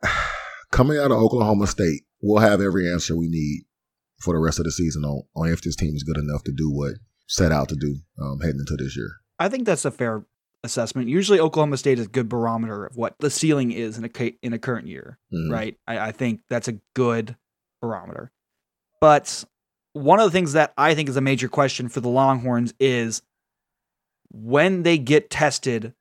coming 0.72 0.98
out 0.98 1.12
of 1.12 1.18
Oklahoma 1.18 1.68
State, 1.68 2.02
we'll 2.22 2.42
have 2.42 2.60
every 2.60 2.92
answer 2.92 3.16
we 3.16 3.30
need 3.30 3.64
for 4.20 4.34
the 4.34 4.40
rest 4.40 4.60
of 4.60 4.66
the 4.66 4.72
season 4.72 5.06
on, 5.06 5.24
on 5.36 5.48
if 5.48 5.62
this 5.62 5.78
team 5.78 5.96
is 5.96 6.04
good 6.04 6.18
enough 6.18 6.44
to 6.44 6.52
do 6.52 6.70
what 6.70 6.96
set 7.30 7.52
out 7.54 7.70
to 7.70 7.76
do 7.76 7.96
um, 8.22 8.40
heading 8.42 8.60
into 8.60 8.76
this 8.76 8.98
year. 8.98 9.10
I 9.40 9.48
think 9.48 9.66
that's 9.66 9.86
a 9.86 9.92
fair 9.92 10.26
assessment. 10.64 11.08
Usually, 11.08 11.40
Oklahoma 11.40 11.78
State 11.78 12.00
is 12.00 12.08
a 12.08 12.10
good 12.10 12.28
barometer 12.28 12.86
of 12.88 12.98
what 12.98 13.16
the 13.20 13.30
ceiling 13.30 13.72
is 13.72 13.98
in 13.98 14.04
a 14.04 14.34
in 14.42 14.52
a 14.52 14.60
current 14.60 14.88
year, 14.88 15.18
Mhm. 15.34 15.50
right? 15.52 15.78
I, 15.88 16.00
I 16.08 16.12
think 16.12 16.42
that's 16.50 16.68
a 16.68 16.80
good 16.96 17.38
barometer. 17.82 18.32
But 19.00 19.46
one 19.94 20.20
of 20.20 20.26
the 20.26 20.32
things 20.32 20.54
that 20.54 20.74
I 20.78 20.94
think 20.96 21.08
is 21.08 21.16
a 21.16 21.22
major 21.22 21.48
question 21.48 21.88
for 21.88 22.02
the 22.02 22.10
Longhorns 22.10 22.74
is 22.80 23.22
when 24.32 24.84
they 24.84 24.98
get 24.98 25.30
tested 25.30 25.94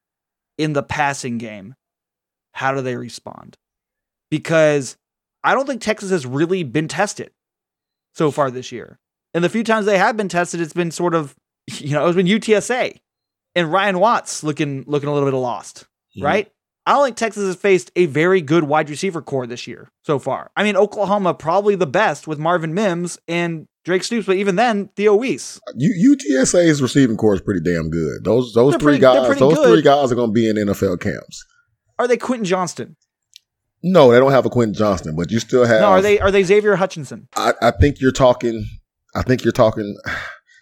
in 0.56 0.72
the 0.72 0.82
passing 0.82 1.38
game, 1.38 1.74
how 2.52 2.74
do 2.74 2.80
they 2.80 2.96
respond? 2.96 3.56
Because 4.30 4.96
I 5.44 5.54
don't 5.54 5.66
think 5.66 5.80
Texas 5.80 6.10
has 6.10 6.26
really 6.26 6.64
been 6.64 6.88
tested 6.88 7.30
so 8.14 8.30
far 8.32 8.50
this 8.50 8.72
year. 8.72 8.98
And 9.34 9.44
the 9.44 9.48
few 9.48 9.64
times 9.64 9.86
they 9.86 9.98
have 9.98 10.16
been 10.16 10.28
tested, 10.28 10.60
it's 10.60 10.72
been 10.72 10.90
sort 10.90 11.14
of, 11.14 11.34
you 11.78 11.90
know, 11.92 12.06
it's 12.06 12.16
been 12.16 12.26
UTSA 12.26 12.98
and 13.54 13.72
Ryan 13.72 13.98
Watts 13.98 14.42
looking 14.42 14.84
looking 14.86 15.08
a 15.08 15.12
little 15.14 15.30
bit 15.30 15.36
lost, 15.36 15.86
right? 16.20 16.50
I 16.86 16.92
don't 16.92 17.04
think 17.04 17.16
Texas 17.18 17.44
has 17.44 17.56
faced 17.56 17.90
a 17.96 18.06
very 18.06 18.40
good 18.40 18.64
wide 18.64 18.88
receiver 18.88 19.20
core 19.20 19.46
this 19.46 19.66
year 19.66 19.90
so 20.04 20.18
far. 20.18 20.50
I 20.56 20.62
mean, 20.64 20.74
Oklahoma 20.74 21.34
probably 21.34 21.74
the 21.74 21.86
best 21.86 22.26
with 22.26 22.38
Marvin 22.38 22.72
Mims 22.72 23.18
and 23.28 23.66
Drake 23.84 24.02
Stoops, 24.04 24.26
but 24.26 24.36
even 24.36 24.56
then, 24.56 24.88
Theo 24.96 25.14
Wease. 25.14 25.60
U- 25.76 26.16
UTSA's 26.16 26.80
receiving 26.80 27.18
core 27.18 27.34
is 27.34 27.42
pretty 27.42 27.60
damn 27.60 27.90
good. 27.90 28.24
Those 28.24 28.54
those 28.54 28.72
They're 28.72 28.80
three 28.80 28.98
pretty- 28.98 29.00
guys, 29.02 29.38
those 29.38 29.54
good. 29.56 29.68
three 29.68 29.82
guys 29.82 30.10
are 30.10 30.14
going 30.14 30.30
to 30.30 30.32
be 30.32 30.48
in 30.48 30.56
NFL 30.56 31.00
camps. 31.00 31.44
Are 31.98 32.08
they 32.08 32.16
Quentin 32.16 32.46
Johnston? 32.46 32.96
No, 33.82 34.10
they 34.10 34.18
don't 34.18 34.32
have 34.32 34.46
a 34.46 34.50
Quentin 34.50 34.74
Johnston, 34.74 35.14
but 35.14 35.30
you 35.30 35.38
still 35.40 35.64
have. 35.66 35.80
No, 35.82 35.88
are 35.88 36.02
they 36.02 36.18
are 36.20 36.30
they 36.30 36.42
Xavier 36.42 36.76
Hutchinson? 36.76 37.28
I, 37.36 37.52
I 37.60 37.70
think 37.70 38.00
you're 38.00 38.12
talking. 38.12 38.64
I 39.18 39.22
think 39.22 39.44
you're 39.44 39.52
talking. 39.52 39.96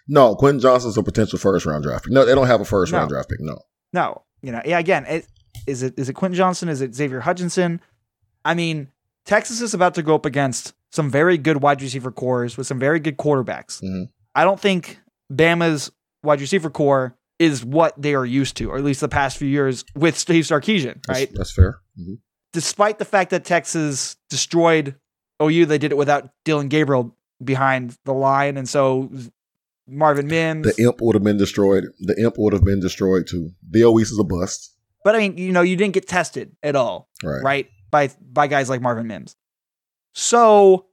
No, 0.09 0.35
Quentin 0.37 0.61
Johnston's 0.61 0.97
a 0.97 1.03
potential 1.03 1.37
first 1.37 1.65
round 1.65 1.83
draft 1.83 2.05
pick. 2.05 2.13
No, 2.13 2.23
they 2.23 2.33
don't 2.33 2.47
have 2.47 2.61
a 2.61 2.65
first 2.65 2.93
round 2.93 3.09
draft 3.09 3.27
pick. 3.27 3.41
No, 3.41 3.59
No, 3.91 4.23
you 4.41 4.53
know, 4.53 4.61
yeah. 4.63 4.79
Again, 4.79 5.05
it, 5.05 5.27
is 5.67 5.83
it 5.83 5.95
is 5.97 6.07
it 6.07 6.13
Quentin 6.13 6.37
Johnston? 6.37 6.69
Is 6.69 6.79
it 6.79 6.95
Xavier 6.95 7.19
Hutchinson? 7.19 7.81
I 8.45 8.53
mean, 8.53 8.87
Texas 9.25 9.59
is 9.59 9.73
about 9.73 9.95
to 9.95 10.01
go 10.03 10.15
up 10.15 10.25
against 10.25 10.73
some 10.93 11.09
very 11.09 11.37
good 11.37 11.61
wide 11.61 11.81
receiver 11.81 12.09
cores 12.09 12.55
with 12.55 12.65
some 12.67 12.79
very 12.79 13.01
good 13.01 13.17
quarterbacks. 13.17 13.83
Mhm. 13.83 14.07
I 14.33 14.45
don't 14.45 14.61
think 14.61 14.97
Bama's 15.29 15.91
wide 16.23 16.39
receiver 16.39 16.69
core 16.69 17.17
is 17.37 17.65
what 17.65 17.93
they 18.01 18.15
are 18.15 18.25
used 18.25 18.55
to, 18.57 18.69
or 18.71 18.77
at 18.77 18.85
least 18.85 19.01
the 19.01 19.09
past 19.09 19.35
few 19.37 19.49
years 19.49 19.83
with 19.93 20.17
Steve 20.17 20.45
Sarkisian, 20.45 21.05
right? 21.09 21.29
That's 21.33 21.51
fair. 21.51 21.81
Mhm. 21.99 22.19
Despite 22.53 22.97
the 22.97 23.03
fact 23.03 23.31
that 23.31 23.43
Texas 23.43 24.15
destroyed 24.29 24.95
OU, 25.43 25.65
they 25.65 25.77
did 25.77 25.91
it 25.91 25.97
without 25.97 26.29
Dillon 26.45 26.69
Gabriel 26.69 27.16
behind 27.43 27.97
the 28.05 28.13
line, 28.13 28.57
and 28.57 28.67
so 28.67 29.09
Marvin 29.87 30.27
Mims. 30.27 30.75
The 30.75 30.83
imp 30.83 30.97
would 31.01 31.15
have 31.15 31.23
been 31.23 31.37
destroyed. 31.37 31.85
The 31.99 32.19
imp 32.21 32.35
would 32.37 32.53
have 32.53 32.63
been 32.63 32.79
destroyed 32.79 33.27
too. 33.27 33.51
Wease 33.71 34.11
is 34.11 34.19
a 34.19 34.23
bust. 34.23 34.75
but 35.03 35.15
I 35.15 35.19
mean, 35.19 35.37
you 35.37 35.51
know, 35.51 35.61
you 35.61 35.75
didn't 35.75 35.93
get 35.93 36.07
tested 36.07 36.55
at 36.61 36.75
all. 36.75 37.09
Right. 37.23 37.43
right? 37.43 37.69
By 37.89 38.09
by 38.21 38.47
guys 38.47 38.69
like 38.69 38.81
Marvin 38.81 39.07
Mims. 39.07 39.35
So 40.13 40.87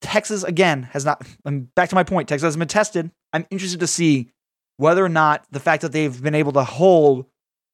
Texas 0.00 0.42
again 0.42 0.84
has 0.84 1.04
not. 1.04 1.26
I'm 1.44 1.68
back 1.74 1.90
to 1.90 1.94
my 1.94 2.04
point. 2.04 2.28
Texas 2.28 2.46
hasn't 2.46 2.60
been 2.60 2.68
tested. 2.68 3.10
I'm 3.32 3.46
interested 3.50 3.80
to 3.80 3.86
see 3.86 4.30
whether 4.76 5.04
or 5.04 5.08
not 5.08 5.46
the 5.50 5.60
fact 5.60 5.82
that 5.82 5.92
they've 5.92 6.22
been 6.22 6.34
able 6.34 6.52
to 6.52 6.64
hold 6.64 7.26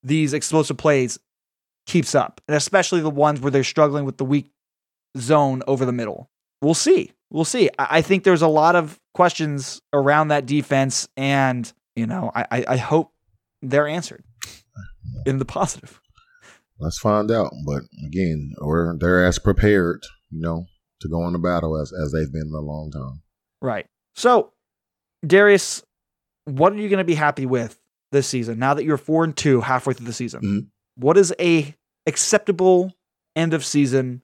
these 0.02 0.32
explosive 0.32 0.76
plays 0.76 1.18
keeps 1.86 2.14
up, 2.14 2.40
and 2.48 2.56
especially 2.56 3.00
the 3.00 3.10
ones 3.10 3.40
where 3.40 3.50
they're 3.50 3.64
struggling 3.64 4.04
with 4.04 4.18
the 4.18 4.24
weak 4.24 4.50
zone 5.16 5.62
over 5.66 5.84
the 5.84 5.92
middle. 5.92 6.30
We'll 6.60 6.74
see. 6.74 7.12
We'll 7.30 7.44
see. 7.44 7.70
I, 7.78 7.98
I 7.98 8.02
think 8.02 8.24
there's 8.24 8.42
a 8.42 8.48
lot 8.48 8.76
of 8.76 8.98
questions 9.14 9.80
around 9.92 10.28
that 10.28 10.46
defense, 10.46 11.08
and 11.16 11.70
you 11.96 12.06
know, 12.06 12.30
I, 12.34 12.46
I, 12.50 12.64
I 12.68 12.76
hope 12.76 13.12
they're 13.62 13.88
answered 13.88 14.24
in 15.26 15.38
the 15.38 15.44
positive. 15.44 16.00
Let's 16.78 16.98
find 16.98 17.30
out. 17.30 17.52
But 17.66 17.82
again, 18.06 18.52
we're 18.60 18.96
they're 18.98 19.24
as 19.24 19.38
prepared, 19.38 20.04
you 20.30 20.40
know, 20.40 20.64
to 21.00 21.08
go 21.08 21.26
into 21.26 21.38
battle 21.38 21.80
as 21.80 21.92
as 21.92 22.12
they've 22.12 22.32
been 22.32 22.48
in 22.48 22.54
a 22.54 22.60
long 22.60 22.90
time. 22.92 23.22
Right. 23.60 23.86
So, 24.14 24.52
Darius, 25.26 25.82
what 26.44 26.72
are 26.72 26.76
you 26.76 26.88
going 26.88 26.98
to 26.98 27.04
be 27.04 27.14
happy 27.16 27.46
with 27.46 27.78
this 28.12 28.26
season 28.28 28.58
now 28.58 28.74
that 28.74 28.84
you're 28.84 28.96
four 28.96 29.24
and 29.24 29.36
two 29.36 29.60
halfway 29.60 29.94
through 29.94 30.06
the 30.06 30.12
season? 30.12 30.40
Mhm. 30.42 30.66
What 30.96 31.16
is 31.18 31.34
a 31.40 31.74
acceptable 32.06 32.92
end 33.36 33.54
of 33.54 33.64
season 33.64 34.22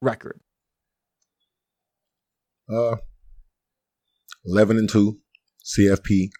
record? 0.00 0.40
Uh, 2.72 2.96
eleven 4.44 4.78
and 4.78 4.88
two, 4.88 5.18
CFP 5.64 6.30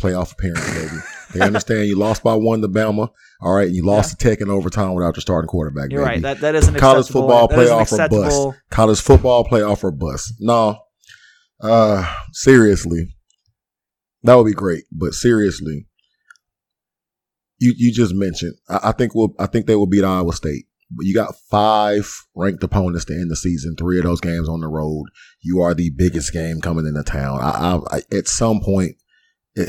playoff 0.00 0.32
appearance, 0.32 0.72
baby. 0.74 1.02
they 1.32 1.40
understand 1.46 1.86
you 1.88 1.96
lost 1.98 2.22
by 2.22 2.34
one 2.34 2.60
to 2.62 2.68
Bama. 2.68 3.08
All 3.40 3.54
right, 3.54 3.66
and 3.66 3.76
you 3.76 3.84
lost 3.84 4.10
to 4.10 4.16
Tech 4.16 4.40
in 4.40 4.50
overtime 4.50 4.94
without 4.94 5.16
your 5.16 5.20
starting 5.20 5.48
quarterback. 5.48 5.90
You're 5.90 6.02
baby. 6.02 6.14
right. 6.14 6.22
That 6.22 6.40
that 6.40 6.54
is 6.54 6.68
an 6.68 6.74
College 6.76 7.08
football 7.08 7.48
that 7.48 7.58
is 7.58 7.70
an 7.70 7.78
playoff 7.78 7.92
or 7.92 8.08
bust. 8.08 8.60
College 8.70 9.00
football 9.00 9.44
playoff 9.44 9.84
or 9.84 9.90
bust. 9.90 10.34
No, 10.40 10.78
uh, 11.60 12.14
seriously, 12.32 13.14
that 14.22 14.34
would 14.34 14.46
be 14.46 14.52
great. 14.52 14.84
But 14.90 15.14
seriously, 15.14 15.86
you 17.58 17.74
you 17.76 17.92
just 17.92 18.14
mentioned. 18.14 18.54
I, 18.68 18.80
I 18.84 18.92
think 18.92 19.14
we'll. 19.14 19.34
I 19.38 19.46
think 19.46 19.66
they 19.66 19.76
will 19.76 19.86
beat 19.86 20.04
Iowa 20.04 20.32
State. 20.32 20.66
You 21.00 21.14
got 21.14 21.34
five 21.50 22.10
ranked 22.34 22.62
opponents 22.62 23.04
to 23.06 23.14
end 23.14 23.30
the 23.30 23.36
season. 23.36 23.74
Three 23.76 23.98
of 23.98 24.04
those 24.04 24.20
games 24.20 24.48
on 24.48 24.60
the 24.60 24.68
road. 24.68 25.06
You 25.42 25.60
are 25.60 25.74
the 25.74 25.90
biggest 25.90 26.32
game 26.32 26.60
coming 26.60 26.86
into 26.86 27.02
town. 27.02 27.40
I, 27.40 27.50
I, 27.50 27.96
I 27.96 28.16
at 28.16 28.28
some 28.28 28.60
point, 28.60 28.96
it, 29.54 29.68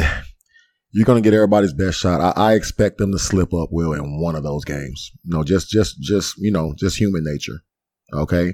you're 0.92 1.06
going 1.06 1.22
to 1.22 1.28
get 1.28 1.36
everybody's 1.36 1.74
best 1.74 2.00
shot. 2.00 2.22
I, 2.22 2.52
I 2.52 2.54
expect 2.54 2.98
them 2.98 3.12
to 3.12 3.20
slip 3.20 3.54
up, 3.54 3.70
Will, 3.72 3.94
in 3.94 4.22
one 4.22 4.36
of 4.36 4.44
those 4.44 4.64
games. 4.64 5.12
You 5.24 5.36
know, 5.36 5.44
just, 5.44 5.70
just, 5.70 6.00
just, 6.02 6.36
you 6.38 6.52
know, 6.52 6.74
just 6.78 6.98
human 6.98 7.24
nature. 7.24 7.60
Okay. 8.14 8.54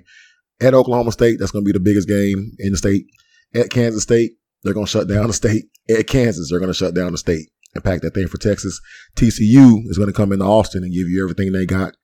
At 0.59 0.73
Oklahoma 0.73 1.11
State, 1.11 1.37
that's 1.39 1.51
going 1.51 1.65
to 1.65 1.71
be 1.71 1.77
the 1.77 1.83
biggest 1.83 2.07
game 2.07 2.51
in 2.59 2.71
the 2.71 2.77
state. 2.77 3.05
At 3.53 3.69
Kansas 3.69 4.03
State, 4.03 4.31
they're 4.63 4.73
going 4.73 4.85
to 4.85 4.91
shut 4.91 5.07
down 5.07 5.27
the 5.27 5.33
state. 5.33 5.65
At 5.89 6.07
Kansas, 6.07 6.49
they're 6.49 6.59
going 6.59 6.71
to 6.71 6.77
shut 6.77 6.95
down 6.95 7.11
the 7.11 7.17
state 7.17 7.49
and 7.73 7.83
pack 7.83 8.01
that 8.01 8.13
thing 8.13 8.27
for 8.27 8.37
Texas. 8.37 8.79
TCU 9.15 9.81
is 9.85 9.97
going 9.97 10.09
to 10.09 10.13
come 10.13 10.31
into 10.31 10.45
Austin 10.45 10.83
and 10.83 10.93
give 10.93 11.07
you 11.07 11.23
everything 11.23 11.51
they 11.51 11.65
got. 11.65 11.95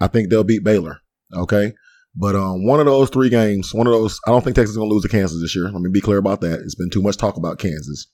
I 0.00 0.08
think 0.08 0.28
they'll 0.28 0.44
beat 0.44 0.64
Baylor. 0.64 1.00
Okay. 1.34 1.72
But 2.16 2.36
um, 2.36 2.64
one 2.64 2.78
of 2.78 2.86
those 2.86 3.10
three 3.10 3.28
games, 3.28 3.74
one 3.74 3.88
of 3.88 3.92
those, 3.92 4.20
I 4.26 4.30
don't 4.30 4.42
think 4.42 4.54
Texas 4.54 4.70
is 4.70 4.76
going 4.76 4.88
to 4.88 4.94
lose 4.94 5.02
to 5.02 5.08
Kansas 5.08 5.40
this 5.40 5.56
year. 5.56 5.64
Let 5.64 5.80
me 5.80 5.90
be 5.90 6.00
clear 6.00 6.18
about 6.18 6.40
that. 6.42 6.60
It's 6.60 6.76
been 6.76 6.90
too 6.90 7.02
much 7.02 7.16
talk 7.16 7.36
about 7.36 7.58
Kansas. 7.58 8.06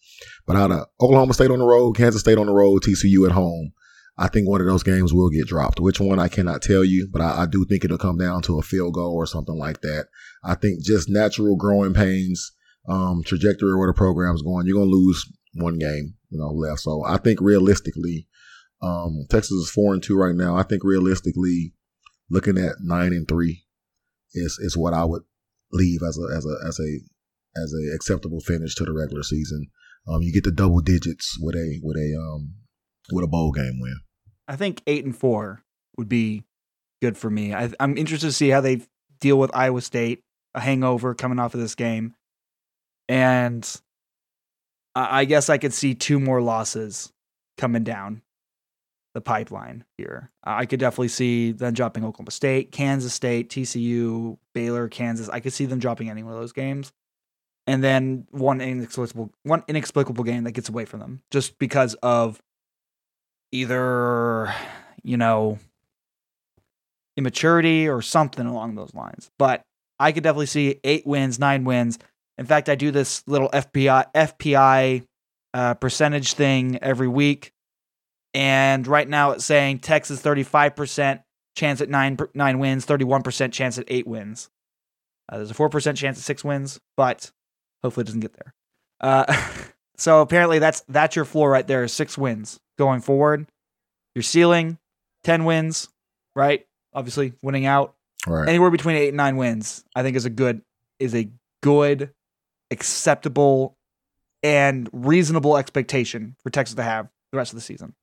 But 0.47 0.57
out 0.57 0.73
of 0.73 0.87
Oklahoma 1.03 1.35
State 1.35 1.51
on 1.51 1.59
the 1.59 1.67
road, 1.67 1.97
Kansas 1.97 2.23
State 2.23 2.39
on 2.39 2.47
the 2.47 2.55
road, 2.55 2.83
TCU 2.83 3.27
at 3.27 3.33
home, 3.33 3.73
I 4.17 4.29
think 4.29 4.49
one 4.49 4.61
of 4.61 4.67
those 4.67 4.83
games 4.83 5.13
will 5.13 5.29
get 5.29 5.47
dropped. 5.47 5.81
Which 5.81 6.01
one 6.01 6.19
I 6.19 6.29
cannot 6.29 6.63
tell 6.63 6.85
you, 6.85 7.09
but 7.13 7.21
I, 7.21 7.43
I 7.43 7.47
do 7.47 7.67
think 7.67 7.85
it'll 7.85 7.99
come 7.99 8.17
down 8.17 8.43
to 8.43 8.59
a 8.59 8.63
field 8.63 8.95
goal 8.95 9.15
or 9.15 9.27
something 9.27 9.57
like 9.57 9.83
that. 9.83 10.07
I 10.45 10.55
think 10.55 10.83
just 10.83 11.11
natural 11.11 11.57
growing 11.57 11.93
pains, 11.93 12.53
um, 12.89 13.23
trajectory 13.23 13.77
where 13.77 13.89
the 13.89 13.95
program's 13.95 14.43
going, 14.43 14.67
you're 14.67 14.77
going 14.77 14.91
to 14.91 14.97
lose 14.97 15.25
one 15.55 15.79
game, 15.79 16.15
you 16.31 16.39
know, 16.39 16.49
left. 16.49 16.81
So 16.81 17.05
I 17.05 17.19
think 17.19 17.41
realistically, 17.41 18.27
um, 18.83 19.27
Texas 19.29 19.53
is 19.53 19.71
four 19.71 19.93
and 19.93 20.03
two 20.03 20.17
right 20.17 20.35
now. 20.35 20.57
I 20.57 20.63
think 20.63 20.83
realistically, 20.85 21.75
looking 22.31 22.57
at 22.59 22.77
nine 22.81 23.13
and 23.13 23.29
three 23.29 23.65
is 24.33 24.59
is 24.61 24.77
what 24.77 24.95
I 24.95 25.05
would 25.05 25.23
leave 25.73 26.01
as 26.03 26.19
a 26.19 26.37
as 26.37 26.47
a 26.47 26.67
as 26.67 26.81
a 26.81 27.01
as 27.61 27.75
a 27.75 27.95
acceptable 27.95 28.41
finish 28.41 28.75
to 28.77 28.85
the 28.85 28.93
regular 28.93 29.23
season. 29.23 29.67
Um, 30.09 30.23
you 30.23 30.33
get 30.33 30.45
the 30.45 30.53
double 30.53 30.81
digits 30.81 31.37
with 31.41 31.55
a 31.55 31.81
with 31.83 31.97
a 31.97 32.19
um 32.19 32.55
with 33.13 33.25
a 33.25 33.29
bowl 33.29 33.53
game 33.53 33.79
win. 33.81 34.01
I 34.49 34.57
think 34.57 34.83
eight 34.87 35.05
and 35.05 35.17
four 35.17 35.63
would 35.97 36.09
be 36.09 36.45
good 37.03 37.19
for 37.19 37.29
me. 37.29 37.55
I, 37.55 37.71
I'm 37.79 37.97
interested 37.99 38.29
to 38.29 38.33
see 38.33 38.49
how 38.49 38.61
they 38.61 38.81
deal 39.21 39.39
with 39.39 39.55
Iowa 39.55 39.83
State, 39.83 40.23
a 40.55 40.61
hangover 40.61 41.15
coming 41.15 41.39
off 41.39 41.55
of 41.55 41.61
this 41.61 41.75
game, 41.75 42.15
and 43.09 43.81
I, 44.95 45.21
I 45.21 45.25
guess 45.27 45.51
I 45.51 45.59
could 45.59 45.75
see 45.75 45.95
two 45.95 46.19
more 46.19 46.41
losses 46.41 47.13
coming 47.59 47.85
down 47.85 48.23
the 49.15 49.21
pipeline 49.21 49.85
here. 49.99 50.31
I 50.45 50.67
could 50.67 50.81
definitely 50.81 51.09
see 51.09 51.53
them 51.53 51.75
dropping 51.75 52.05
Oklahoma 52.05 52.31
State, 52.31 52.71
Kansas 52.73 53.13
State, 53.13 53.51
TCU, 53.51 54.39
Baylor, 54.55 54.89
Kansas. 54.89 55.29
I 55.29 55.41
could 55.41 55.53
see 55.53 55.67
them 55.67 55.79
dropping 55.79 56.11
any 56.11 56.23
one 56.23 56.33
of 56.33 56.41
those 56.41 56.53
games. 56.53 56.93
And 57.67 57.85
then 57.85 58.27
one 58.31 58.61
inexplicable 58.61 59.31
one 59.43 59.63
inexplicable 59.69 60.25
game 60.25 60.45
that 60.45 60.53
gets 60.53 60.69
away 60.69 60.85
from 60.85 61.01
them 61.01 61.23
just 61.31 61.59
because 61.59 61.95
of 61.95 62.41
either 63.53 64.53
you 65.03 65.17
know 65.17 65.59
immaturity 67.17 67.89
or 67.89 68.03
something 68.03 68.47
along 68.47 68.75
those 68.75 68.95
lines. 68.95 69.31
But 69.39 69.63
I 69.99 70.13
could 70.13 70.23
definitely 70.23 70.47
see 70.47 70.81
eight 70.83 71.07
wins, 71.07 71.39
nine 71.39 71.65
wins. 71.65 71.99
In 72.39 72.47
fact, 72.47 72.69
I 72.69 72.75
do 72.75 72.91
this 72.91 73.23
little 73.27 73.51
FBI 73.51 74.13
FPI 74.15 75.05
uh, 75.53 75.75
percentage 75.75 76.33
thing 76.33 76.79
every 76.81 77.09
week, 77.09 77.53
and 78.35 78.87
right 78.87 79.09
now 79.09 79.33
it's 79.33 79.45
saying 79.45 79.81
Texas 79.81 80.21
thirty 80.21 80.43
five 80.43 80.77
percent 80.77 81.21
chance 81.57 81.81
at 81.81 81.89
nine 81.89 82.17
nine 82.35 82.59
wins, 82.59 82.85
thirty 82.85 83.05
one 83.05 83.23
percent 83.23 83.53
chance 83.53 83.79
at 83.79 83.85
eight 83.89 84.07
wins. 84.07 84.51
Uh, 85.29 85.37
there's 85.39 85.51
a 85.51 85.55
four 85.55 85.69
percent 85.69 85.97
chance 85.99 86.19
at 86.19 86.25
six 86.25 86.45
wins, 86.45 86.81
but 86.97 87.31
hopefully 87.83 88.03
it 88.03 88.07
doesn't 88.07 88.21
get 88.21 88.35
there. 88.35 88.55
Uh, 89.01 89.51
so 89.97 90.21
apparently 90.21 90.59
that's 90.59 90.81
that's 90.89 91.17
your 91.17 91.25
floor 91.25 91.51
right 91.51 91.67
there, 91.67 91.87
six 91.89 92.17
wins 92.19 92.59
going 92.79 93.01
forward. 93.01 93.47
Your 94.15 94.23
ceiling, 94.23 94.79
ten 95.25 95.45
wins, 95.45 95.89
right? 96.35 96.67
Obviously, 96.95 97.33
winning 97.43 97.67
out 97.67 97.95
Right. 98.27 98.49
anywhere 98.49 98.71
between 98.71 98.97
eight 98.97 99.09
and 99.09 99.17
nine 99.17 99.37
wins, 99.37 99.83
I 99.95 100.03
think 100.03 100.17
is 100.17 100.25
a 100.27 100.31
good 100.31 100.63
is 100.99 101.15
a 101.15 101.31
good, 101.63 102.11
acceptable, 102.71 103.77
and 104.43 104.89
reasonable 104.93 105.57
expectation 105.57 106.37
for 106.43 106.51
Texas 106.51 106.75
to 106.77 106.83
have 106.83 107.09
the 107.33 107.39
rest 107.39 107.53
of 107.53 107.57
the 107.57 107.63
season. 107.63 107.95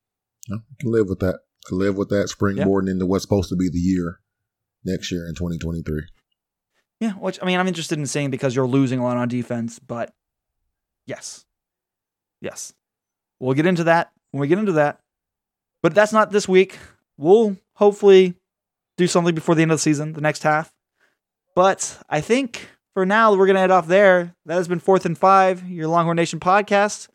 Yeah, 0.48 0.56
you 0.68 0.76
can 0.80 0.92
live 0.92 1.08
with 1.08 1.20
that. 1.20 1.40
Can 1.66 1.78
live 1.78 1.96
with 1.96 2.08
that 2.08 2.30
springboarding 2.30 2.88
into 2.90 3.06
what's 3.06 3.22
supposed 3.24 3.50
to 3.50 3.56
be 3.56 3.68
the 3.68 3.78
year. 3.78 4.20
next 4.84 5.10
year 5.12 5.26
in 5.28 5.34
2023. 5.34 6.02
Yeah, 7.00 7.12
which 7.12 7.38
I 7.42 7.46
mean, 7.46 7.58
I'm 7.58 7.68
interested 7.68 7.98
in 7.98 8.06
saying 8.06 8.30
because 8.30 8.56
you're 8.56 8.66
losing 8.66 8.98
a 8.98 9.04
lot 9.04 9.16
on 9.16 9.28
defense, 9.28 9.78
but 9.78 10.12
yes, 11.06 11.44
yes, 12.40 12.72
we'll 13.38 13.54
get 13.54 13.66
into 13.66 13.84
that 13.84 14.10
when 14.30 14.40
we 14.40 14.48
get 14.48 14.58
into 14.58 14.72
that. 14.72 15.00
But 15.82 15.94
that's 15.94 16.12
not 16.12 16.30
this 16.30 16.48
week. 16.48 16.78
We'll 17.16 17.56
hopefully 17.74 18.34
do 18.96 19.06
something 19.06 19.34
before 19.34 19.54
the 19.54 19.62
end 19.62 19.70
of 19.70 19.78
the 19.78 19.82
season, 19.82 20.12
the 20.14 20.20
next 20.20 20.42
half. 20.42 20.72
But 21.54 22.00
I 22.08 22.20
think 22.20 22.68
for 22.94 23.04
now 23.06 23.34
we're 23.34 23.46
gonna 23.46 23.60
head 23.60 23.70
off 23.70 23.86
there. 23.86 24.34
That 24.46 24.54
has 24.54 24.68
been 24.68 24.80
fourth 24.80 25.04
and 25.04 25.16
five, 25.18 25.68
your 25.68 25.88
Longhorn 25.88 26.16
Nation 26.16 26.40
podcast. 26.40 27.08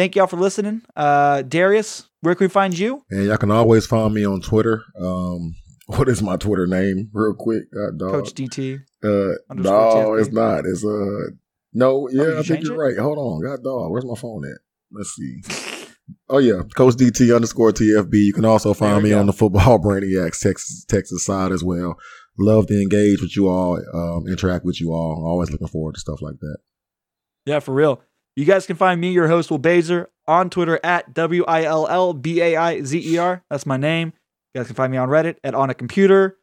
Thank 0.00 0.16
y'all 0.16 0.26
for 0.26 0.38
listening. 0.38 0.80
Uh, 0.96 1.42
Darius, 1.42 2.08
where 2.22 2.34
can 2.34 2.46
we 2.46 2.48
find 2.48 2.78
you? 2.78 3.04
And 3.10 3.26
y'all 3.26 3.36
can 3.36 3.50
always 3.50 3.84
find 3.84 4.14
me 4.14 4.24
on 4.24 4.40
Twitter. 4.40 4.82
Um, 4.98 5.54
what 5.88 6.08
is 6.08 6.22
my 6.22 6.38
Twitter 6.38 6.66
name, 6.66 7.10
real 7.12 7.34
quick? 7.34 7.64
God, 7.70 7.98
dog. 7.98 8.10
Coach 8.12 8.32
DT. 8.32 8.80
Uh, 9.04 9.34
no, 9.52 10.14
it's 10.14 10.32
not. 10.32 10.64
It's 10.64 10.82
uh, 10.82 11.36
no, 11.74 12.08
yeah, 12.10 12.22
Oh, 12.22 12.28
you 12.32 12.38
I 12.38 12.42
think 12.44 12.64
you're 12.64 12.82
it? 12.82 12.94
right. 12.94 12.98
Hold 12.98 13.18
on, 13.18 13.42
God, 13.42 13.62
dog. 13.62 13.90
Where's 13.90 14.06
my 14.06 14.14
phone 14.14 14.46
at? 14.46 14.56
Let's 14.90 15.10
see. 15.10 15.42
Oh 16.28 16.38
yeah, 16.38 16.62
Coach 16.74 16.94
DT 16.94 17.32
underscore 17.32 17.70
TFB. 17.70 18.12
You 18.14 18.32
can 18.32 18.44
also 18.44 18.74
find 18.74 19.00
me 19.04 19.10
go. 19.10 19.20
on 19.20 19.26
the 19.26 19.32
Football 19.32 19.78
Brainiacs 19.84 20.40
Texas 20.40 20.84
Texas 20.88 21.24
side 21.24 21.52
as 21.52 21.62
well. 21.62 21.96
Love 22.36 22.66
to 22.66 22.80
engage 22.82 23.20
with 23.20 23.36
you 23.36 23.48
all, 23.48 23.78
um, 23.94 24.26
interact 24.26 24.64
with 24.64 24.80
you 24.80 24.92
all. 24.92 25.24
Always 25.24 25.52
looking 25.52 25.68
forward 25.68 25.94
to 25.94 26.00
stuff 26.00 26.20
like 26.20 26.40
that. 26.40 26.56
Yeah, 27.46 27.60
for 27.60 27.72
real. 27.74 28.02
You 28.36 28.44
guys 28.44 28.66
can 28.66 28.76
find 28.76 29.00
me, 29.00 29.12
your 29.12 29.28
host, 29.28 29.50
Will 29.50 29.58
Baizer, 29.58 30.06
on 30.26 30.50
Twitter 30.50 30.78
at 30.84 31.12
W 31.14 31.44
I 31.46 31.64
L 31.64 31.86
L 31.88 32.12
B 32.12 32.40
A 32.40 32.56
I 32.56 32.82
Z 32.82 32.98
E 33.04 33.18
R. 33.18 33.42
That's 33.50 33.66
my 33.66 33.76
name. 33.76 34.12
You 34.54 34.60
guys 34.60 34.66
can 34.66 34.76
find 34.76 34.90
me 34.90 34.98
on 34.98 35.08
Reddit 35.08 35.36
at 35.44 35.54
On 35.54 35.70
a 35.70 35.74
Computer. 35.74 36.38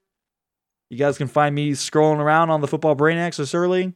You 0.89 0.97
guys 0.97 1.17
can 1.17 1.27
find 1.27 1.53
me 1.53 1.71
scrolling 1.71 2.19
around 2.19 2.49
on 2.49 2.61
the 2.61 2.67
Football 2.67 2.95
Brainiacs 2.95 3.39
or 3.39 3.45
Surly. 3.45 3.93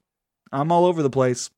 I'm 0.51 0.71
all 0.71 0.85
over 0.85 1.01
the 1.01 1.09
place. 1.09 1.49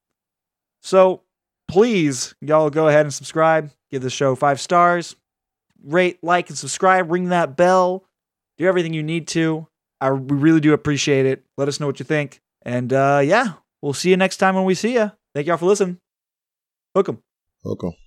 So 0.82 1.24
please, 1.68 2.36
y'all 2.42 2.70
go 2.70 2.88
ahead 2.88 3.06
and 3.06 3.14
subscribe. 3.14 3.72
Give 3.90 4.02
the 4.02 4.10
show 4.10 4.36
five 4.36 4.60
stars. 4.60 5.16
Rate, 5.84 6.20
like, 6.22 6.50
and 6.50 6.58
subscribe. 6.58 7.12
Ring 7.12 7.30
that 7.30 7.58
bell. 7.58 8.06
Do 8.58 8.68
everything 8.68 8.94
you 8.94 9.04
need 9.04 9.28
to. 9.30 9.68
I 10.00 10.12
we 10.12 10.38
really 10.38 10.60
do 10.60 10.74
appreciate 10.74 11.26
it. 11.26 11.44
Let 11.58 11.68
us 11.68 11.80
know 11.80 11.88
what 11.88 12.00
you 12.00 12.06
think. 12.06 12.42
And 12.64 12.92
uh, 12.94 13.22
yeah, 13.24 13.54
we'll 13.82 13.94
see 13.94 14.10
you 14.10 14.18
next 14.18 14.38
time 14.38 14.56
when 14.56 14.66
we 14.66 14.76
see 14.76 14.94
you. 14.94 15.12
Thank 15.34 15.48
y'all 15.48 15.58
for 15.58 15.66
listening. 15.66 16.00
Hook 16.96 17.10
'em. 17.10 17.24
Welcome. 17.64 18.03